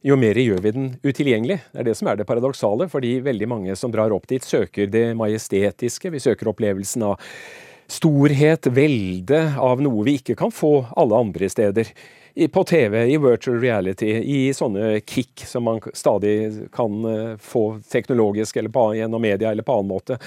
jo 0.03 0.17
mer 0.19 0.37
gjør 0.39 0.63
vi 0.63 0.73
den 0.75 0.89
utilgjengelig. 1.03 1.59
Det 1.71 1.83
er 1.83 1.87
det 1.87 1.97
som 1.99 2.09
er 2.11 2.19
det 2.19 2.27
paradoksale, 2.27 2.89
fordi 2.91 3.15
veldig 3.23 3.47
mange 3.49 3.75
som 3.79 3.93
drar 3.93 4.11
opp 4.15 4.27
dit, 4.27 4.43
søker 4.43 4.89
det 4.91 5.13
majestetiske. 5.19 6.11
Vi 6.11 6.23
søker 6.23 6.51
opplevelsen 6.51 7.05
av 7.07 7.31
storhet, 7.91 8.67
velde, 8.73 9.45
av 9.59 9.81
noe 9.83 10.03
vi 10.07 10.17
ikke 10.19 10.35
kan 10.39 10.51
få 10.53 10.75
alle 10.99 11.23
andre 11.25 11.49
steder 11.51 11.91
på 12.33 12.63
TV, 12.63 13.05
i 13.13 13.17
virtual 13.17 13.59
reality, 13.61 14.09
i 14.09 14.53
sånne 14.53 14.99
kick 15.05 15.43
som 15.45 15.67
man 15.69 15.81
stadig 15.93 16.69
kan 16.73 17.05
eh, 17.05 17.37
få 17.37 17.79
teknologisk 17.91 18.57
eller 18.57 18.73
på, 18.73 18.87
gjennom 18.97 19.21
media 19.21 19.51
eller 19.51 19.65
på 19.65 19.75
annen 19.77 19.91
måte. 19.93 20.17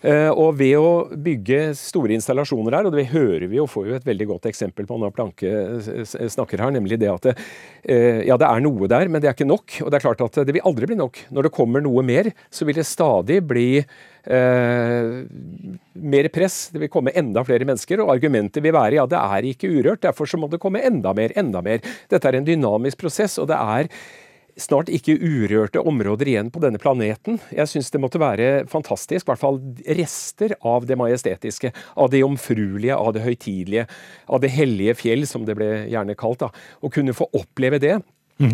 Eh, 0.00 0.30
og 0.30 0.54
ved 0.60 0.76
å 0.78 0.90
bygge 1.10 1.72
store 1.74 2.14
installasjoner 2.14 2.76
her, 2.78 2.86
og 2.86 2.94
det 2.94 3.08
hører 3.10 3.48
vi 3.50 3.58
jo, 3.58 3.66
får 3.70 3.88
jo 3.88 3.96
et 3.96 4.06
veldig 4.06 4.28
godt 4.30 4.46
eksempel 4.50 4.86
på 4.86 4.98
når 5.00 5.14
Planke 5.16 5.50
snakker 6.30 6.62
her, 6.62 6.74
nemlig 6.74 7.00
det 7.02 7.10
at 7.10 7.26
det, 7.26 7.34
eh, 7.82 8.22
ja, 8.28 8.36
det 8.38 8.46
er 8.46 8.62
noe 8.62 8.86
der, 8.90 9.10
men 9.10 9.22
det 9.22 9.30
er 9.30 9.34
ikke 9.34 9.48
nok. 9.48 9.80
Og 9.82 9.90
det 9.90 9.98
er 9.98 10.06
klart 10.06 10.22
at 10.22 10.38
det 10.46 10.54
vil 10.54 10.66
aldri 10.68 10.92
bli 10.92 11.00
nok. 11.00 11.24
Når 11.34 11.48
det 11.48 11.54
kommer 11.56 11.82
noe 11.82 12.06
mer, 12.06 12.30
så 12.50 12.68
vil 12.68 12.78
det 12.78 12.86
stadig 12.86 13.40
bli 13.48 13.82
eh, 13.82 15.08
mer 15.98 16.28
press. 16.30 16.68
Det 16.70 16.78
vil 16.84 16.92
komme 16.92 17.14
enda 17.18 17.42
flere 17.42 17.66
mennesker, 17.66 17.98
og 18.04 18.14
argumentet 18.14 18.62
vil 18.62 18.76
være 18.76 19.00
ja, 19.00 19.06
det 19.10 19.18
er 19.18 19.42
ikke 19.50 19.72
urørt, 19.72 20.04
derfor 20.06 20.30
så 20.30 20.38
må 20.38 20.46
det 20.52 20.60
komme 20.62 20.84
enda 20.86 21.10
mer, 21.16 21.34
enda 21.34 21.47
mer. 21.52 21.84
Dette 22.10 22.28
er 22.28 22.38
en 22.38 22.48
dynamisk 22.48 23.00
prosess, 23.00 23.38
og 23.40 23.48
det 23.50 23.58
er 23.58 23.92
snart 24.58 24.90
ikke 24.90 25.16
urørte 25.22 25.82
områder 25.86 26.32
igjen 26.32 26.50
på 26.50 26.60
denne 26.62 26.80
planeten. 26.82 27.38
Jeg 27.54 27.70
syns 27.70 27.92
det 27.94 28.00
måtte 28.02 28.20
være 28.20 28.66
fantastisk, 28.70 29.24
i 29.24 29.30
hvert 29.30 29.42
fall 29.42 29.60
rester 29.98 30.56
av 30.66 30.88
det 30.88 30.98
majestetiske, 30.98 31.72
av 31.96 32.10
det 32.12 32.24
jomfruelige, 32.24 32.96
av 32.96 33.14
det 33.14 33.24
høytidelige, 33.26 33.86
av 34.26 34.42
det 34.42 34.52
hellige 34.56 34.96
fjell, 34.98 35.26
som 35.30 35.46
det 35.46 35.56
ble 35.58 35.70
gjerne 35.92 36.18
kalt. 36.18 36.42
da. 36.42 36.50
Å 36.82 36.90
kunne 36.92 37.16
få 37.16 37.30
oppleve 37.38 37.80
det. 37.82 37.98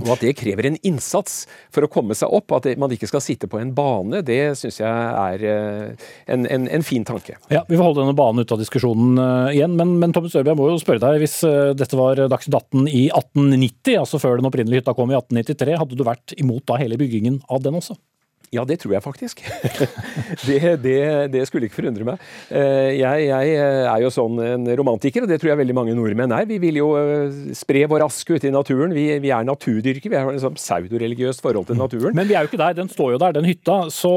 Og 0.05 0.13
at 0.15 0.25
det 0.25 0.35
krever 0.39 0.69
en 0.69 0.79
innsats 0.87 1.45
for 1.75 1.85
å 1.85 1.91
komme 1.93 2.17
seg 2.17 2.33
opp. 2.33 2.55
At 2.57 2.69
man 2.81 2.93
ikke 2.95 3.09
skal 3.11 3.23
sitte 3.25 3.51
på 3.51 3.61
en 3.61 3.75
bane, 3.77 4.23
det 4.27 4.41
syns 4.61 4.81
jeg 4.81 4.89
er 4.89 5.45
eh, 5.51 6.09
en, 6.33 6.49
en, 6.49 6.67
en, 6.79 6.87
fin 6.87 7.05
tanke. 7.07 7.37
Ja, 7.53 7.65
Vi 7.69 7.77
får 7.77 7.89
holde 7.89 8.03
denne 8.03 8.17
banen 8.17 8.45
ute 8.45 8.57
av 8.57 8.63
diskusjonen 8.63 9.21
igjen. 9.53 9.77
Men, 9.79 9.97
men 10.01 10.17
Thomas 10.17 10.37
Ørby, 10.39 10.53
jeg 10.53 10.61
må 10.61 10.71
jo 10.71 10.81
spørre 10.83 11.03
deg. 11.05 11.21
Hvis 11.25 11.39
uh, 11.47 11.75
dette 11.77 11.99
var 11.99 12.21
Dagsnytt 12.33 12.59
18 12.61 12.89
i 12.89 13.07
1890, 13.11 14.01
altså 14.01 14.21
før 14.23 14.41
den 14.41 14.49
opprinnelige 14.51 14.85
hytta 14.85 14.97
kom 14.97 15.13
i 15.13 15.19
1893, 15.19 15.79
hadde 15.83 16.01
du 16.01 16.05
vært 16.07 16.37
imot 16.41 16.67
da 16.69 16.81
hele 16.81 17.01
byggingen 17.01 17.41
av 17.53 17.65
den 17.65 17.81
også? 17.81 17.99
Ja, 18.55 18.63
det 18.69 18.79
tror 18.83 18.95
jeg 18.95 19.03
faktisk. 19.03 19.41
det, 20.47 20.59
det, 20.85 20.99
det, 21.33 21.43
skulle 21.49 21.67
ikke 21.69 21.81
forundre 21.81 22.07
meg. 22.07 22.23
Eh, 22.55 22.95
jeg, 23.01 23.27
jeg, 23.27 23.55
er 23.91 24.03
jo 24.05 24.11
sånn 24.15 24.39
en 24.45 24.69
romantiker, 24.79 25.25
og 25.25 25.31
det 25.31 25.41
tror 25.43 25.53
jeg 25.53 25.61
veldig 25.65 25.77
mange 25.77 25.97
nordmenn 25.97 26.35
er. 26.37 26.47
Vi 26.49 26.61
vil 26.63 26.79
jo 26.79 26.93
eh, 27.01 27.55
spre 27.57 27.85
vår 27.91 28.07
aske 28.07 28.37
ute 28.37 28.51
i 28.51 28.55
naturen. 28.55 28.95
Vi, 28.95 29.07
vi 29.25 29.33
er 29.35 29.47
naturdyrkere. 29.49 30.13
Vi 30.13 30.21
har 30.21 30.31
et 30.31 30.45
sånn 30.45 30.59
pseudoreligiøst 30.59 31.43
forhold 31.45 31.69
til 31.71 31.81
naturen. 31.81 32.15
Men 32.17 32.31
vi 32.31 32.37
er 32.39 32.47
jo 32.47 32.53
ikke 32.53 32.63
der. 32.63 32.77
Den 32.79 32.93
står 32.93 33.17
jo 33.17 33.23
der, 33.25 33.35
den 33.37 33.49
hytta. 33.49 33.81
Så 33.95 34.13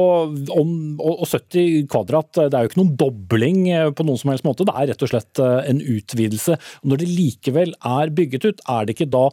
om, 0.54 0.70
og 1.02 1.24
70 1.26 1.88
kvadrat, 1.90 2.30
det 2.38 2.52
er 2.52 2.66
jo 2.66 2.72
ikke 2.72 2.82
noen 2.82 2.94
dobling 3.00 3.64
eh, 3.72 3.88
på 3.90 4.06
noen 4.06 4.20
som 4.20 4.34
helst 4.34 4.46
måte. 4.46 4.68
Det 4.68 4.76
er 4.76 4.92
rett 4.92 5.06
og 5.06 5.12
slett 5.14 5.42
en 5.42 5.82
utvidelse. 5.82 6.58
Når 6.86 7.02
det 7.02 7.10
likevel 7.10 7.74
er 7.86 8.14
bygget 8.14 8.46
ut, 8.46 8.62
er 8.70 8.86
det 8.86 8.94
ikke 8.94 9.10
da 9.10 9.26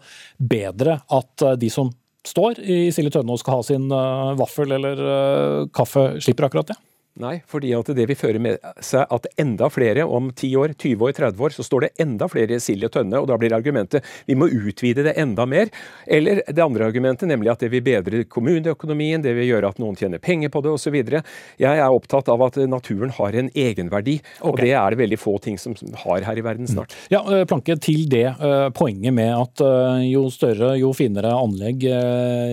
bedre 0.55 0.99
at 1.13 1.45
de 1.61 1.69
som 1.73 1.93
står 2.27 2.61
i 2.61 2.79
Silje 2.95 3.13
Tønne 3.15 3.35
og 3.35 3.41
skal 3.41 3.59
ha 3.59 3.65
sin 3.67 3.87
uh, 3.91 4.33
vaffel 4.39 4.75
eller 4.77 5.01
uh, 5.01 5.67
kaffe, 5.75 6.15
slipper 6.23 6.49
akkurat 6.49 6.73
det? 6.73 6.77
Nei, 7.15 7.37
fordi 7.47 7.69
at 7.77 7.87
det 7.95 8.09
vil 8.09 8.17
føre 8.19 8.39
med 8.43 8.59
seg 8.83 9.07
at 9.15 9.27
enda 9.39 9.69
flere, 9.71 10.03
om 10.03 10.27
10 10.33 10.49
år, 10.59 10.73
20 10.75 11.05
år, 11.07 11.13
30 11.15 11.43
år, 11.47 11.53
så 11.55 11.63
står 11.63 11.85
det 11.85 11.89
enda 12.03 12.27
flere 12.27 12.57
Silje 12.59 12.89
Tønne, 12.91 13.21
og 13.21 13.29
da 13.29 13.37
blir 13.39 13.55
argumentet 13.55 14.03
vi 14.27 14.35
må 14.35 14.49
utvide 14.51 15.05
det 15.07 15.13
enda 15.21 15.45
mer. 15.47 15.71
Eller 16.11 16.41
det 16.43 16.63
andre 16.63 16.89
argumentet, 16.89 17.29
nemlig 17.31 17.53
at 17.53 17.63
det 17.63 17.69
vil 17.71 17.85
bedre 17.85 18.25
kommuneøkonomien, 18.27 19.23
det 19.23 19.31
vil 19.37 19.47
gjøre 19.53 19.71
at 19.71 19.79
noen 19.79 19.95
tjener 19.99 20.19
penger 20.19 20.51
på 20.51 20.63
det 20.65 20.73
osv. 20.75 20.97
Jeg 20.99 21.79
er 21.85 21.87
opptatt 21.87 22.33
av 22.33 22.43
at 22.49 22.59
naturen 22.67 23.15
har 23.15 23.39
en 23.39 23.51
egenverdi, 23.55 24.17
okay. 24.19 24.49
og 24.51 24.59
det 24.59 24.73
er 24.75 24.91
det 24.91 25.01
veldig 25.05 25.21
få 25.21 25.37
ting 25.47 25.61
som 25.61 25.77
har 26.03 26.27
her 26.27 26.43
i 26.43 26.43
verden 26.43 26.67
snart. 26.67 26.91
Mm. 26.91 27.07
Ja, 27.15 27.23
eh, 27.31 27.47
Planke, 27.47 27.79
til 27.79 28.09
det 28.11 28.27
eh, 28.27 28.67
poenget 28.75 29.15
med 29.15 29.31
at 29.37 29.63
eh, 29.63 30.03
jo 30.09 30.27
større, 30.35 30.75
jo 30.81 30.91
finere 30.97 31.31
anlegg, 31.31 31.87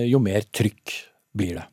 jo 0.07 0.23
mer 0.23 0.47
trykk 0.55 0.97
blir 1.35 1.59
det. 1.59 1.67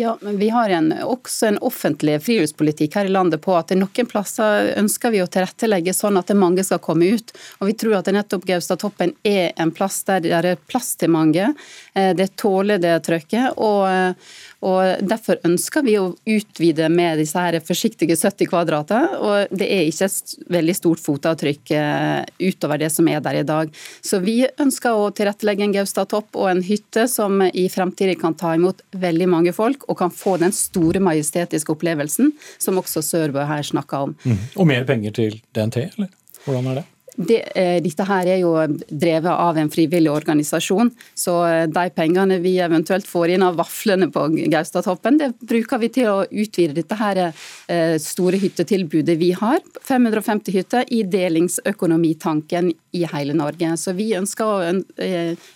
Ja, 0.00 0.18
men 0.20 0.38
Vi 0.38 0.48
har 0.48 0.70
en, 0.70 0.92
også 0.92 1.46
en 1.46 1.58
offentlig 1.58 2.14
friluftspolitikk 2.24 2.94
her 2.96 3.08
i 3.08 3.12
landet 3.12 3.42
på 3.44 3.52
at 3.58 3.74
noen 3.76 4.08
plasser 4.08 4.70
ønsker 4.80 5.12
vi 5.12 5.20
å 5.20 5.28
tilrettelegge 5.28 5.92
sånn 5.92 6.16
at 6.16 6.32
mange 6.32 6.64
skal 6.64 6.80
komme 6.80 7.10
ut. 7.12 7.34
Og 7.60 7.68
Vi 7.68 7.74
tror 7.82 7.98
at 7.98 8.08
nettopp 8.08 8.46
Gaustatoppen 8.48 9.12
er 9.28 9.52
en 9.60 9.74
plass 9.76 10.00
der 10.08 10.24
det 10.24 10.32
er 10.38 10.62
plass 10.72 10.94
til 10.96 11.12
mange. 11.12 11.50
Eh, 11.92 12.14
det 12.16 12.30
tåler 12.40 12.80
det 12.80 12.96
trøkket. 13.04 13.60
og 13.60 14.16
og 14.60 15.00
Derfor 15.08 15.40
ønsker 15.46 15.84
vi 15.86 15.94
å 15.96 16.10
utvide 16.28 16.90
med 16.92 17.20
disse 17.20 17.40
her 17.40 17.56
forsiktige 17.64 18.16
70 18.18 18.48
kvadrater. 18.50 19.16
og 19.16 19.48
Det 19.56 19.66
er 19.66 19.88
ikke 19.88 20.08
et 20.10 20.34
veldig 20.52 20.74
stort 20.76 21.00
fotavtrykk 21.00 21.72
eh, 21.76 22.24
utover 22.50 22.82
det 22.82 22.90
som 22.92 23.08
er 23.08 23.22
der 23.24 23.40
i 23.40 23.46
dag. 23.46 23.72
Så 24.04 24.20
vi 24.20 24.42
ønsker 24.60 24.92
å 24.92 25.08
tilrettelegge 25.16 25.64
en 25.64 25.76
Gaustad-topp 25.76 26.36
og 26.36 26.50
en 26.50 26.62
hytte 26.64 27.06
som 27.08 27.40
i 27.40 27.68
fremtiden 27.72 28.20
kan 28.20 28.36
ta 28.36 28.52
imot 28.54 28.84
veldig 28.92 29.30
mange 29.32 29.54
folk, 29.56 29.88
og 29.90 29.98
kan 29.98 30.14
få 30.14 30.36
den 30.42 30.54
store 30.54 31.02
majestetiske 31.02 31.74
opplevelsen 31.74 32.32
som 32.58 32.78
også 32.80 33.02
Sørbø 33.04 33.44
her 33.48 33.66
snakka 33.66 34.06
om. 34.06 34.16
Mm. 34.24 34.40
Og 34.56 34.70
mer 34.70 34.88
penger 34.88 35.18
til 35.18 35.42
DNT, 35.56 35.90
eller 35.90 36.16
hvordan 36.46 36.72
er 36.72 36.80
det? 36.80 36.88
Det, 37.20 37.40
eh, 37.54 37.82
dette 37.82 38.04
her 38.06 38.28
er 38.32 38.38
jo 38.40 38.52
drevet 38.88 39.30
av 39.30 39.58
en 39.58 39.70
frivillig 39.70 40.08
organisasjon, 40.12 40.92
så 41.18 41.34
eh, 41.48 41.64
de 41.68 41.86
pengene 41.92 42.38
vi 42.40 42.54
eventuelt 42.62 43.08
får 43.08 43.34
inn 43.34 43.44
av 43.44 43.58
vaflene 43.58 44.08
på 44.12 44.26
Gaustatoppen, 44.52 45.18
det 45.20 45.32
bruker 45.40 45.82
vi 45.82 45.90
til 45.92 46.08
å 46.08 46.22
utvide 46.24 46.78
dette 46.78 46.96
her 47.00 47.22
eh, 47.26 47.96
store 48.00 48.40
hyttetilbudet 48.40 49.18
vi 49.20 49.32
har. 49.36 49.58
550 49.88 50.56
hytter 50.56 50.94
i 50.94 51.02
delingsøkonomitanken 51.02 52.72
i 52.96 53.04
hele 53.10 53.36
Norge. 53.36 53.74
Så 53.80 53.94
vi 53.98 54.12
ønsker, 54.16 54.80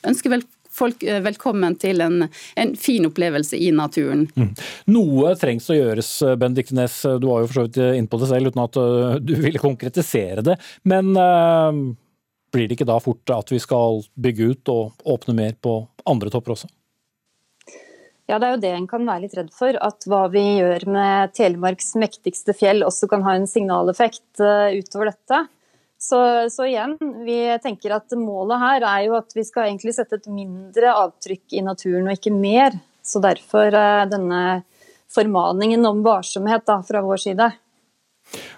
ønsker 0.04 0.34
vel 0.34 0.44
folk 0.74 1.02
eh, 1.02 1.20
velkommen 1.24 1.76
til 1.80 2.02
en, 2.04 2.28
en 2.56 2.76
fin 2.76 3.06
opplevelse 3.08 3.58
i 3.58 3.70
naturen. 3.74 4.26
Mm. 4.34 4.52
Noe 4.94 5.34
trengs 5.40 5.70
å 5.70 5.78
gjøres, 5.78 6.12
Benedicte 6.40 6.76
Næss. 6.78 7.00
Du 7.20 7.28
var 7.30 7.44
jo 7.44 7.50
for 7.50 7.60
så 7.60 7.66
vidt 7.68 7.80
inne 7.84 8.10
på 8.10 8.20
det 8.22 8.30
selv 8.30 8.52
uten 8.52 8.64
at 8.64 8.80
eh, 8.80 9.18
du 9.22 9.34
ville 9.46 9.62
konkretisere 9.62 10.44
det. 10.46 10.58
Men 10.88 11.12
uh, 11.16 11.72
blir 12.54 12.68
det 12.68 12.78
ikke 12.78 12.90
da 12.90 13.00
fort 13.02 13.34
at 13.34 13.52
vi 13.52 13.60
skal 13.62 14.02
bygge 14.14 14.54
ut 14.54 14.72
og 14.72 15.06
åpne 15.16 15.36
mer 15.38 15.58
på 15.62 15.82
andre 16.10 16.32
topper 16.32 16.56
også? 16.56 16.70
Ja, 18.24 18.38
Det 18.40 18.46
er 18.46 18.54
jo 18.54 18.60
det 18.62 18.70
en 18.72 18.86
kan 18.88 19.02
være 19.04 19.26
litt 19.26 19.34
redd 19.36 19.50
for. 19.52 19.76
At 19.84 20.06
hva 20.08 20.22
vi 20.32 20.42
gjør 20.56 20.86
med 20.88 21.34
Telemarks 21.36 21.92
mektigste 22.00 22.54
fjell 22.56 22.80
også 22.86 23.08
kan 23.10 23.24
ha 23.26 23.34
en 23.36 23.44
signaleffekt 23.50 24.40
utover 24.40 25.10
dette. 25.10 25.42
Så, 26.04 26.20
så, 26.50 26.66
igjen, 26.68 26.98
vi 27.24 27.38
tenker 27.64 27.94
at 27.96 28.12
målet 28.18 28.60
her 28.60 28.84
er 28.84 29.04
jo 29.06 29.16
at 29.16 29.32
vi 29.32 29.44
skal 29.46 29.70
egentlig 29.70 29.94
sette 29.96 30.18
et 30.18 30.28
mindre 30.28 30.92
avtrykk 30.92 31.56
i 31.56 31.62
naturen, 31.64 32.10
og 32.10 32.18
ikke 32.18 32.32
mer. 32.34 32.76
Så 33.04 33.22
derfor 33.24 33.72
eh, 33.72 34.04
denne 34.10 34.40
formaningen 35.14 35.86
om 35.88 36.02
varsomhet 36.04 36.66
da, 36.68 36.82
fra 36.84 37.00
vår 37.04 37.22
side. 37.24 37.48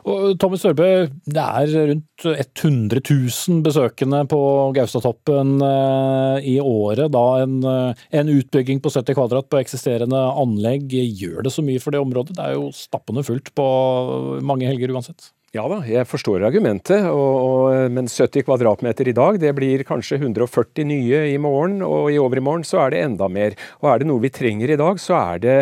Og 0.06 0.36
Thomas 0.38 0.62
Sørbø, 0.62 0.88
det 1.26 1.42
er 1.44 1.72
rundt 1.90 2.26
100 2.26 3.00
000 3.02 3.62
besøkende 3.66 4.22
på 4.30 4.40
Gaustatoppen 4.74 5.56
eh, 5.66 6.50
i 6.54 6.56
året. 6.62 7.10
Da 7.14 7.24
en, 7.44 7.56
eh, 7.62 8.04
en, 8.22 8.34
utbygging 8.40 8.82
på 8.82 8.90
70 8.94 9.18
kvadrat 9.18 9.50
på 9.50 9.62
eksisterende 9.62 10.18
anlegg, 10.42 10.90
gjør 10.90 11.46
det 11.46 11.54
så 11.54 11.66
mye 11.66 11.82
for 11.82 11.94
det 11.94 12.02
området? 12.02 12.38
Det 12.38 12.46
er 12.46 12.58
jo 12.58 12.70
stappende 12.74 13.26
fullt 13.26 13.54
på 13.54 13.66
mange 14.42 14.70
helger 14.70 14.94
uansett. 14.94 15.30
Ja 15.56 15.64
da, 15.70 15.78
jeg 15.88 16.04
forstår 16.04 16.44
argumentet, 16.44 17.06
og, 17.08 17.34
og, 17.40 17.92
men 17.94 18.10
70 18.10 18.44
kvadratmeter 18.44 19.08
i 19.08 19.14
dag, 19.16 19.38
det 19.40 19.54
blir 19.56 19.86
kanskje 19.88 20.18
140 20.18 20.84
nye 20.90 21.22
i 21.30 21.36
morgen, 21.40 21.78
og 21.86 22.10
i 22.12 22.20
overmorgen 22.20 22.66
så 22.66 22.82
er 22.84 22.92
det 22.92 23.04
enda 23.06 23.28
mer. 23.32 23.56
Og 23.80 23.88
er 23.88 24.02
det 24.02 24.10
noe 24.10 24.24
vi 24.26 24.32
trenger 24.34 24.74
i 24.74 24.80
dag, 24.80 25.00
så 25.00 25.16
er 25.16 25.40
det 25.40 25.56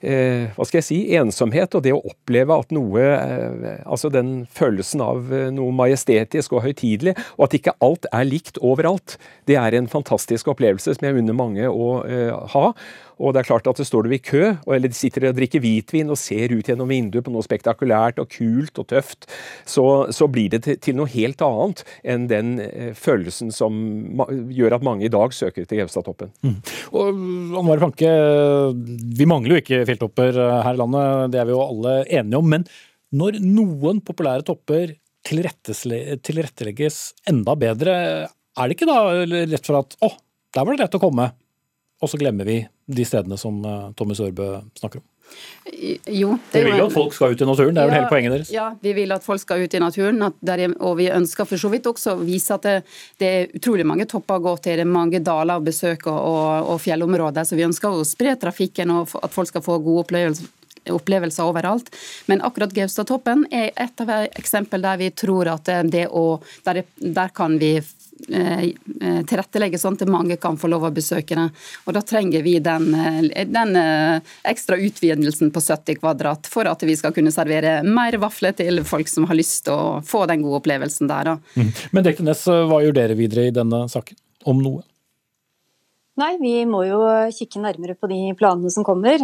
eh, 0.00 0.48
hva 0.54 0.64
skal 0.64 0.80
jeg 0.80 0.86
si, 0.88 0.98
ensomhet 1.18 1.76
og 1.76 1.84
det 1.84 1.92
å 1.92 2.00
oppleve 2.08 2.56
at 2.56 2.72
noe 2.74 3.04
eh, 3.04 3.80
Altså 3.84 4.10
den 4.12 4.46
følelsen 4.52 5.02
av 5.04 5.32
eh, 5.32 5.50
noe 5.52 5.74
majestetisk 5.76 6.56
og 6.56 6.64
høytidelig, 6.64 7.16
og 7.36 7.48
at 7.48 7.58
ikke 7.58 7.76
alt 7.84 8.08
er 8.12 8.28
likt 8.28 8.60
overalt. 8.64 9.18
Det 9.48 9.58
er 9.60 9.76
en 9.76 9.90
fantastisk 9.90 10.48
opplevelse 10.54 10.96
som 10.96 11.08
jeg 11.08 11.20
unner 11.20 11.36
mange 11.36 11.68
å 11.68 11.98
eh, 12.08 12.32
ha. 12.54 12.70
Og 13.18 13.34
det 13.34 13.42
er 13.42 13.48
klart 13.48 13.68
at 13.70 13.80
det 13.80 13.86
står 13.86 14.06
du 14.06 14.14
i 14.16 14.22
kø, 14.22 14.54
eller 14.66 14.90
de 14.90 14.96
sitter 14.96 15.28
og 15.28 15.36
drikker 15.36 15.62
hvitvin 15.62 16.10
og 16.12 16.18
ser 16.20 16.54
ut 16.54 16.70
gjennom 16.70 16.90
vinduet 16.90 17.24
på 17.26 17.34
noe 17.34 17.46
spektakulært 17.46 18.20
og 18.22 18.30
kult 18.32 18.80
og 18.82 18.88
tøft, 18.90 19.28
så, 19.68 19.86
så 20.14 20.28
blir 20.30 20.50
det 20.54 20.64
til, 20.66 20.78
til, 20.82 20.98
noe 20.98 21.10
helt 21.12 21.42
annet 21.44 21.84
enn 22.02 22.26
den 22.30 22.54
eh, 22.62 22.90
følelsen 22.98 23.52
som 23.54 23.76
gjør 24.54 24.78
at 24.78 24.86
mange 24.86 25.06
i 25.06 25.12
dag 25.12 25.34
søker 25.34 25.68
til 25.68 25.82
Gaustatoppen. 25.82 26.32
Mm. 26.46 26.58
Og 26.94 27.22
Anvar 27.60 27.84
Fanke, 27.84 28.10
vi 29.18 29.28
mangler 29.30 29.56
jo 29.56 29.62
ikke 29.62 29.84
fjelltopper 29.88 30.40
her 30.64 30.74
i 30.74 30.80
landet, 30.80 31.30
det 31.34 31.40
er 31.40 31.48
vi 31.48 31.56
jo 31.56 31.62
alle 31.64 31.96
enige 32.08 32.40
om. 32.40 32.50
men 32.50 32.66
når 33.14 33.38
noen 33.44 34.00
populære 34.02 34.42
topper 34.46 34.96
tilrettelegges 35.24 36.98
enda 37.30 37.54
bedre, 37.56 37.94
er 38.28 38.68
det 38.68 38.76
ikke 38.76 38.88
da 38.90 38.98
rett 39.52 39.66
for 39.66 39.80
at 39.80 39.96
å, 40.02 40.10
der 40.54 40.66
var 40.66 40.74
det 40.74 40.84
lett 40.84 40.96
å 40.98 41.02
komme, 41.02 41.28
og 42.02 42.10
så 42.10 42.18
glemmer 42.20 42.48
vi 42.48 42.58
de 42.86 43.04
stedene 43.08 43.38
som 43.40 43.60
Tommy 43.96 44.16
Sørbø 44.18 44.56
snakker 44.78 45.00
om? 45.02 45.08
Jo. 46.06 46.38
Det 46.52 46.60
vi 46.60 46.70
vil 46.70 46.78
jo 46.78 46.86
at 46.86 46.94
folk 46.94 47.14
skal 47.16 47.32
ut 47.32 47.40
i 47.40 47.46
naturen, 47.48 47.74
det 47.74 47.82
er 47.82 47.88
vel 47.88 47.96
hele 47.96 48.10
poenget 48.10 48.34
deres? 48.34 48.50
Ja, 48.52 48.66
vi 48.80 48.92
vil 48.94 49.14
at 49.14 49.24
folk 49.24 49.40
skal 49.42 49.64
ut 49.64 49.74
i 49.74 49.80
naturen, 49.82 50.20
og 50.22 50.98
vi 50.98 51.08
ønsker 51.10 51.48
for 51.48 51.60
så 51.60 51.70
vidt 51.72 51.88
også 51.90 52.14
å 52.14 52.20
vise 52.22 52.54
at 52.54 52.66
det, 52.66 52.74
det, 53.20 53.30
er 53.30 53.54
utrolig 53.56 53.86
mange 53.88 54.06
topper 54.10 54.38
å 54.38 54.44
gå 54.44 54.56
til, 54.66 54.76
det 54.78 54.84
er 54.84 54.92
mange 54.92 55.22
daler 55.24 55.58
å 55.58 55.64
besøke 55.64 56.12
og, 56.12 56.68
og 56.74 56.82
fjellområder. 56.84 57.48
Så 57.48 57.58
vi 57.58 57.66
ønsker 57.66 57.96
å 57.96 58.04
spre 58.06 58.36
trafikken 58.40 58.92
og 58.94 59.16
at 59.22 59.34
folk 59.34 59.50
skal 59.50 59.64
få 59.64 59.80
gode 59.84 60.06
opplevelser 60.06 60.52
opplevelser 60.92 61.48
overalt. 61.48 61.86
Men 62.28 62.42
akkurat 62.44 62.74
Gaustatoppen 62.76 63.46
er 63.48 63.70
et 63.80 64.02
av 64.04 64.10
eksempel 64.26 64.82
der 64.84 64.98
vi 65.00 65.06
tror 65.16 65.48
at 65.54 65.70
det 65.88 66.10
å 66.12 66.42
Der, 66.64 66.82
der 67.00 67.30
kan 67.32 67.56
vi 67.56 67.78
Eh, 67.78 67.80
eh, 67.80 68.03
tilrettelegge 68.24 69.78
sånn 69.80 69.98
at 70.00 70.08
mange 70.10 70.36
kan 70.40 70.56
få 70.60 70.70
lov 70.72 70.86
å 70.88 70.92
besøke 70.94 71.36
det. 71.38 71.48
Og 71.86 71.94
Da 71.94 72.02
trenger 72.02 72.42
vi 72.42 72.58
den, 72.58 72.94
eh, 72.94 73.44
den 73.44 73.76
ekstra 74.44 74.76
utvidelsen 74.76 75.52
på 75.52 75.60
70 75.60 76.00
kvadrat 76.00 76.46
for 76.46 76.68
at 76.68 76.82
vi 76.82 76.96
skal 76.96 77.12
kunne 77.12 77.32
servere 77.32 77.82
mer 77.84 78.18
vafler 78.18 78.56
til 78.56 78.82
folk 78.84 79.08
som 79.08 79.28
har 79.28 79.36
lyst 79.36 79.64
til 79.64 79.74
å 79.74 80.00
få 80.04 80.26
den 80.26 80.42
gode 80.42 80.62
opplevelsen 80.62 81.08
der. 81.08 81.36
Mm. 81.56 81.70
Men 81.92 82.04
Dekkenes, 82.04 82.44
hva 82.44 82.82
gjør 82.82 82.94
dere 82.94 83.14
videre 83.18 83.48
i 83.48 83.54
denne 83.54 83.86
saken, 83.88 84.16
om 84.46 84.60
noe? 84.62 84.82
Nei, 86.14 86.36
vi 86.38 86.60
må 86.70 86.84
jo 86.86 87.00
kikke 87.34 87.58
nærmere 87.58 87.96
på 87.98 88.06
de 88.06 88.20
planene 88.38 88.70
som 88.70 88.84
kommer. 88.86 89.18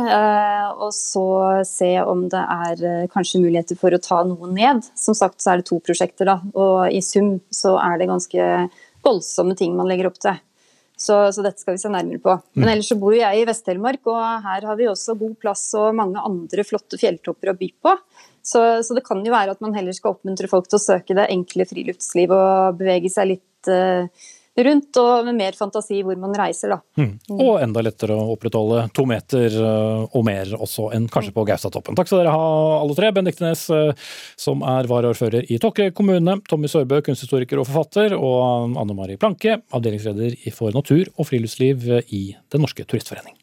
Og 0.74 0.90
så 0.90 1.62
se 1.68 1.92
om 2.02 2.24
det 2.32 2.40
er 2.40 3.06
kanskje 3.12 3.42
muligheter 3.44 3.78
for 3.78 3.94
å 3.94 4.00
ta 4.02 4.24
noe 4.26 4.50
ned. 4.50 4.82
Som 4.98 5.14
sagt 5.14 5.38
så 5.38 5.52
er 5.52 5.60
det 5.60 5.68
to 5.70 5.78
prosjekter, 5.78 6.26
da. 6.26 6.40
Og 6.58 6.90
i 6.90 6.98
sum 7.04 7.36
så 7.54 7.76
er 7.78 8.00
det 8.00 8.10
ganske 8.10 8.48
voldsomme 9.04 9.56
ting 9.58 9.76
man 9.78 9.88
legger 9.90 10.10
opp 10.10 10.18
til. 10.22 10.38
Så, 11.00 11.14
så, 11.32 11.40
dette 11.40 11.62
skal 11.62 11.78
vi 11.78 11.80
se 11.80 11.88
nærmere 11.88 12.20
på. 12.20 12.34
Men 12.58 12.66
mm. 12.66 12.70
ellers 12.74 12.88
så 12.92 12.96
bor 13.00 13.14
jo 13.14 13.22
jeg 13.22 13.40
i 13.40 13.44
Vest-Telemark, 13.48 14.02
og 14.12 14.18
her 14.44 14.66
har 14.68 14.76
vi 14.76 14.88
også 14.90 15.16
god 15.16 15.38
plass 15.40 15.62
og 15.80 15.94
mange 15.96 16.20
andre 16.20 16.64
flotte 16.68 16.98
fjelltopper 17.00 17.54
å 17.54 17.56
by 17.56 17.70
på. 17.80 17.94
Så, 18.44 18.60
så, 18.84 18.96
det 18.96 19.04
kan 19.06 19.22
jo 19.24 19.32
være 19.32 19.54
at 19.56 19.64
man 19.64 19.72
heller 19.76 19.96
skal 19.96 20.12
oppmuntre 20.12 20.48
folk 20.50 20.68
til 20.68 20.76
å 20.76 20.82
søke 20.82 21.16
det 21.16 21.30
enkle 21.32 21.64
friluftsliv 21.68 22.34
og 22.36 22.76
bevege 22.80 23.12
seg 23.12 23.32
litt 23.32 23.72
uh, 23.72 24.28
rundt, 24.58 24.98
og 25.00 25.26
med 25.28 25.38
mer 25.38 25.56
fantasi 25.56 26.00
hvor 26.06 26.18
man 26.20 26.34
reiser, 26.36 26.74
da. 26.74 26.80
Mm. 27.00 27.12
Og 27.36 27.60
enda 27.62 27.84
lettere 27.84 28.16
å 28.16 28.34
opprettholde 28.34 28.86
to 28.96 29.06
meter 29.08 29.56
eh, 29.56 30.04
og 30.16 30.26
mer 30.26 30.54
også 30.58 30.90
enn 30.96 31.08
kanskje 31.12 31.34
på 31.36 31.46
Gaustatoppen. 31.48 31.98
Takk 31.98 32.10
skal 32.10 32.22
dere 32.22 32.34
ha 32.34 32.52
alle 32.80 32.96
tre. 32.98 33.12
Benedikte 33.14 33.46
Næss, 33.46 33.66
som 34.38 34.64
er 34.66 34.88
varaordfører 34.90 35.48
i 35.50 35.58
Tokke 35.62 35.90
kommune, 35.96 36.38
Tommy 36.50 36.70
Sørbø, 36.70 37.00
kunsthistoriker 37.06 37.62
og 37.62 37.68
forfatter, 37.70 38.16
og 38.18 38.78
Anne 38.80 38.96
Mari 38.96 39.18
Planke, 39.20 39.60
avdelingsleder 39.74 40.38
for 40.56 40.74
natur 40.76 41.10
og 41.16 41.30
friluftsliv 41.30 41.86
i 42.08 42.24
Den 42.52 42.66
norske 42.66 42.86
turistforening. 42.86 43.39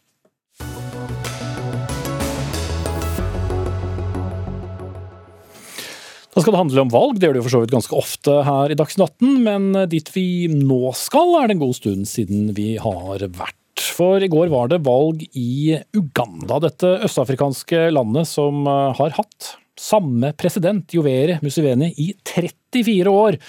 Da 6.37 6.43
skal 6.43 6.53
det 6.53 6.59
handle 6.59 6.81
om 6.85 6.89
valg, 6.93 7.15
det 7.17 7.25
gjør 7.25 7.31
det 7.33 7.39
jo 7.39 7.45
for 7.47 7.53
så 7.55 7.59
vidt 7.63 7.71
ganske 7.73 7.95
ofte 7.97 8.33
her 8.45 8.69
i 8.69 8.75
Dagsnytt 8.77 9.07
18, 9.17 9.29
men 9.41 9.63
dit 9.89 10.11
vi 10.13 10.45
nå 10.51 10.91
skal 10.93 11.33
er 11.39 11.49
det 11.49 11.55
en 11.55 11.63
god 11.63 11.73
stund 11.73 12.05
siden 12.05 12.51
vi 12.53 12.75
har 12.77 13.23
vært. 13.25 13.81
For 13.97 14.21
i 14.21 14.29
går 14.29 14.51
var 14.53 14.69
det 14.69 14.83
valg 14.85 15.23
i 15.33 15.79
Uganda, 15.97 16.59
dette 16.61 16.91
østafrikanske 17.07 17.87
landet 17.89 18.29
som 18.29 18.69
eh, 18.69 18.93
har 18.99 19.17
hatt 19.17 19.49
samme 19.81 20.29
president, 20.37 20.93
Jovere 20.93 21.39
Museveni, 21.41 21.89
i 21.97 22.11
34 22.21 23.09
år, 23.09 23.41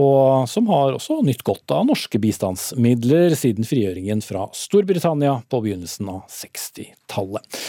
og 0.00 0.48
som 0.48 0.72
har 0.72 0.96
også 0.96 1.20
nytt 1.26 1.44
godt 1.44 1.76
av 1.76 1.84
norske 1.92 2.24
bistandsmidler 2.24 3.36
siden 3.36 3.68
frigjøringen 3.68 4.24
fra 4.24 4.48
Storbritannia 4.56 5.42
på 5.52 5.60
begynnelsen 5.66 6.08
av 6.08 6.24
60-tallet 6.40 7.64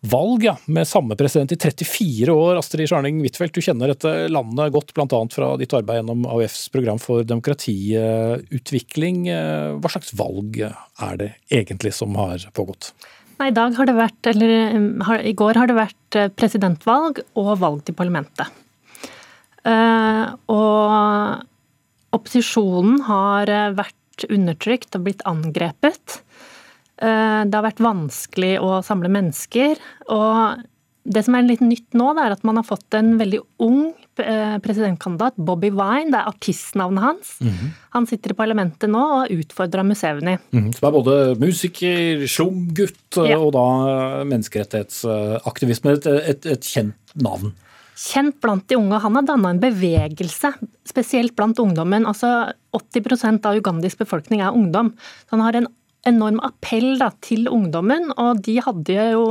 valg 0.00 0.44
ja, 0.44 0.56
med 0.70 0.88
samme 0.88 1.16
president 1.18 1.52
i 1.52 1.56
34 1.58 2.32
år. 2.32 2.56
Astrid 2.60 2.88
Scharning 2.90 3.20
Huitfeldt, 3.24 3.54
du 3.56 3.60
kjenner 3.64 3.88
dette 3.90 4.28
landet 4.30 4.72
godt, 4.74 4.94
bl.a. 4.94 5.28
fra 5.34 5.56
ditt 5.58 5.74
arbeid 5.74 5.96
gjennom 6.02 6.26
AUFs 6.30 6.68
program 6.74 6.98
for 7.02 7.24
demokratiutvikling. 7.26 9.18
Hva 9.82 9.88
slags 9.90 10.14
valg 10.18 10.60
er 10.62 11.14
det 11.18 11.30
egentlig 11.50 11.92
som 11.98 12.14
har 12.20 12.38
pågått? 12.54 12.92
Nei, 13.38 13.52
i, 13.52 13.54
dag 13.54 13.76
har 13.78 13.86
det 13.86 13.94
vært, 13.94 14.18
eller, 14.32 14.50
I 15.22 15.34
går 15.38 15.60
har 15.60 15.70
det 15.70 15.76
vært 15.78 16.16
eh, 16.18 16.30
presidentvalg 16.34 17.20
og 17.38 17.52
valg 17.62 17.84
til 17.86 17.94
parlamentet. 17.98 18.50
Uh, 19.68 20.34
og 20.50 21.44
opposisjonen 22.16 23.04
har 23.06 23.50
eh, 23.52 23.76
vært 23.78 24.26
undertrykt 24.26 24.98
og 24.98 25.06
blitt 25.06 25.22
angrepet. 25.28 26.18
Eh, 26.98 27.42
det 27.46 27.54
har 27.54 27.66
vært 27.66 27.84
vanskelig 27.84 28.56
å 28.62 28.78
samle 28.86 29.10
mennesker. 29.12 29.78
Og 30.14 30.64
det 31.08 31.22
som 31.24 31.36
er 31.38 31.46
litt 31.46 31.62
nytt 31.64 31.96
nå, 31.96 32.10
er 32.20 32.34
at 32.34 32.44
man 32.46 32.58
har 32.60 32.66
fått 32.66 32.96
en 32.98 33.14
veldig 33.20 33.40
ung 33.64 33.92
eh, 34.20 34.56
presidentkandidat, 34.64 35.38
Bobby 35.38 35.70
Wine. 35.72 36.10
Det 36.12 36.18
er 36.20 36.32
artistnavnet 36.32 37.04
hans. 37.04 37.36
Mm 37.40 37.52
-hmm. 37.52 37.70
Han 37.96 38.06
sitter 38.06 38.30
i 38.30 38.34
parlamentet 38.34 38.90
nå 38.90 39.04
og 39.20 39.30
utfordrer 39.30 39.82
Museveni. 39.84 40.38
Mm, 40.52 40.72
som 40.72 40.88
er 40.88 40.92
både 40.92 41.38
musiker, 41.40 42.26
slumgutt 42.26 43.16
ja. 43.16 43.38
og 43.38 43.52
da 43.52 44.24
menneskerettighetsaktivisme. 44.24 45.92
Et, 45.92 46.06
et, 46.06 46.46
et 46.46 46.62
kjent 46.62 46.94
navn 47.14 47.54
kjent 47.98 48.36
blant 48.40 48.68
de 48.68 48.76
unge. 48.78 49.00
Han 49.02 49.18
har 49.18 49.26
danna 49.26 49.50
en 49.50 49.60
bevegelse, 49.60 50.52
spesielt 50.86 51.34
blant 51.36 51.58
ungdommen. 51.58 52.06
Altså 52.06 52.52
80% 52.76 53.46
av 53.48 53.58
ugandisk 53.58 53.98
befolkning 53.98 54.40
er 54.40 54.54
ungdom. 54.54 54.92
Så 55.26 55.36
han 55.36 55.40
har 55.40 55.58
en 55.58 55.68
enorm 56.06 56.38
appell 56.46 56.98
da, 57.00 57.10
til 57.24 57.48
ungdommen, 57.50 58.12
og 58.20 58.42
de 58.46 58.58
hadde 58.62 59.08
jo 59.12 59.24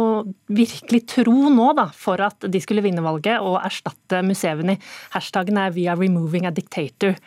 virkelig 0.51 1.03
tro 1.13 1.51
nå 1.53 1.69
da, 1.77 1.87
for 1.95 2.21
at 2.23 2.47
de 2.51 2.61
skulle 2.63 2.83
vinne 2.85 3.03
valget 3.05 3.39
og 3.39 3.61
erstatte 3.61 4.23
Museveni. 4.25 4.77
Hashtagen 5.15 5.57
er 5.57 5.71
'We 5.71 5.87
are 5.87 5.99
removing 5.99 6.45
a 6.45 6.51
dictator' 6.51 7.17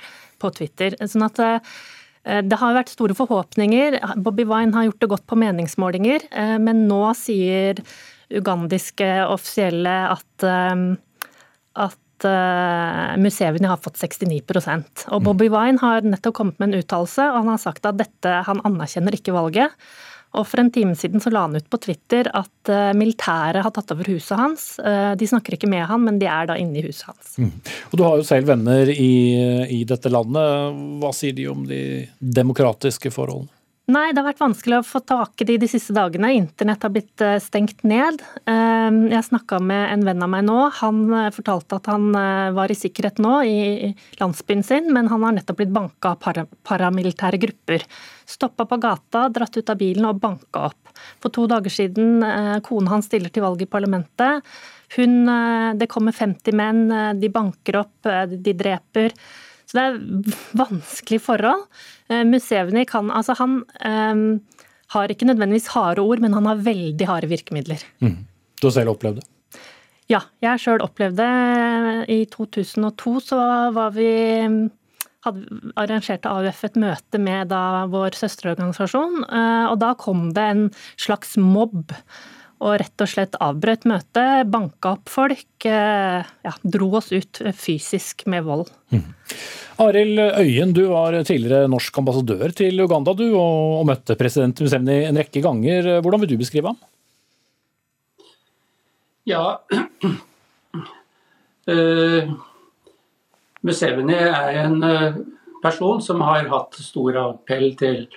på 0.41 0.51
Twitter. 0.57 0.97
Sånn 1.01 1.27
at 1.27 1.41
eh, 1.41 2.43
det 2.43 2.59
har 2.61 2.77
vært 2.77 2.93
store 2.93 3.17
forhåpninger. 3.17 3.99
Bobby 4.17 4.45
Wine 4.45 4.75
har 4.77 4.89
gjort 4.89 5.01
det 5.01 5.11
godt 5.15 5.27
på 5.27 5.41
meningsmålinger, 5.41 6.27
eh, 6.31 6.59
men 6.59 6.87
nå 6.89 7.03
sier 7.17 7.81
ugandiske 8.31 9.09
offisielle 9.27 9.97
at, 10.15 10.45
eh, 10.45 10.97
at 12.21 13.17
uh, 13.17 13.17
Museveni 13.21 13.69
har 13.69 13.81
fått 13.81 13.99
69% 14.01 15.07
Og 15.15 15.25
Bobby 15.25 15.49
Wine 15.49 15.81
har 15.81 16.05
nettopp 16.05 16.37
kommet 16.37 16.61
med 16.61 16.71
en 16.71 16.83
uttalelse, 16.83 17.25
og 17.31 17.43
han 17.43 17.53
har 17.55 17.61
sagt 17.63 17.87
at 17.89 17.99
dette, 17.99 18.37
han 18.47 18.63
anerkjenner 18.65 19.17
ikke 19.17 19.35
valget. 19.35 19.75
Og 20.39 20.47
For 20.47 20.63
en 20.63 20.71
time 20.71 20.95
siden 20.95 21.23
så 21.23 21.33
la 21.33 21.43
han 21.49 21.59
ut 21.59 21.67
på 21.71 21.81
Twitter 21.83 22.29
at 22.37 22.71
uh, 22.71 22.93
militæret 22.95 23.65
har 23.65 23.73
tatt 23.75 23.91
over 23.95 24.07
huset 24.13 24.39
hans. 24.39 24.67
Uh, 24.79 25.17
de 25.19 25.27
snakker 25.27 25.57
ikke 25.57 25.71
med 25.71 25.87
han, 25.91 26.05
men 26.07 26.21
de 26.21 26.29
er 26.31 26.51
da 26.51 26.59
inne 26.61 26.79
i 26.79 26.85
huset 26.87 27.09
hans. 27.11 27.39
Mm. 27.41 27.55
Og 27.91 27.97
Du 27.99 28.05
har 28.07 28.21
jo 28.21 28.27
selv 28.29 28.51
venner 28.53 28.93
i, 28.93 29.15
i 29.81 29.81
dette 29.89 30.13
landet. 30.13 30.85
Hva 31.03 31.15
sier 31.17 31.35
de 31.35 31.49
om 31.51 31.65
de 31.67 31.83
demokratiske 32.21 33.11
forholdene? 33.15 33.51
Nei, 33.91 34.11
det 34.13 34.21
har 34.21 34.29
vært 34.29 34.43
vanskelig 34.43 34.77
å 34.79 34.87
få 34.87 35.01
tak 35.03 35.43
i 35.43 35.47
de 35.49 35.57
de 35.59 35.69
siste 35.71 35.95
dagene. 35.97 36.29
Internett 36.37 36.85
har 36.85 36.93
blitt 36.95 37.23
eh, 37.25 37.39
stengt 37.43 37.81
ned. 37.83 38.21
Ehm, 38.51 39.01
jeg 39.11 39.27
snakka 39.27 39.59
med 39.65 39.95
en 39.97 40.05
venn 40.07 40.23
av 40.23 40.31
meg 40.31 40.45
nå. 40.47 40.59
Han 40.79 41.01
eh, 41.17 41.31
fortalte 41.35 41.81
at 41.81 41.89
han 41.91 42.07
eh, 42.15 42.53
var 42.55 42.71
i 42.71 42.77
sikkerhet 42.79 43.19
nå 43.25 43.41
i 43.49 43.91
landsbyen 44.21 44.63
sin, 44.67 44.93
men 44.95 45.11
han 45.11 45.27
har 45.27 45.35
nettopp 45.35 45.59
blitt 45.63 45.75
banka 45.75 46.15
av 46.15 46.47
paramilitære 46.69 47.43
grupper. 47.43 47.89
Stoppa 48.31 48.69
på 48.71 48.79
gata, 48.79 49.27
dratt 49.33 49.59
ut 49.59 49.75
av 49.75 49.81
bilen 49.81 50.07
og 50.07 50.23
banka 50.23 50.69
opp. 50.71 50.95
For 51.19 51.35
to 51.35 51.49
dager 51.51 51.73
siden 51.73 52.23
kona 52.67 52.95
hans 52.95 53.09
stiller 53.11 53.33
til 53.33 53.43
valg 53.43 53.63
i 53.65 53.71
parlamentet. 53.71 54.45
Hun, 54.95 55.23
det 55.79 55.89
kommer 55.91 56.15
50 56.15 56.55
menn, 56.59 56.83
de 57.19 57.31
banker 57.33 57.79
opp, 57.81 58.11
de 58.31 58.55
dreper. 58.59 59.15
Så 59.71 59.79
det 59.79 59.85
er 59.87 60.39
vanskelige 60.59 61.23
forhold. 61.23 61.69
Eh, 62.11 62.25
Museveni 62.27 62.83
kan 62.91 63.11
Altså, 63.15 63.37
han 63.39 63.61
um, 63.87 64.41
har 64.91 65.13
ikke 65.13 65.29
nødvendigvis 65.29 65.71
harde 65.77 66.03
ord, 66.03 66.19
men 66.19 66.35
han 66.35 66.49
har 66.51 66.65
veldig 66.67 67.07
harde 67.07 67.31
virkemidler. 67.31 67.85
Mm. 68.03 68.27
Du 68.59 68.67
har 68.67 68.75
selv 68.75 68.97
opplevd 68.97 69.21
det? 69.21 69.29
Ja, 70.11 70.25
jeg 70.43 70.59
sjøl 70.59 70.83
opplevd 70.83 71.21
det. 71.21 71.31
I 72.11 72.25
2002 72.33 73.15
så 73.29 73.39
var 73.77 73.95
vi 73.95 74.11
hadde 75.25 75.61
arrangerte 75.79 76.33
AUF 76.33 76.65
et 76.67 76.79
møte 76.81 77.21
med 77.21 77.53
da 77.53 77.85
vår 77.93 78.17
søsterorganisasjon, 78.19 79.23
eh, 79.29 79.67
og 79.71 79.79
da 79.83 79.93
kom 80.01 80.31
det 80.35 80.47
en 80.55 80.67
slags 80.99 81.37
mobb 81.39 81.95
og 82.61 82.77
rett 82.83 83.01
og 83.01 83.09
slett 83.09 83.39
avbrøt 83.41 83.87
møtet, 83.89 84.49
banka 84.53 84.93
opp 84.99 85.09
folk, 85.09 85.49
eh, 85.65 86.21
ja, 86.45 86.53
dro 86.61 86.91
oss 86.99 87.09
ut 87.13 87.41
fysisk 87.57 88.27
med 88.29 88.45
vold. 88.45 88.69
Mm. 88.93 89.07
Arild 89.81 90.21
Øyen, 90.37 90.75
du 90.77 90.83
var 90.91 91.17
tidligere 91.25 91.71
norsk 91.73 91.99
ambassadør 92.03 92.53
til 92.53 92.83
Uganda 92.85 93.15
du, 93.17 93.31
og 93.33 93.87
møtte 93.89 94.17
president 94.21 94.61
Musevni 94.61 94.99
en 95.07 95.17
rekke 95.17 95.41
ganger. 95.41 95.89
Hvordan 96.05 96.21
vil 96.21 96.35
du 96.35 96.37
beskrive 96.43 96.75
ham? 96.75 96.77
Ja, 99.25 99.57
uh, 101.71 102.31
Museveni 103.67 104.21
er 104.21 104.63
en 104.67 104.79
uh, 104.85 105.21
person 105.65 106.01
som 106.05 106.21
har 106.29 106.49
hatt 106.53 106.77
stor 106.85 107.17
appell 107.25 107.73
til 107.81 108.09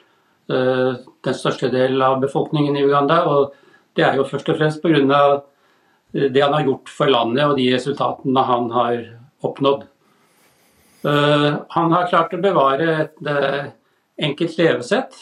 den 0.44 1.36
største 1.38 1.70
delen 1.72 2.02
av 2.04 2.18
befolkningen 2.20 2.76
i 2.76 2.82
Uganda. 2.84 3.22
og 3.32 3.54
Det 3.94 4.06
er 4.06 4.18
jo 4.18 4.28
først 4.28 4.50
og 4.50 4.58
fremst 4.58 4.82
pga. 4.82 5.42
det 6.14 6.42
han 6.42 6.54
har 6.54 6.66
gjort 6.66 6.90
for 6.90 7.10
landet 7.10 7.46
og 7.46 7.58
de 7.58 7.74
resultatene 7.74 8.44
han 8.46 8.72
har 8.72 8.98
oppnådd. 9.42 9.88
Han 11.04 11.92
har 11.92 12.10
klart 12.10 12.34
å 12.34 12.42
bevare 12.42 12.90
et 13.02 13.74
enkelt 14.18 14.58
levesett. 14.58 15.16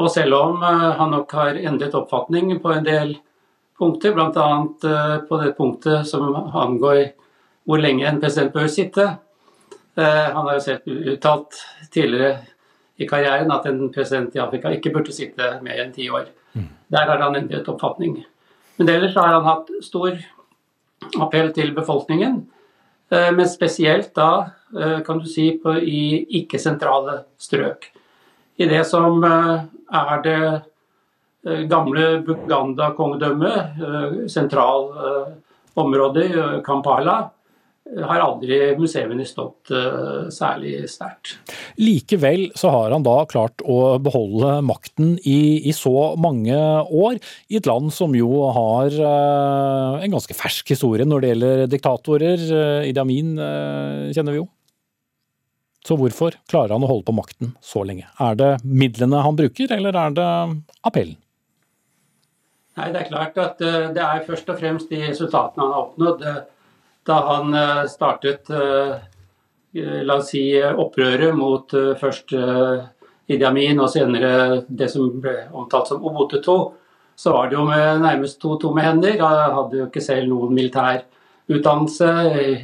Og 0.00 0.10
selv 0.10 0.34
om 0.34 0.62
han 0.62 1.12
nok 1.12 1.32
har 1.36 1.58
endret 1.60 1.94
oppfatning 1.94 2.56
på 2.62 2.72
en 2.72 2.86
del 2.86 3.16
punkter, 3.78 4.14
bl.a. 4.16 4.48
på 5.28 5.40
det 5.42 5.52
punktet 5.56 6.08
som 6.08 6.32
angår 6.36 7.10
hvor 7.68 7.80
lenge 7.80 8.08
en 8.08 8.20
president 8.20 8.54
bør 8.54 8.68
sitte. 8.72 9.06
Han 9.96 10.46
har 10.46 10.56
jo 10.56 10.64
selv 10.64 11.00
uttalt 11.14 11.60
tidligere 11.92 12.38
i 13.00 13.08
karrieren 13.08 13.52
at 13.52 13.66
en 13.68 13.88
president 13.92 14.34
i 14.36 14.42
Afrika 14.42 14.72
ikke 14.74 14.92
burde 14.94 15.14
sitte 15.14 15.58
mer 15.64 15.84
enn 15.84 15.94
ti 15.94 16.08
år. 16.12 16.28
Der 16.90 17.06
har 17.06 17.18
han 17.22 17.36
endret 17.38 17.68
oppfatning. 17.68 18.20
Men 18.76 18.88
ellers 18.88 19.14
har 19.14 19.28
han 19.34 19.44
hatt 19.46 19.68
stor 19.84 20.16
appell 21.20 21.52
til 21.54 21.74
befolkningen. 21.76 22.40
Eh, 23.10 23.32
men 23.32 23.48
spesielt 23.48 24.14
da, 24.14 24.50
eh, 24.80 25.00
kan 25.06 25.18
du 25.18 25.26
si, 25.26 25.50
på, 25.58 25.74
i 25.78 26.26
ikke-sentrale 26.40 27.24
strøk. 27.38 27.90
I 28.60 28.68
det 28.70 28.84
som 28.86 29.24
eh, 29.24 29.64
er 30.02 30.22
det 30.22 30.42
gamle 31.72 32.20
Buganda-kongedømmet, 32.20 33.78
sentral 34.28 34.90
område, 35.80 36.26
Kampala, 36.66 37.14
har 37.98 38.22
aldri 38.22 38.58
museene 38.78 39.24
stått 39.26 39.72
uh, 39.74 40.28
særlig 40.32 40.84
sterkt. 40.90 41.34
Likevel 41.80 42.50
så 42.58 42.70
har 42.72 42.94
han 42.94 43.04
da 43.06 43.16
klart 43.30 43.62
å 43.64 43.98
beholde 44.02 44.58
makten 44.66 45.16
i, 45.26 45.60
i, 45.66 45.74
så 45.74 46.12
mange 46.20 46.56
år, 46.86 47.18
i 47.50 47.58
et 47.58 47.68
land 47.68 47.90
som 47.94 48.14
jo 48.16 48.44
har 48.54 48.94
uh, 48.94 49.98
en 49.98 50.14
ganske 50.14 50.36
fersk 50.36 50.74
historie 50.74 51.06
når 51.08 51.24
det 51.24 51.32
gjelder 51.32 51.64
diktatorer. 51.72 52.46
Uh, 52.50 52.88
Idi 52.90 53.02
Amin 53.02 53.34
kjenner 54.14 54.34
vi 54.34 54.42
jo. 54.42 54.46
Så 55.86 55.96
hvorfor 55.96 56.36
klarer 56.50 56.76
han 56.76 56.84
å 56.84 56.90
holde 56.90 57.08
på 57.08 57.16
makten 57.16 57.54
så 57.64 57.82
lenge? 57.88 58.06
Er 58.20 58.36
det 58.36 58.50
midlene 58.62 59.22
han 59.24 59.38
bruker, 59.38 59.70
eller 59.72 59.96
er 59.96 60.14
det 60.14 60.30
appellen? 60.86 61.16
Nei, 62.78 62.92
Det 62.92 63.00
er 63.00 63.08
klart 63.08 63.38
at 63.40 63.58
det 63.96 64.02
er 64.04 64.22
først 64.24 64.52
og 64.52 64.60
fremst 64.60 64.92
de 64.92 65.00
resultatene 65.02 65.64
han 65.64 65.72
har 65.74 65.86
oppnådd 65.88 66.22
da 67.06 67.20
han 67.26 67.54
eh, 67.54 67.86
startet 67.88 68.50
eh, 68.50 68.94
la 70.04 70.16
oss 70.16 70.32
si, 70.32 70.44
opprøret 70.60 71.34
mot 71.36 71.74
eh, 71.74 71.94
først 72.00 72.34
Idi 73.30 73.46
Amin 73.46 73.80
og 73.80 73.90
senere 73.92 74.62
det 74.66 74.90
som 74.90 75.12
ble 75.22 75.36
omtalt 75.54 75.92
som 75.92 76.04
Obote 76.06 76.40
II, 76.42 76.64
så 77.14 77.32
var 77.34 77.48
det 77.48 77.58
jo 77.58 77.66
med 77.68 78.02
nærmest 78.02 78.40
to 78.42 78.56
tomme 78.58 78.82
hender. 78.82 79.20
Han 79.20 79.54
hadde 79.54 79.78
jo 79.78 79.86
ikke 79.86 80.02
selv 80.02 80.26
noen 80.32 80.54
militær 80.56 81.04
utdannelse, 81.50 82.08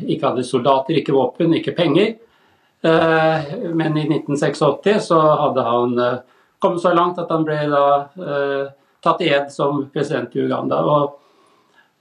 ikke 0.09 0.31
hadde 0.33 0.47
soldater, 0.47 0.97
ikke 0.99 1.15
våpen, 1.15 1.55
ikke 1.55 1.75
penger. 1.77 2.17
Men 2.83 3.99
i 4.01 4.07
1986 4.09 5.07
så 5.11 5.21
hadde 5.21 5.67
han 5.67 5.95
kommet 6.63 6.83
så 6.83 6.95
langt 6.97 7.21
at 7.21 7.31
han 7.31 7.47
ble 7.47 7.61
da 7.71 7.85
tatt 9.05 9.23
i 9.23 9.31
ed 9.37 9.53
som 9.55 9.85
president 9.93 10.35
i 10.35 10.47
Uganda. 10.49 10.81
og 10.83 11.15
Eh, 11.17 11.26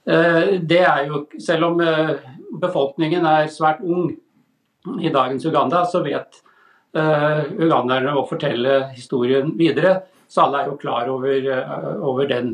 det 0.06 0.82
er 0.86 1.06
jo, 1.08 1.24
Selv 1.42 1.72
om 1.72 1.80
eh, 1.82 2.16
befolkningen 2.62 3.26
er 3.26 3.48
svært 3.50 3.82
ung 3.82 4.12
i 5.02 5.10
dagens 5.10 5.44
Uganda, 5.44 5.82
så 5.90 5.98
vet 6.04 6.36
uh, 6.94 7.42
uganderne 7.58 8.12
å 8.14 8.22
fortelle 8.28 8.84
historien 8.92 9.50
videre. 9.58 10.04
Så 10.30 10.44
alle 10.44 10.60
er 10.60 10.68
jo 10.70 10.76
klar 10.78 11.10
over, 11.10 11.48
over 12.06 12.28
den 12.30 12.52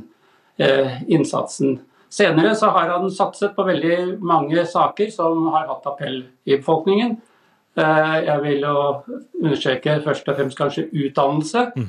innsatsen. 1.13 1.77
Senere 2.13 2.55
så 2.57 2.71
har 2.73 2.89
han 2.89 3.05
satset 3.13 3.53
på 3.57 3.67
veldig 3.69 4.17
mange 4.25 4.65
saker 4.69 5.13
som 5.13 5.47
har 5.53 5.69
hatt 5.69 5.87
appell 5.93 6.19
i 6.45 6.57
befolkningen. 6.57 7.15
Jeg 7.77 8.39
vil 8.45 8.65
jo 8.65 8.75
understreke 9.43 10.01
først 10.05 10.29
og 10.29 10.41
fremst 10.41 10.61
kanskje 10.61 10.89
utdannelse. 10.89 11.69
Mm. 11.77 11.89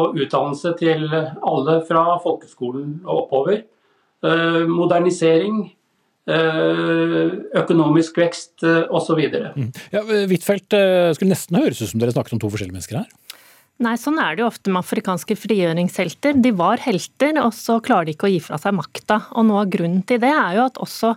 Og 0.00 0.16
utdannelse 0.20 0.72
til 0.80 1.04
alle 1.12 1.76
fra 1.88 2.06
folkeskolen 2.24 2.98
og 3.04 3.26
oppover. 3.26 3.64
Eh, 4.22 4.64
modernisering, 4.70 5.64
eh, 6.30 7.32
økonomisk 7.58 8.20
vekst 8.22 8.62
eh, 8.62 8.84
osv. 8.94 9.18
Mm. 9.18 9.72
Ja, 9.90 10.04
Huitfeldt, 10.06 10.76
skulle 11.16 11.32
nesten 11.32 11.58
høres 11.58 11.82
ut 11.82 11.90
som 11.90 12.02
dere 12.02 12.14
snakket 12.14 12.36
om 12.36 12.42
to 12.44 12.52
forskjellige 12.52 12.76
mennesker 12.76 13.00
her? 13.00 13.40
Nei, 13.82 13.96
sånn 13.98 14.20
er 14.22 14.36
det 14.36 14.44
jo 14.44 14.50
ofte 14.52 14.70
med 14.70 14.84
afrikanske 14.84 15.34
frigjøringshelter. 15.34 16.38
De 16.38 16.52
var 16.54 16.84
helter, 16.84 17.34
og 17.42 17.50
så 17.56 17.80
klarer 17.82 18.06
de 18.06 18.14
ikke 18.14 18.28
å 18.28 18.30
gi 18.30 18.38
fra 18.44 18.60
seg 18.62 18.76
makta. 18.78 19.24
Og 19.34 19.48
noe 19.48 19.64
av 19.64 19.72
grunnen 19.72 20.04
til 20.06 20.22
det 20.22 20.30
er 20.30 20.60
jo 20.60 20.68
at 20.68 20.78
også 20.84 21.16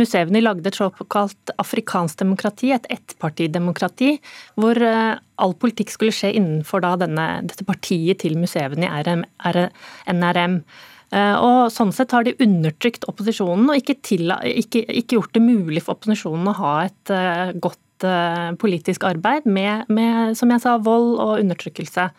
Museveni 0.00 0.40
lagde 0.40 0.70
et 0.70 0.78
såkalt 0.78 1.50
afrikansk 1.60 2.22
demokrati, 2.22 2.70
et 2.72 2.86
ettpartidemokrati, 2.90 4.14
hvor 4.56 4.78
all 4.80 5.52
politikk 5.60 5.92
skulle 5.92 6.14
skje 6.14 6.32
innenfor 6.38 6.82
denne, 6.82 7.26
dette 7.44 7.66
partiet 7.68 8.22
til 8.24 8.38
Museveni, 8.40 8.88
NRM. 8.88 10.62
Eh, 11.10 11.36
og 11.42 11.70
Sånn 11.74 11.90
sett 11.94 12.12
har 12.14 12.26
de 12.26 12.36
undertrykt 12.42 13.06
opposisjonen 13.10 13.70
og 13.72 13.80
ikke, 13.80 13.96
til, 14.06 14.30
ikke, 14.30 14.84
ikke 15.02 15.18
gjort 15.18 15.34
det 15.34 15.42
mulig 15.42 15.82
for 15.86 15.98
opposisjonen 15.98 16.52
å 16.52 16.58
ha 16.60 16.74
et 16.86 17.14
uh, 17.14 17.50
godt 17.58 18.06
uh, 18.06 18.52
politisk 18.60 19.06
arbeid 19.08 19.48
med, 19.48 19.90
med, 19.90 20.36
som 20.38 20.52
jeg 20.54 20.62
sa, 20.62 20.76
vold 20.82 21.16
og 21.18 21.40
undertrykkelse. 21.40 22.10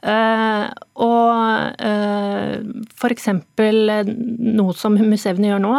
Uh, 0.00 0.68
og 0.96 1.80
uh, 1.84 2.54
f.eks. 2.96 3.26
noe 3.28 4.76
som 4.76 4.96
Museveni 4.96 5.50
gjør 5.50 5.60
nå. 5.60 5.74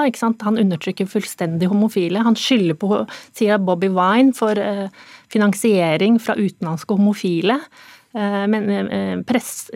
Han 0.46 0.60
undertrykker 0.62 1.10
fullstendig 1.10 1.72
homofile. 1.72 2.22
Han 2.26 2.38
skylder 2.38 2.78
på, 2.78 3.02
sier 3.38 3.62
Bobby 3.62 3.90
Wine, 3.94 4.36
for 4.38 4.58
uh, 4.58 4.90
finansiering 5.34 6.22
fra 6.22 6.38
utenlandske 6.38 6.98
homofile. 6.98 7.58
Eh, 8.12 8.46
men 8.52 8.68
eh, 8.70 9.20
press, 9.28 9.70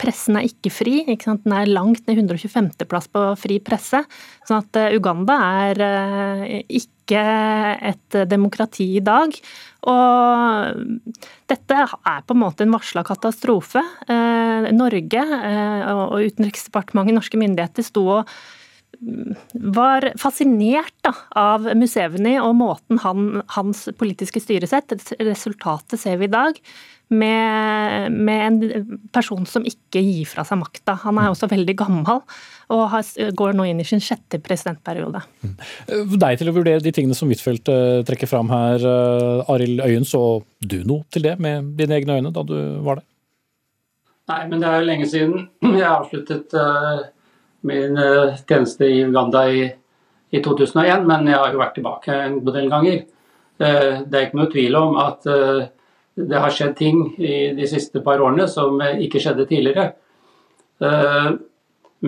pressen 0.00 0.38
er 0.38 0.48
ikke 0.48 0.72
fri. 0.72 0.98
Ikke 1.08 1.36
Den 1.44 1.54
er 1.56 1.70
langt 1.70 2.04
ned 2.08 2.20
125.-plass 2.20 3.08
på 3.12 3.24
fri 3.40 3.58
presse. 3.64 4.02
sånn 4.48 4.60
at 4.60 4.80
eh, 4.80 4.96
Uganda 4.98 5.38
er 5.64 5.82
ikke 6.68 7.24
et 7.88 8.18
demokrati 8.28 8.90
i 8.98 9.04
dag. 9.04 9.32
Og 9.88 10.84
dette 11.48 11.80
er 11.80 12.22
på 12.26 12.36
en 12.36 12.42
måte 12.42 12.66
en 12.66 12.74
varsla 12.74 13.04
katastrofe. 13.06 13.80
Norge 14.74 15.24
og 15.94 16.18
Utenriksdepartementet, 16.18 17.16
norske 17.16 17.40
myndigheter, 17.40 17.86
sto 17.86 18.02
og 18.18 18.34
mm, 19.00 19.38
var 19.78 20.10
fascinert 20.20 20.92
da, 21.06 21.14
av 21.40 21.70
Museveni 21.78 22.36
og 22.42 22.58
måten 22.60 23.00
han, 23.06 23.40
hans 23.54 23.86
politiske 23.96 24.42
styresett 24.44 24.92
Resultatet 25.22 26.02
ser 26.02 26.20
vi 26.20 26.28
i 26.28 26.34
dag 26.36 26.60
med, 27.08 28.12
med, 28.12 28.40
en 28.46 28.98
person 29.12 29.46
som 29.48 29.64
ikke 29.66 30.00
gir 30.04 30.28
fra 30.28 30.44
seg 30.44 30.60
makta. 30.60 30.96
Han 31.06 31.20
er 31.20 31.30
også 31.32 31.48
veldig 31.48 31.74
gammel 31.78 32.20
og 32.68 32.82
har, 32.92 33.06
går 33.32 33.56
nå 33.56 33.64
inn 33.70 33.80
i 33.80 33.86
sin 33.88 34.02
sjette 34.04 34.40
presidentperiode. 34.44 35.22
Mm. 35.40 35.54
Deg 36.20 36.40
til 36.40 36.50
å 36.50 36.56
vurdere 36.56 36.84
de 36.84 36.92
tingene 36.92 37.16
som 37.16 37.30
Huitfeldt 37.32 37.70
uh, 37.72 38.00
trekker 38.08 38.28
fram 38.28 38.52
her. 38.52 38.84
Uh, 38.84 39.52
Arild 39.54 39.80
Øyen, 39.86 40.04
så 40.08 40.42
du 40.60 40.82
noe 40.84 41.06
til 41.14 41.24
det 41.24 41.38
med 41.40 41.72
dine 41.78 41.96
egne 41.96 42.18
øyne 42.18 42.34
da 42.34 42.44
du 42.44 42.58
var 42.84 43.00
det? 43.00 43.08
Nei, 44.28 44.42
men 44.50 44.60
det 44.60 44.68
er 44.68 44.82
jo 44.82 44.88
lenge 44.90 45.08
siden 45.08 45.46
jeg 45.80 45.88
avsluttet 45.88 46.52
uh, 46.60 47.06
min 47.68 47.96
tjeneste 48.44 48.84
i 48.84 49.00
Uganda 49.06 49.46
i, 49.48 49.64
i, 50.28 50.42
2001, 50.44 51.08
men 51.08 51.24
jeg 51.32 51.40
har 51.40 51.56
jo 51.56 51.64
vært 51.64 51.74
tilbake 51.80 52.20
en 52.28 52.36
god 52.44 52.60
del 52.60 52.68
ganger. 52.70 53.00
det 53.58 54.14
er 54.14 54.28
ikke 54.28 54.38
noe 54.38 54.50
tvil 54.52 54.76
om 54.78 54.92
at 55.02 55.24
det 56.26 56.40
har 56.42 56.54
skjedd 56.54 56.74
ting 56.78 57.02
i 57.20 57.52
de 57.54 57.66
siste 57.70 58.02
par 58.04 58.20
årene 58.22 58.48
som 58.50 58.80
ikke 58.80 59.20
skjedde 59.22 59.46
tidligere. 59.50 59.92
Eh, 60.82 61.28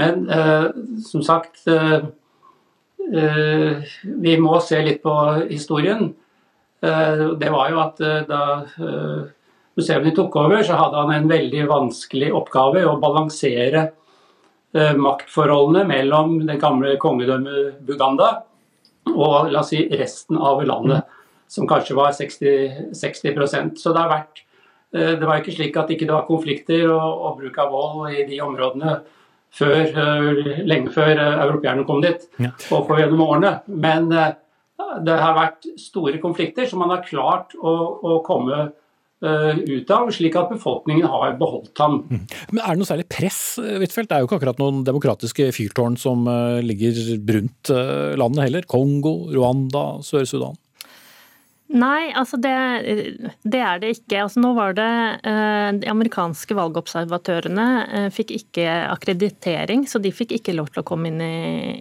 men 0.00 0.26
eh, 0.30 0.66
som 1.02 1.22
sagt 1.26 1.64
eh, 1.66 2.00
Vi 4.22 4.34
må 4.38 4.60
se 4.62 4.78
litt 4.86 5.00
på 5.02 5.14
historien. 5.48 6.12
Det 6.80 7.48
var 7.50 7.72
jo 7.72 7.80
at 7.82 7.98
da 8.28 8.42
museene 9.74 10.12
tok 10.14 10.36
over, 10.38 10.62
så 10.62 10.76
hadde 10.78 11.00
han 11.00 11.10
en 11.16 11.26
veldig 11.32 11.64
vanskelig 11.66 12.28
oppgave 12.38 12.84
å 12.86 13.00
balansere 13.02 13.82
maktforholdene 14.70 15.82
mellom 15.90 16.36
det 16.46 16.60
gamle 16.62 16.94
kongedømmet 17.02 17.82
Buganda 17.82 18.30
og 19.10 19.50
la 19.50 19.64
oss 19.64 19.72
si, 19.74 19.82
resten 19.90 20.38
av 20.38 20.62
landet 20.62 21.19
som 21.50 21.68
kanskje 21.68 21.96
var 21.98 22.14
60, 22.14 22.92
60 22.94 23.78
Så 23.78 23.92
det 23.92 24.00
har 24.00 24.12
vært 24.12 24.42
eh, 24.94 25.14
Det 25.18 25.26
var 25.26 25.40
ikke 25.40 25.56
slik 25.56 25.78
at 25.80 25.90
ikke 25.90 26.06
det 26.06 26.14
var 26.14 26.28
konflikter 26.28 26.86
og, 26.90 27.08
og, 27.08 27.40
bruk 27.40 27.58
av 27.58 27.72
vold 27.74 28.14
i 28.14 28.26
de 28.28 28.40
områdene 28.44 29.00
før, 29.50 29.80
eh, 29.82 30.60
lenge 30.62 30.92
før 30.94 31.10
eh, 31.16 31.40
europeerne 31.46 31.86
kom 31.88 32.04
dit, 32.04 32.28
ja. 32.38 32.52
og 32.70 32.86
for 32.86 33.00
gjennom 33.02 33.24
årene. 33.26 33.56
Men 33.66 34.06
det 34.10 35.16
har 35.18 35.34
vært 35.34 35.66
store 35.78 36.20
konflikter 36.22 36.70
som 36.70 36.84
man 36.84 36.94
har 36.94 37.02
klart 37.02 37.56
å, 37.58 37.72
å 37.98 38.20
komme 38.26 38.70
ut 39.20 39.90
av, 39.92 40.06
slik 40.16 40.38
at 40.40 40.48
befolkningen 40.48 41.04
har 41.12 41.34
beholdt 41.36 41.76
ham. 41.82 41.98
Mm. 42.08 42.22
Men 42.54 42.62
Er 42.62 42.70
det 42.70 42.80
noe 42.80 42.88
særlig 42.88 43.04
press, 43.12 43.42
Huitfeldt? 43.60 44.08
Det 44.08 44.16
er 44.16 44.22
jo 44.22 44.30
ikke 44.30 44.38
akkurat 44.38 44.62
noen 44.62 44.78
demokratiske 44.86 45.50
fyrtårn 45.52 45.98
som 46.00 46.24
ligger 46.64 46.96
rundt 47.34 47.74
landet 48.22 48.46
heller. 48.46 48.64
Kongo, 48.70 49.12
Rwanda, 49.34 49.84
Sør-Sudan? 50.06 50.56
Nei, 51.70 52.10
altså 52.18 52.38
det, 52.42 52.52
det, 53.46 53.60
er 53.62 53.82
det 53.82 53.92
ikke. 53.94 54.24
Altså 54.24 54.42
nå 54.42 54.50
var 54.56 54.74
det 54.74 54.90
eh, 55.22 55.68
De 55.78 55.90
amerikanske 55.90 56.56
valgobservatørene 56.58 57.66
eh, 57.86 58.08
fikk 58.14 58.34
ikke 58.40 58.66
akkreditering, 58.90 59.86
så 59.86 60.02
de 60.02 60.10
fikk 60.14 60.34
ikke 60.40 60.56
lov 60.56 60.72
til 60.72 60.82
å 60.82 60.88
komme 60.88 61.12
inn 61.12 61.22
i, 61.22 61.36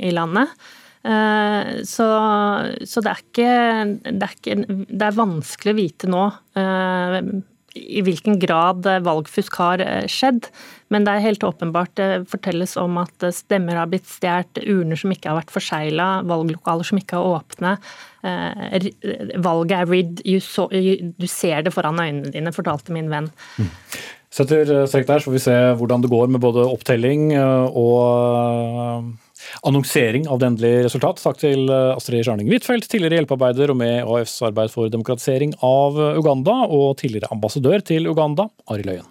i 0.05 0.13
landet. 0.13 0.53
Eh, 1.01 1.79
så, 1.89 2.09
så 2.85 3.05
det, 3.05 3.15
er 3.15 3.23
ikke, 3.23 3.53
det, 4.11 4.27
er 4.27 4.35
ikke, 4.37 4.59
det 4.67 5.07
er 5.07 5.17
vanskelig 5.17 5.73
å 5.73 5.79
vite 5.79 6.11
nå 6.11 6.25
i 7.79 8.03
hvilken 8.05 8.39
grad 8.41 8.87
valgfusk 9.05 9.55
har 9.61 9.83
skjedd. 10.11 10.49
Men 10.89 11.05
det 11.05 11.13
er 11.13 11.25
helt 11.27 11.43
åpenbart 11.45 11.93
det 11.99 12.09
fortelles 12.31 12.75
om 12.81 12.97
at 13.01 13.25
stemmer 13.35 13.77
har 13.77 13.89
blitt 13.91 14.09
stjålet, 14.09 14.61
urner 14.65 14.99
som 14.99 15.13
ikke 15.13 15.29
har 15.31 15.39
vært 15.39 15.53
forsegla, 15.53 16.07
valglokaler 16.29 16.87
som 16.87 16.99
ikke 17.01 17.19
er 17.19 17.33
åpne. 17.37 17.75
Eh, 18.25 18.87
valget 19.39 19.75
er 19.77 19.91
ridd, 19.91 20.23
du 20.25 21.27
ser 21.29 21.65
det 21.65 21.75
foran 21.75 22.01
øynene 22.01 22.33
dine, 22.33 22.55
fortalte 22.55 22.95
min 22.95 23.11
venn. 23.11 23.29
Mm. 23.59 23.69
Setter 24.29 24.85
strek 24.85 25.07
der, 25.07 25.21
så 25.21 25.29
får 25.29 25.37
vi 25.37 25.41
se 25.41 25.57
hvordan 25.79 26.03
det 26.03 26.11
går 26.11 26.27
med 26.29 26.43
både 26.43 26.67
opptelling 26.69 27.31
eh, 27.33 27.77
og 27.79 27.95
eh, 28.03 29.07
annonsering 29.63 30.27
av 30.27 30.41
det 30.41 30.49
endelige 30.51 30.87
resultat. 30.87 31.21
Takk 31.23 31.39
til 31.41 31.69
Astrid 31.69 32.25
Skjarning 32.25 32.49
Huitfeldt, 32.51 32.89
tidligere 32.91 33.21
hjelpearbeider 33.21 33.73
og 33.73 33.79
med 33.81 34.01
AFs 34.03 34.39
arbeid 34.49 34.73
for 34.73 34.91
demokratisering 34.91 35.55
av 35.65 35.99
Uganda, 36.17 36.61
og 36.67 36.99
tidligere 37.01 37.31
ambassadør 37.35 37.85
til 37.85 38.09
Uganda, 38.09 38.49
Arild 38.69 38.97
Øyen. 38.97 39.09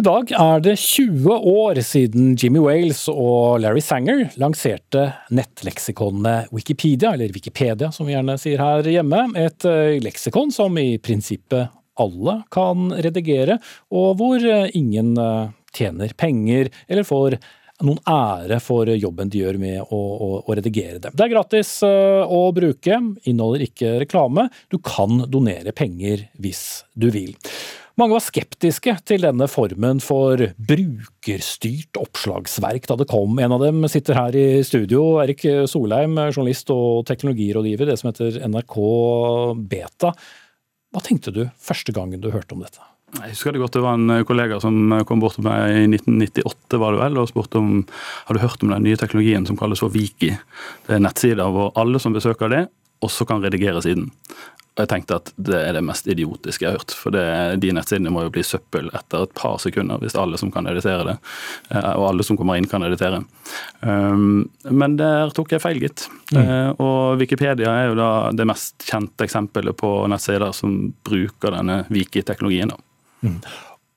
I 0.00 0.02
dag 0.06 0.30
er 0.32 0.62
det 0.64 0.78
20 0.80 1.34
år 1.50 1.78
siden 1.84 2.30
Jimmy 2.40 2.62
Wales 2.64 3.02
og 3.12 3.58
Larry 3.60 3.82
Sanger 3.84 4.30
lanserte 4.40 5.02
nettleksikonet 5.28 6.48
Wikipedia, 6.56 7.10
eller 7.12 7.34
Wikipedia 7.34 7.90
som 7.92 8.08
vi 8.08 8.14
gjerne 8.14 8.38
sier 8.40 8.62
her 8.64 8.88
hjemme. 8.88 9.26
Et 9.36 9.66
eh, 9.68 9.98
leksikon 10.00 10.54
som 10.56 10.78
i 10.80 10.94
prinsippet 11.04 11.68
alle 12.00 12.40
kan 12.54 12.90
redigere, 12.96 13.60
og 13.94 14.12
hvor 14.20 14.44
eh, 14.44 14.68
ingen 14.78 15.16
eh, 15.20 15.50
tjener 15.76 16.14
penger 16.18 16.70
eller 16.88 17.06
får 17.06 17.38
noen 17.80 18.00
ære 18.10 18.58
for 18.60 18.90
jobben 18.92 19.30
de 19.32 19.40
gjør 19.40 19.56
med 19.60 19.78
å, 19.80 19.98
å, 19.98 20.30
å 20.44 20.56
redigere 20.56 20.98
det. 21.00 21.14
Det 21.16 21.24
er 21.24 21.32
gratis 21.32 21.78
å 21.80 22.40
bruke, 22.52 22.98
inneholder 23.24 23.64
ikke 23.64 23.94
reklame. 24.02 24.50
Du 24.68 24.76
kan 24.84 25.22
donere 25.32 25.72
penger 25.72 26.26
hvis 26.36 26.82
du 26.92 27.08
vil. 27.14 27.32
Mange 28.00 28.14
var 28.16 28.22
skeptiske 28.24 28.94
til 29.08 29.24
denne 29.26 29.44
formen 29.50 29.98
for 30.00 30.40
brukerstyrt 30.56 31.98
oppslagsverk 32.00 32.86
da 32.88 32.96
det 32.96 33.08
kom. 33.10 33.34
En 33.42 33.52
av 33.52 33.60
dem 33.60 33.84
sitter 33.92 34.16
her 34.16 34.36
i 34.38 34.62
studio, 34.64 35.18
Erik 35.20 35.44
Solheim, 35.68 36.14
journalist 36.30 36.70
og 36.72 37.04
teknologirådgiver, 37.10 37.90
det 37.90 37.98
som 38.00 38.08
heter 38.08 38.38
NRK 38.46 38.78
Beta. 39.68 40.14
Hva 40.90 41.02
tenkte 41.06 41.32
du 41.34 41.44
første 41.62 41.94
gangen 41.94 42.22
du 42.22 42.32
hørte 42.34 42.56
om 42.56 42.64
dette? 42.64 42.82
Jeg 43.20 43.32
husker 43.32 43.54
det 43.54 43.60
godt 43.62 43.74
det 43.74 43.82
var 43.82 43.98
en 43.98 44.24
kollega 44.26 44.60
som 44.62 44.92
kom 45.06 45.22
bort 45.22 45.34
til 45.38 45.46
meg 45.46 45.72
i 45.74 45.86
1998 45.88 46.78
var 46.78 46.94
det 46.94 47.00
vel, 47.00 47.18
og 47.18 47.30
spurte 47.30 47.58
om 47.58 47.72
har 48.28 48.36
du 48.36 48.42
hørt 48.42 48.62
om 48.62 48.70
den 48.70 48.86
nye 48.86 48.98
teknologien 48.98 49.46
som 49.48 49.58
kalles 49.58 49.82
for 49.82 49.90
Viki. 49.94 50.30
Det 50.86 50.94
er 50.94 51.02
nettsider 51.02 51.50
hvor 51.50 51.72
alle 51.80 51.98
som 52.02 52.14
besøker 52.14 52.52
det, 52.52 52.64
også 53.02 53.26
kan 53.26 53.42
redigere 53.42 53.82
siden. 53.82 54.10
Og 54.78 54.84
jeg 54.84 54.90
tenkte 54.92 55.16
at 55.18 55.30
det 55.34 55.58
er 55.58 55.74
det 55.74 55.82
mest 55.82 56.06
idiotiske 56.08 56.62
jeg 56.64 56.70
har 56.70 56.78
hørt. 56.78 56.92
For 56.94 57.12
det, 57.14 57.24
de 57.62 57.72
nettsidene 57.74 58.12
må 58.14 58.22
jo 58.24 58.32
bli 58.32 58.44
søppel 58.46 58.86
etter 58.94 59.24
et 59.26 59.32
par 59.36 59.58
sekunder, 59.62 59.98
hvis 60.00 60.14
alle 60.18 60.38
som 60.40 60.52
kan 60.54 60.68
editere 60.70 61.06
det, 61.08 61.16
eh, 61.74 61.90
og 61.98 62.06
alle 62.12 62.26
som 62.26 62.38
kommer 62.38 62.56
inn, 62.56 62.68
kan 62.70 62.86
editere. 62.86 63.18
Um, 63.82 64.46
men 64.70 64.94
der 65.00 65.34
tok 65.34 65.56
jeg 65.56 65.62
feil, 65.64 65.80
gitt. 65.82 66.06
Mm. 66.30 66.38
Uh, 66.38 66.68
og 66.78 67.20
Wikipedia 67.20 67.72
er 67.72 67.90
jo 67.90 67.96
da 67.98 68.10
det 68.36 68.46
mest 68.48 68.86
kjente 68.86 69.26
eksempelet 69.26 69.76
på 69.80 69.90
nettsider 70.12 70.54
som 70.56 70.78
bruker 71.06 71.56
denne 71.58 71.82
Wiki-teknologien. 71.90 72.72
Mm. 73.26 73.40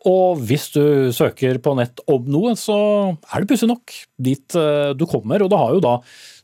Og 0.10 0.42
hvis 0.50 0.68
du 0.74 0.84
søker 1.16 1.62
på 1.64 1.76
nett 1.80 2.02
om 2.12 2.26
noe, 2.34 2.58
så 2.60 2.80
er 3.14 3.44
det 3.46 3.52
pussig 3.54 3.70
nok 3.70 3.94
dit 4.18 4.58
uh, 4.58 4.90
du 4.98 5.06
kommer. 5.08 5.46
Og 5.46 5.54
det 5.54 5.62
har 5.62 5.78
jo 5.78 5.86
da 5.86 5.96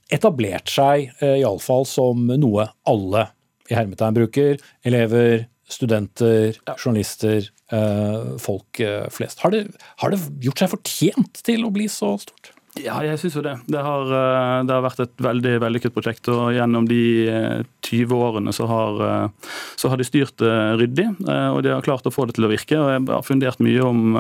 etablert 0.10 0.72
seg, 0.72 1.12
iallfall 1.22 1.84
som 1.86 2.32
noe 2.40 2.64
alle 2.90 3.28
i 3.70 3.78
hermetegn 3.78 4.18
bruker, 4.18 4.62
elever, 4.88 5.46
studenter, 5.70 6.58
journalister, 6.76 7.50
eh, 7.72 8.38
folk 8.42 8.80
eh, 8.84 9.06
flest. 9.14 9.44
Har 9.46 9.54
det, 9.54 9.68
har 10.02 10.14
det 10.14 10.22
gjort 10.44 10.64
seg 10.64 10.74
fortjent 10.74 11.44
til 11.46 11.68
å 11.68 11.74
bli 11.74 11.86
så 11.92 12.16
stort? 12.22 12.54
Ja, 12.78 13.00
jeg 13.02 13.18
syns 13.18 13.34
jo 13.34 13.42
det. 13.44 13.56
Det 13.68 13.82
har, 13.82 14.12
eh, 14.14 14.64
det 14.68 14.76
har, 14.76 14.84
vært 14.86 15.02
et 15.02 15.24
veldig 15.24 15.56
vellykket 15.64 15.94
prosjekt. 15.96 16.28
og 16.30 16.54
Gjennom 16.54 16.86
de 16.88 17.66
20 17.82 18.14
eh, 18.14 18.14
årene 18.14 18.54
så 18.54 18.68
har, 18.70 19.02
eh, 19.02 19.50
så 19.76 19.90
har, 19.90 19.98
de 19.98 20.06
styrt 20.06 20.38
det 20.38 20.54
ryddig, 20.80 21.08
og 21.26 21.64
de 21.64 21.74
har 21.74 21.84
klart 21.84 22.06
å 22.06 22.14
få 22.14 22.28
det 22.28 22.38
til 22.38 22.46
å 22.46 22.52
virke. 22.52 22.78
og 22.78 22.92
Jeg 22.94 23.08
har 23.10 23.26
fundert 23.26 23.60
mye 23.60 23.82
om 23.84 24.16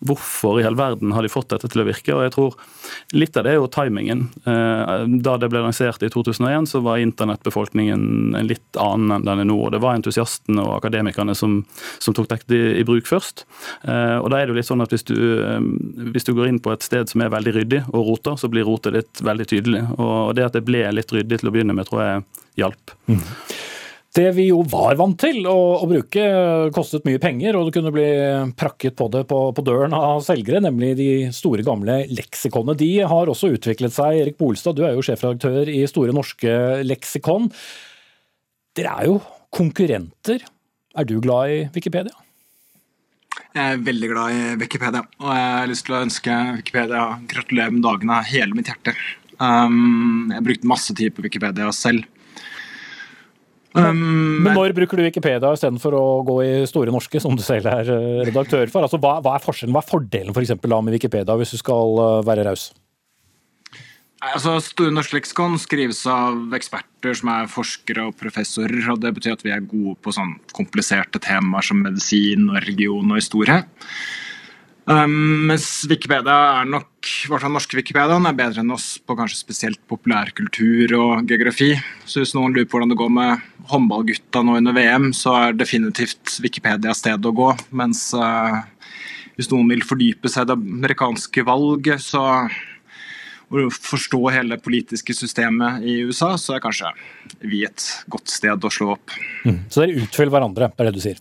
hvorfor 0.00 0.58
i 0.58 0.64
hele 0.64 0.78
verden 0.78 1.12
har 1.12 1.22
de 1.22 1.30
fått 1.30 1.52
dette 1.52 1.68
til 1.68 1.82
å 1.82 1.86
virke. 1.86 2.14
og 2.14 2.24
jeg 2.24 2.32
tror 2.32 2.56
Litt 3.12 3.36
av 3.36 3.44
det 3.44 3.52
er 3.52 3.60
jo 3.60 3.68
timingen. 3.68 4.30
Da 4.44 5.36
det 5.36 5.48
ble 5.50 5.62
lansert 5.62 6.02
i 6.02 6.08
2001, 6.08 6.66
så 6.66 6.82
var 6.82 6.98
internettbefolkningen 6.98 8.34
en 8.36 8.46
litt 8.48 8.76
annen 8.76 9.12
enn 9.12 9.24
den 9.24 9.44
er 9.44 9.44
nå. 9.44 9.58
og 9.66 9.72
Det 9.72 9.80
var 9.80 9.94
entusiastene 9.94 10.64
og 10.64 10.80
akademikerne 10.80 11.34
som, 11.36 11.64
som 11.98 12.14
tok 12.14 12.28
dette 12.28 12.54
i 12.56 12.84
bruk 12.84 13.06
først. 13.06 13.44
Og 13.84 14.30
da 14.30 14.40
er 14.40 14.46
det 14.46 14.54
jo 14.54 14.58
litt 14.58 14.70
sånn 14.70 14.82
at 14.82 14.90
hvis 14.90 15.04
du, 15.04 15.16
hvis 16.12 16.24
du 16.24 16.34
går 16.34 16.48
inn 16.48 16.62
på 16.62 16.72
et 16.72 16.82
sted 16.82 17.08
som 17.08 17.22
er 17.22 17.32
veldig 17.32 17.54
ryddig, 17.60 17.81
og 17.90 18.06
roter, 18.12 18.38
så 18.38 18.50
blir 18.52 18.66
rotet 18.68 18.96
ditt 18.98 19.24
veldig 19.24 19.48
tydelig. 19.50 19.82
Og 19.98 20.32
det 20.38 20.46
at 20.46 20.56
det 20.56 20.64
ble 20.66 20.84
litt 20.94 21.12
ryddig 21.12 21.40
til 21.40 21.50
å 21.50 21.54
begynne 21.54 21.76
med, 21.76 21.88
tror 21.88 22.02
jeg 22.04 22.24
hjalp. 22.62 22.94
Mm. 23.10 23.22
Det 24.12 24.26
vi 24.36 24.50
jo 24.50 24.58
var 24.68 24.98
vant 25.00 25.16
til 25.16 25.46
å, 25.48 25.56
å, 25.80 25.86
bruke, 25.88 26.24
kostet 26.76 27.06
mye 27.08 27.20
penger, 27.20 27.56
og 27.56 27.68
det 27.68 27.76
kunne 27.78 27.92
bli 27.94 28.08
prakket 28.60 28.98
på 28.98 29.06
det 29.14 29.22
på, 29.30 29.38
på, 29.56 29.64
døren 29.64 29.96
av 29.96 30.20
selgere, 30.26 30.60
nemlig 30.60 30.90
de 30.98 31.10
store, 31.32 31.64
gamle 31.64 32.02
leksikonene. 32.12 32.76
De 32.76 32.90
har 33.08 33.32
også 33.32 33.54
utviklet 33.56 33.94
seg. 33.94 34.18
Erik 34.20 34.36
Bolstad, 34.40 34.76
du 34.76 34.84
er 34.84 34.98
jo 34.98 35.06
sjefredaktør 35.06 35.70
i 35.72 35.80
Store 35.88 36.12
norske 36.12 36.52
leksikon. 36.84 37.48
Dere 38.76 38.98
er 39.00 39.08
jo 39.08 39.16
konkurrenter. 39.52 40.44
Er 40.92 41.08
du 41.08 41.16
glad 41.24 41.56
i 41.56 41.62
Wikipedia? 41.72 42.21
Jeg 43.52 43.74
er 43.74 43.82
veldig 43.84 44.08
glad 44.08 44.32
i 44.32 44.44
Wikipedia, 44.62 45.02
og 45.20 45.28
jeg 45.36 45.48
har 45.58 45.68
lyst 45.68 45.84
til 45.84 45.96
å 45.96 46.00
ønske 46.06 46.36
Wikipedia 46.56 47.02
gratulerer 47.28 47.74
med 47.74 47.84
dagen 47.84 48.12
av 48.14 48.24
hele 48.30 48.56
mitt 48.56 48.70
hjerte. 48.70 48.94
Um, 49.36 50.30
jeg 50.32 50.44
brukte 50.46 50.70
masse 50.70 50.96
tid 50.96 51.12
på 51.12 51.24
Wikipedia 51.26 51.68
selv. 51.76 52.06
Um, 53.72 54.40
men 54.44 54.56
når 54.56 54.74
bruker 54.76 55.00
du 55.00 55.04
Wikipedia 55.04 55.52
istedenfor 55.52 55.96
å 55.96 56.04
gå 56.28 56.38
i 56.44 56.50
Store 56.68 56.92
norske, 56.92 57.20
som 57.20 57.36
du 57.36 57.44
selv 57.44 57.68
er 57.72 57.88
redaktør 58.28 58.72
for? 58.72 58.84
Altså, 58.84 59.00
hva, 59.00 59.18
hva, 59.24 59.36
er 59.36 59.44
forskjellen, 59.44 59.76
hva 59.76 59.84
er 59.84 59.90
fordelen 59.90 60.32
for 60.32 60.44
eksempel, 60.44 60.76
med 60.80 60.96
Wikipedia, 60.96 61.36
hvis 61.40 61.52
du 61.52 61.60
skal 61.60 62.00
eh, 62.06 62.18
være 62.28 62.48
raus? 62.48 62.70
Altså, 64.22 64.54
Store 64.62 64.92
norsk 64.94 65.16
leksikon 65.16 65.56
skrives 65.58 66.04
av 66.06 66.52
eksperter 66.54 67.16
som 67.18 67.30
er 67.32 67.48
forskere 67.50 68.04
og 68.06 68.18
professorer. 68.20 68.84
og 68.92 69.00
Det 69.02 69.10
betyr 69.16 69.34
at 69.34 69.42
vi 69.42 69.50
er 69.50 69.64
gode 69.66 69.96
på 69.98 70.14
sånn 70.14 70.36
kompliserte 70.54 71.18
temaer 71.22 71.66
som 71.66 71.82
medisin, 71.82 72.46
og 72.50 72.60
religion 72.60 73.10
og 73.10 73.18
historie. 73.18 73.58
Um, 74.86 75.46
mens 75.46 75.84
Wikipedia 75.90 76.36
er 76.62 76.70
nok, 76.70 77.10
hvert 77.30 77.44
fall 77.44 77.54
norske 77.54 77.78
er 78.30 78.38
bedre 78.38 78.62
enn 78.62 78.74
oss 78.74 78.98
på 78.98 79.14
kanskje 79.18 79.38
spesielt 79.38 79.82
populærkultur 79.90 80.94
og 80.98 81.26
geografi. 81.26 81.74
Så 82.06 82.22
hvis 82.22 82.34
noen 82.34 82.54
lurer 82.54 82.66
på 82.66 82.78
hvordan 82.78 82.94
det 82.94 82.98
går 82.98 83.10
med 83.10 83.42
håndballgutta 83.70 84.42
nå 84.42 84.58
under 84.58 84.74
VM, 84.74 85.12
så 85.14 85.34
er 85.38 85.58
definitivt 85.58 86.38
Wikipedia 86.42 86.94
stedet 86.94 87.26
å 87.26 87.34
gå. 87.34 87.54
Mens 87.74 88.08
uh, 88.14 88.62
hvis 89.34 89.50
noen 89.50 89.70
vil 89.70 89.86
fordype 89.86 90.30
seg 90.30 90.46
i 90.46 90.50
det 90.50 90.58
amerikanske 90.58 91.46
valget, 91.46 92.02
så 92.02 92.22
å 93.52 93.66
forstå 93.72 94.20
hele 94.32 94.56
det 94.56 94.64
politiske 94.64 95.14
systemet 95.16 95.84
i 95.84 95.98
USA, 96.06 96.32
så 96.40 96.56
er 96.56 96.64
kanskje 96.64 96.92
vi 97.44 97.64
et 97.68 97.84
godt 98.12 98.32
sted 98.32 98.64
å 98.64 98.72
slå 98.72 98.94
opp. 98.96 99.14
Mm. 99.44 99.64
Så 99.68 99.82
dere 99.82 100.06
utfyller 100.06 100.32
hverandre, 100.34 100.70
er 100.72 100.88
det 100.88 100.96
du 100.96 101.02
sier? 101.04 101.20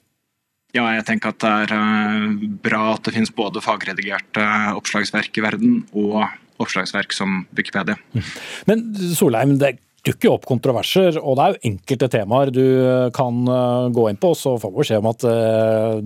Ja, 0.72 0.86
jeg 0.96 1.04
tenker 1.08 1.34
at 1.34 1.42
det 1.44 1.52
er 1.66 1.74
eh, 1.76 2.46
bra 2.64 2.94
at 2.94 3.04
det 3.04 3.16
finnes 3.18 3.34
både 3.36 3.64
fagredigerte 3.64 4.46
oppslagsverk 4.80 5.36
i 5.36 5.44
verden 5.44 5.82
og 5.92 6.24
oppslagsverk 6.62 7.12
som 7.16 7.42
Wikipedia. 7.58 7.98
Mm. 8.16 8.30
Men 8.70 8.86
Solheim, 9.18 9.58
det 9.60 9.74
dukker 10.08 10.30
jo 10.30 10.34
opp 10.36 10.48
kontroverser, 10.50 11.20
og 11.22 11.38
det 11.38 11.44
er 11.44 11.54
jo 11.54 11.72
enkelte 11.72 12.10
temaer 12.16 12.52
du 12.54 12.64
kan 13.14 13.44
gå 13.94 14.08
inn 14.10 14.20
på. 14.22 14.32
Så 14.38 14.56
får 14.62 14.74
vi 14.74 14.86
se 14.90 14.98
om 14.98 15.10
at 15.12 15.26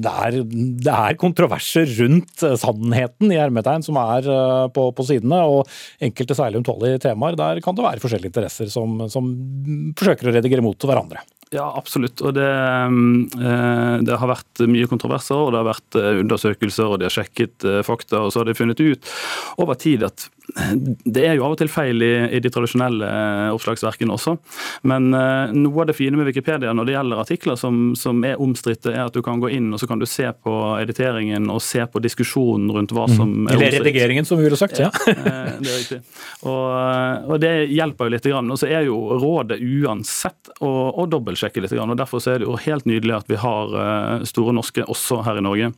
det 0.01 0.13
er, 0.25 0.39
det 0.83 0.95
er 0.95 1.19
kontroverser 1.21 1.87
rundt 2.01 2.43
sannheten 2.59 3.31
i 3.31 3.39
hermetegn 3.39 3.85
som 3.85 3.99
er 4.01 4.27
på, 4.75 4.89
på, 4.95 5.07
sidene. 5.07 5.39
Og 5.47 5.71
enkelte 6.03 6.35
særlig 6.35 6.59
ømtålige 6.59 7.05
temaer, 7.07 7.39
der 7.39 7.63
kan 7.63 7.77
det 7.77 7.87
være 7.87 8.03
forskjellige 8.03 8.33
interesser 8.33 8.71
som, 8.73 9.05
som 9.11 9.31
forsøker 9.95 10.27
å 10.27 10.35
redigere 10.35 10.65
mot 10.65 10.89
hverandre. 10.89 11.23
Ja, 11.53 11.65
absolutt. 11.77 12.21
Og 12.25 12.33
det, 12.35 12.45
eh, 12.45 13.95
det, 14.01 14.17
har 14.17 14.31
vært 14.31 14.63
mye 14.71 14.89
kontroverser, 14.89 15.37
og 15.37 15.53
det 15.53 15.61
har 15.61 15.69
vært 15.69 15.97
eh, 15.99 16.21
undersøkelser, 16.23 16.89
og 16.89 16.99
de 16.99 17.07
har 17.07 17.13
sjekket 17.13 17.67
eh, 17.67 17.81
fakta, 17.85 18.23
og 18.25 18.33
så 18.33 18.41
har 18.41 18.49
de 18.49 18.57
funnet 18.57 18.81
ut 18.81 19.11
over 19.61 19.77
tid 19.79 20.03
at 20.07 20.27
det 21.05 21.25
er 21.25 21.37
jo 21.37 21.45
av 21.47 21.55
og 21.55 21.59
til 21.59 21.71
feil 21.71 22.03
i, 22.05 22.13
i 22.37 22.41
de 22.43 22.51
tradisjonelle 22.53 23.07
oppslagsverkene 23.55 24.13
også. 24.13 24.35
Men 24.87 25.09
uh, 25.15 25.51
noe 25.55 25.83
av 25.83 25.89
det 25.89 25.97
fine 25.97 26.19
med 26.19 26.29
Wikipedia 26.29 26.73
når 26.75 26.89
det 26.89 26.95
gjelder 26.95 27.21
artikler 27.23 27.59
som, 27.59 27.79
som 27.97 28.21
er 28.27 28.41
omstridte, 28.41 28.93
er 28.93 29.07
at 29.07 29.15
du 29.15 29.23
kan 29.25 29.41
gå 29.41 29.49
inn 29.55 29.71
og 29.73 29.81
så 29.81 29.89
kan 29.89 30.01
du 30.01 30.07
se 30.09 30.27
på 30.45 30.55
editeringen 30.79 31.49
og 31.51 31.61
se 31.65 31.83
på 31.89 32.01
diskusjonen 32.03 32.69
rundt 32.75 32.93
hva 32.95 33.07
som 33.11 33.25
mm. 33.25 33.47
er 33.47 33.57
omstridt. 33.57 33.73
Eller 33.73 33.85
redigeringen, 33.89 34.27
som 34.27 34.39
vi 34.39 34.47
ville 34.47 34.59
sagt. 34.59 34.79
ja. 34.79 34.91
ja 35.07 35.15
det 35.61 35.71
er 35.71 35.79
riktig. 35.79 35.99
Og, 36.45 37.31
og, 37.31 37.35
det 37.41 37.53
hjelper 37.71 38.07
jo 38.07 38.15
litt. 38.15 38.29
Og 38.35 38.59
så 38.59 38.69
er 38.69 38.85
jo 38.87 38.97
rådet 39.21 39.59
uansett 39.61 40.51
å, 40.59 40.71
å 41.01 41.07
dobbeltsjekke 41.09 41.63
litt. 41.63 41.73
og 41.73 41.95
Derfor 41.97 42.23
er 42.29 42.41
det 42.41 42.49
jo 42.49 42.57
helt 42.65 42.87
nydelig 42.89 43.17
at 43.19 43.31
vi 43.31 43.39
har 43.41 43.75
eh, 43.81 44.25
Store 44.29 44.53
norske 44.55 44.85
også 44.91 45.21
her 45.25 45.39
i 45.39 45.45
Norge, 45.45 45.71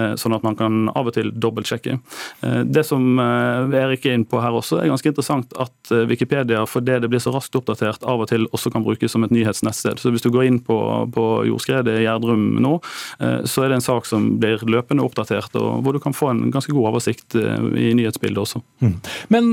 eh, 0.00 0.14
sånn 0.20 0.36
at 0.36 0.44
man 0.46 0.56
kan 0.58 0.88
av 0.92 1.10
og 1.10 1.16
til 1.16 1.32
dobbeltsjekke. 1.32 1.98
Eh, 2.44 2.60
det 2.64 2.86
som 2.88 3.04
Erik 3.20 4.06
er 4.08 4.13
inne 4.14 4.28
på 4.28 4.40
her 4.42 4.54
også, 4.56 4.80
er 4.80 4.90
ganske 4.92 5.10
interessant 5.10 5.54
at 5.60 5.92
Wikipedia, 6.08 6.64
fordi 6.68 6.98
det 7.02 7.10
blir 7.12 7.22
så 7.22 7.32
raskt 7.34 7.56
oppdatert, 7.58 8.04
av 8.06 8.22
og 8.24 8.30
til 8.30 8.46
også 8.54 8.72
kan 8.74 8.84
brukes 8.86 9.12
som 9.14 9.26
et 9.26 9.34
nyhetsnettsted. 9.34 10.00
Så 10.00 10.12
Hvis 10.14 10.24
du 10.24 10.30
går 10.34 10.48
inn 10.48 10.60
på, 10.64 10.76
på 11.14 11.24
jordskredet 11.48 11.98
i 12.00 12.06
Gjerdrum 12.06 12.44
nå, 12.62 12.74
så 13.18 13.64
er 13.64 13.72
det 13.72 13.78
en 13.80 13.84
sak 13.84 14.08
som 14.08 14.34
blir 14.42 14.62
løpende 14.70 15.04
oppdatert, 15.04 15.54
og 15.60 15.84
hvor 15.84 15.96
du 15.96 16.00
kan 16.02 16.16
få 16.16 16.30
en 16.32 16.42
ganske 16.54 16.72
god 16.74 16.90
oversikt 16.92 17.36
i 17.36 17.92
nyhetsbildet 17.96 18.42
også. 18.44 18.62
Mm. 18.84 18.96
Men 19.34 19.50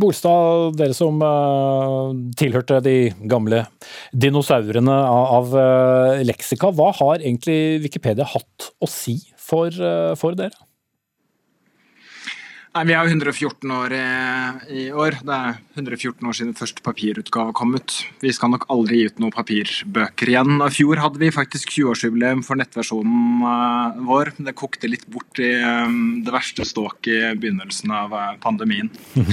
Bolstad, 0.00 0.76
dere 0.78 0.96
som 0.96 1.20
tilhørte 2.38 2.80
de 2.84 2.96
gamle 3.30 3.64
dinosaurene 4.12 4.96
av 5.12 5.54
eh, 5.58 6.22
leksika. 6.26 6.72
Hva 6.74 6.90
har 6.98 7.22
egentlig 7.22 7.82
Wikipedia 7.84 8.26
hatt 8.28 8.72
å 8.82 8.90
si 8.90 9.18
for, 9.40 9.72
eh, 9.72 10.12
for 10.18 10.38
dere? 10.38 10.56
Nei, 12.72 12.86
Vi 12.88 12.94
er 12.96 13.04
jo 13.04 13.12
114 13.12 13.72
år 13.76 13.92
i, 13.92 14.04
i, 14.72 14.82
år. 14.96 15.18
Det 15.20 15.34
er 15.36 15.58
114 15.76 16.28
år 16.28 16.36
siden 16.38 16.54
første 16.56 16.80
papirutgave 16.84 17.52
kom 17.56 17.74
ut. 17.76 17.98
Vi 18.22 18.32
skal 18.32 18.54
nok 18.54 18.64
aldri 18.72 19.02
gi 19.02 19.10
ut 19.10 19.20
noen 19.20 19.34
papirbøker 19.34 20.32
igjen. 20.32 20.54
I 20.56 20.70
fjor 20.72 21.02
hadde 21.02 21.20
vi 21.20 21.28
faktisk 21.34 21.74
20-årsjubileum 21.74 22.40
for 22.46 22.56
nettversjonen 22.56 23.44
uh, 23.44 24.00
vår. 24.08 24.32
Det 24.40 24.56
kokte 24.56 24.88
litt 24.88 25.04
bort 25.12 25.42
i 25.42 25.52
um, 25.60 26.22
det 26.24 26.32
verste 26.32 26.64
ståket 26.64 27.12
i 27.12 27.34
begynnelsen 27.42 27.92
av 27.92 28.16
pandemien. 28.40 28.88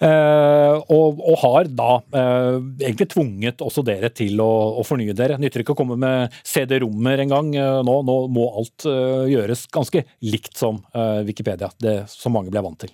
Eh, 0.00 0.74
og, 0.90 1.20
og, 1.20 1.36
har 1.44 1.70
da 1.70 1.90
eh, 2.16 2.58
egentlig 2.82 3.08
tvunget 3.14 3.62
også 3.64 3.84
dere 3.86 4.10
til 4.14 4.40
å, 4.42 4.50
å 4.80 4.86
fornye 4.86 5.16
dere. 5.16 5.38
Nytter 5.40 5.64
ikke 5.64 5.76
å 5.76 5.78
komme 5.78 5.98
med 6.00 6.34
CD-rommer 6.42 7.24
engang 7.26 7.52
eh, 7.54 7.80
nå. 7.86 7.98
Nå 8.04 8.18
må 8.34 8.48
alt 8.60 8.84
gjøres 8.84 9.66
ganske 9.72 10.02
likt 10.24 10.58
som 10.58 10.80
Wikipedia, 11.24 11.70
det 11.80 11.94
som 12.10 12.34
mange 12.34 12.52
ble 12.52 12.62
vant 12.64 12.78
til. 12.84 12.92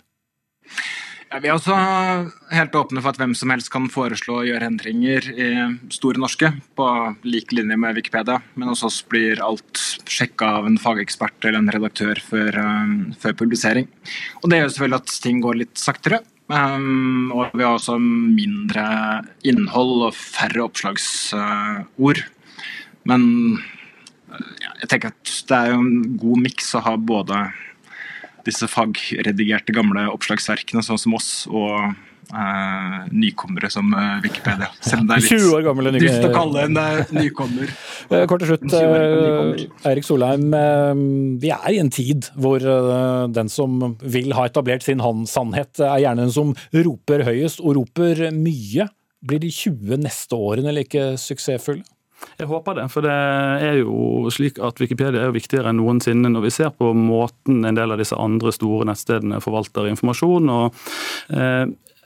Ja, 1.30 1.38
vi 1.38 1.50
er 1.50 1.54
også 1.54 1.76
helt 2.50 2.74
åpne 2.74 3.02
for 3.02 3.12
at 3.12 3.20
hvem 3.20 3.36
som 3.38 3.52
helst 3.54 3.70
kan 3.70 3.86
foreslå 3.92 4.40
å 4.40 4.46
gjøre 4.48 4.66
endringer 4.66 5.28
i 5.30 5.50
Store 5.94 6.18
norske, 6.18 6.50
på 6.78 6.86
lik 7.26 7.54
linje 7.54 7.78
med 7.78 7.98
Wikipedia. 7.98 8.40
Men 8.58 8.72
hos 8.72 8.82
oss 8.86 8.98
blir 9.06 9.42
alt 9.44 9.82
sjekka 10.10 10.48
av 10.58 10.66
en 10.66 10.78
fagekspert 10.82 11.46
eller 11.46 11.62
en 11.62 11.70
redaktør 11.74 12.18
før, 12.24 12.58
før 13.22 13.38
publisering. 13.44 13.86
Og 14.42 14.50
det 14.50 14.58
gjør 14.58 14.74
selvfølgelig 14.74 15.02
at 15.04 15.16
ting 15.26 15.42
går 15.44 15.62
litt 15.62 15.78
saktere. 15.78 16.22
Um, 16.50 17.30
og 17.30 17.52
vi 17.54 17.62
har 17.62 17.76
også 17.76 17.94
mindre 18.00 18.84
innhold 19.46 20.08
og 20.08 20.16
færre 20.18 20.64
oppslagsord. 20.64 22.24
Men 23.06 23.22
jeg 24.80 24.90
tenker 24.90 25.12
at 25.12 25.34
det 25.48 25.56
er 25.56 25.72
jo 25.72 25.80
en 25.82 26.16
god 26.18 26.42
miks 26.42 26.72
å 26.74 26.82
ha 26.82 26.96
både 26.98 27.44
disse 28.46 28.66
fagredigerte 28.70 29.74
gamle 29.76 30.08
oppslagsverkene, 30.10 30.82
sånn 30.82 30.98
som 30.98 31.14
oss, 31.14 31.30
og 31.46 31.92
uh, 32.34 33.06
nykommere 33.12 33.70
som 33.72 33.92
uh, 33.94 34.18
Wikipedia. 34.24 34.70
Selv 34.80 35.04
om 35.04 35.10
det 35.10 35.16
er 35.16 35.24
litt 35.24 35.34
20 35.44 35.56
år 35.56 35.66
gamle 35.68 35.92
dyst 35.96 36.26
å 36.26 36.32
kalle 36.34 36.66
en 36.68 36.80
nykommer. 37.16 37.72
Eh, 38.10 38.24
kort 38.26 38.42
til 38.42 38.48
slutt, 38.50 38.72
Eirik 39.86 40.02
Solheim. 40.02 40.48
Vi 41.38 41.50
er 41.54 41.66
i 41.70 41.76
en 41.78 41.92
tid 41.94 42.26
hvor 42.34 42.64
den 43.30 43.50
som 43.52 43.76
vil 44.02 44.34
ha 44.34 44.48
etablert 44.48 44.82
sin 44.82 44.98
sannhet, 45.30 45.78
er 45.78 46.02
gjerne 46.02 46.24
den 46.24 46.34
som 46.34 46.50
roper 46.74 47.22
høyest, 47.28 47.62
og 47.62 47.76
roper 47.78 48.24
mye. 48.34 48.88
Blir 49.22 49.44
de 49.44 49.52
20 49.54 50.02
neste 50.02 50.34
årene 50.34 50.74
like 50.74 51.12
suksessfulle? 51.22 51.86
Jeg 52.40 52.48
håper 52.48 52.76
det, 52.76 52.86
for 52.92 53.04
det 53.04 53.12
er 53.12 53.78
jo 53.80 54.30
slik 54.32 54.58
at 54.64 54.80
Wikipedia 54.80 55.22
er 55.22 55.30
jo 55.30 55.36
viktigere 55.36 55.72
enn 55.72 55.80
noensinne 55.80 56.30
når 56.32 56.46
vi 56.46 56.52
ser 56.54 56.72
på 56.76 56.92
måten 56.96 57.64
en 57.68 57.76
del 57.76 57.94
av 57.94 58.00
disse 58.00 58.16
andre 58.16 58.52
store 58.54 58.88
nettstedene 58.88 59.40
forvalter 59.44 59.88
informasjon. 59.90 60.50
og 60.52 60.82
eh, 61.36 61.64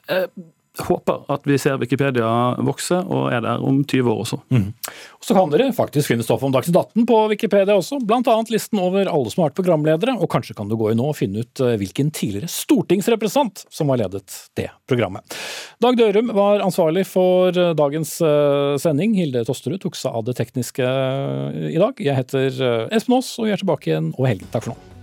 jeg 0.09 0.87
håper 0.89 1.23
at 1.31 1.45
vi 1.47 1.57
ser 1.61 1.79
Wikipedia 1.79 2.29
vokse, 2.67 2.97
og 2.99 3.29
er 3.33 3.45
der 3.45 3.63
om 3.63 3.79
20 3.87 4.11
år 4.11 4.23
også. 4.25 4.41
Mm. 4.51 4.73
Og 5.21 5.25
Så 5.25 5.37
kan 5.37 5.53
dere 5.53 5.71
faktisk 5.75 6.11
finne 6.11 6.27
stoff 6.27 6.43
om 6.43 6.53
Dagsnytt 6.55 6.77
18 6.77 7.07
på 7.07 7.19
Wikipedia 7.31 7.77
også, 7.79 8.01
bl.a. 8.03 8.37
listen 8.51 8.81
over 8.83 9.07
alle 9.07 9.31
som 9.31 9.45
har 9.45 9.53
vært 9.53 9.61
programledere, 9.61 10.17
og 10.19 10.31
kanskje 10.33 10.57
kan 10.59 10.71
du 10.71 10.77
gå 10.81 10.91
i 10.91 10.97
nå 10.99 11.07
og 11.13 11.19
finne 11.19 11.45
ut 11.45 11.63
eh, 11.63 11.77
hvilken 11.81 12.11
tidligere 12.15 12.51
stortingsrepresentant 12.51 13.67
som 13.71 13.93
har 13.93 14.03
ledet 14.03 14.27
det 14.59 14.71
programmet. 14.91 15.39
Dag 15.83 15.99
Dørum 16.01 16.33
var 16.35 16.65
ansvarlig 16.65 17.07
for 17.07 17.55
eh, 17.55 17.75
dagens 17.79 18.17
eh, 18.25 18.75
sending. 18.83 19.15
Hilde 19.21 19.45
Tosterud 19.47 19.83
tok 19.85 19.99
seg 19.99 20.11
av 20.11 20.27
det 20.27 20.35
tekniske 20.41 20.89
i 21.71 21.79
dag. 21.79 22.03
Jeg 22.03 22.19
heter 22.19 22.91
Espen 22.91 23.21
Aas, 23.21 23.31
og 23.39 23.47
vi 23.47 23.55
er 23.55 23.63
tilbake 23.63 23.93
igjen 23.93 24.11
over 24.19 24.33
helgen. 24.33 24.51
Takk 24.51 24.67
for 24.67 24.75
nå. 24.75 24.94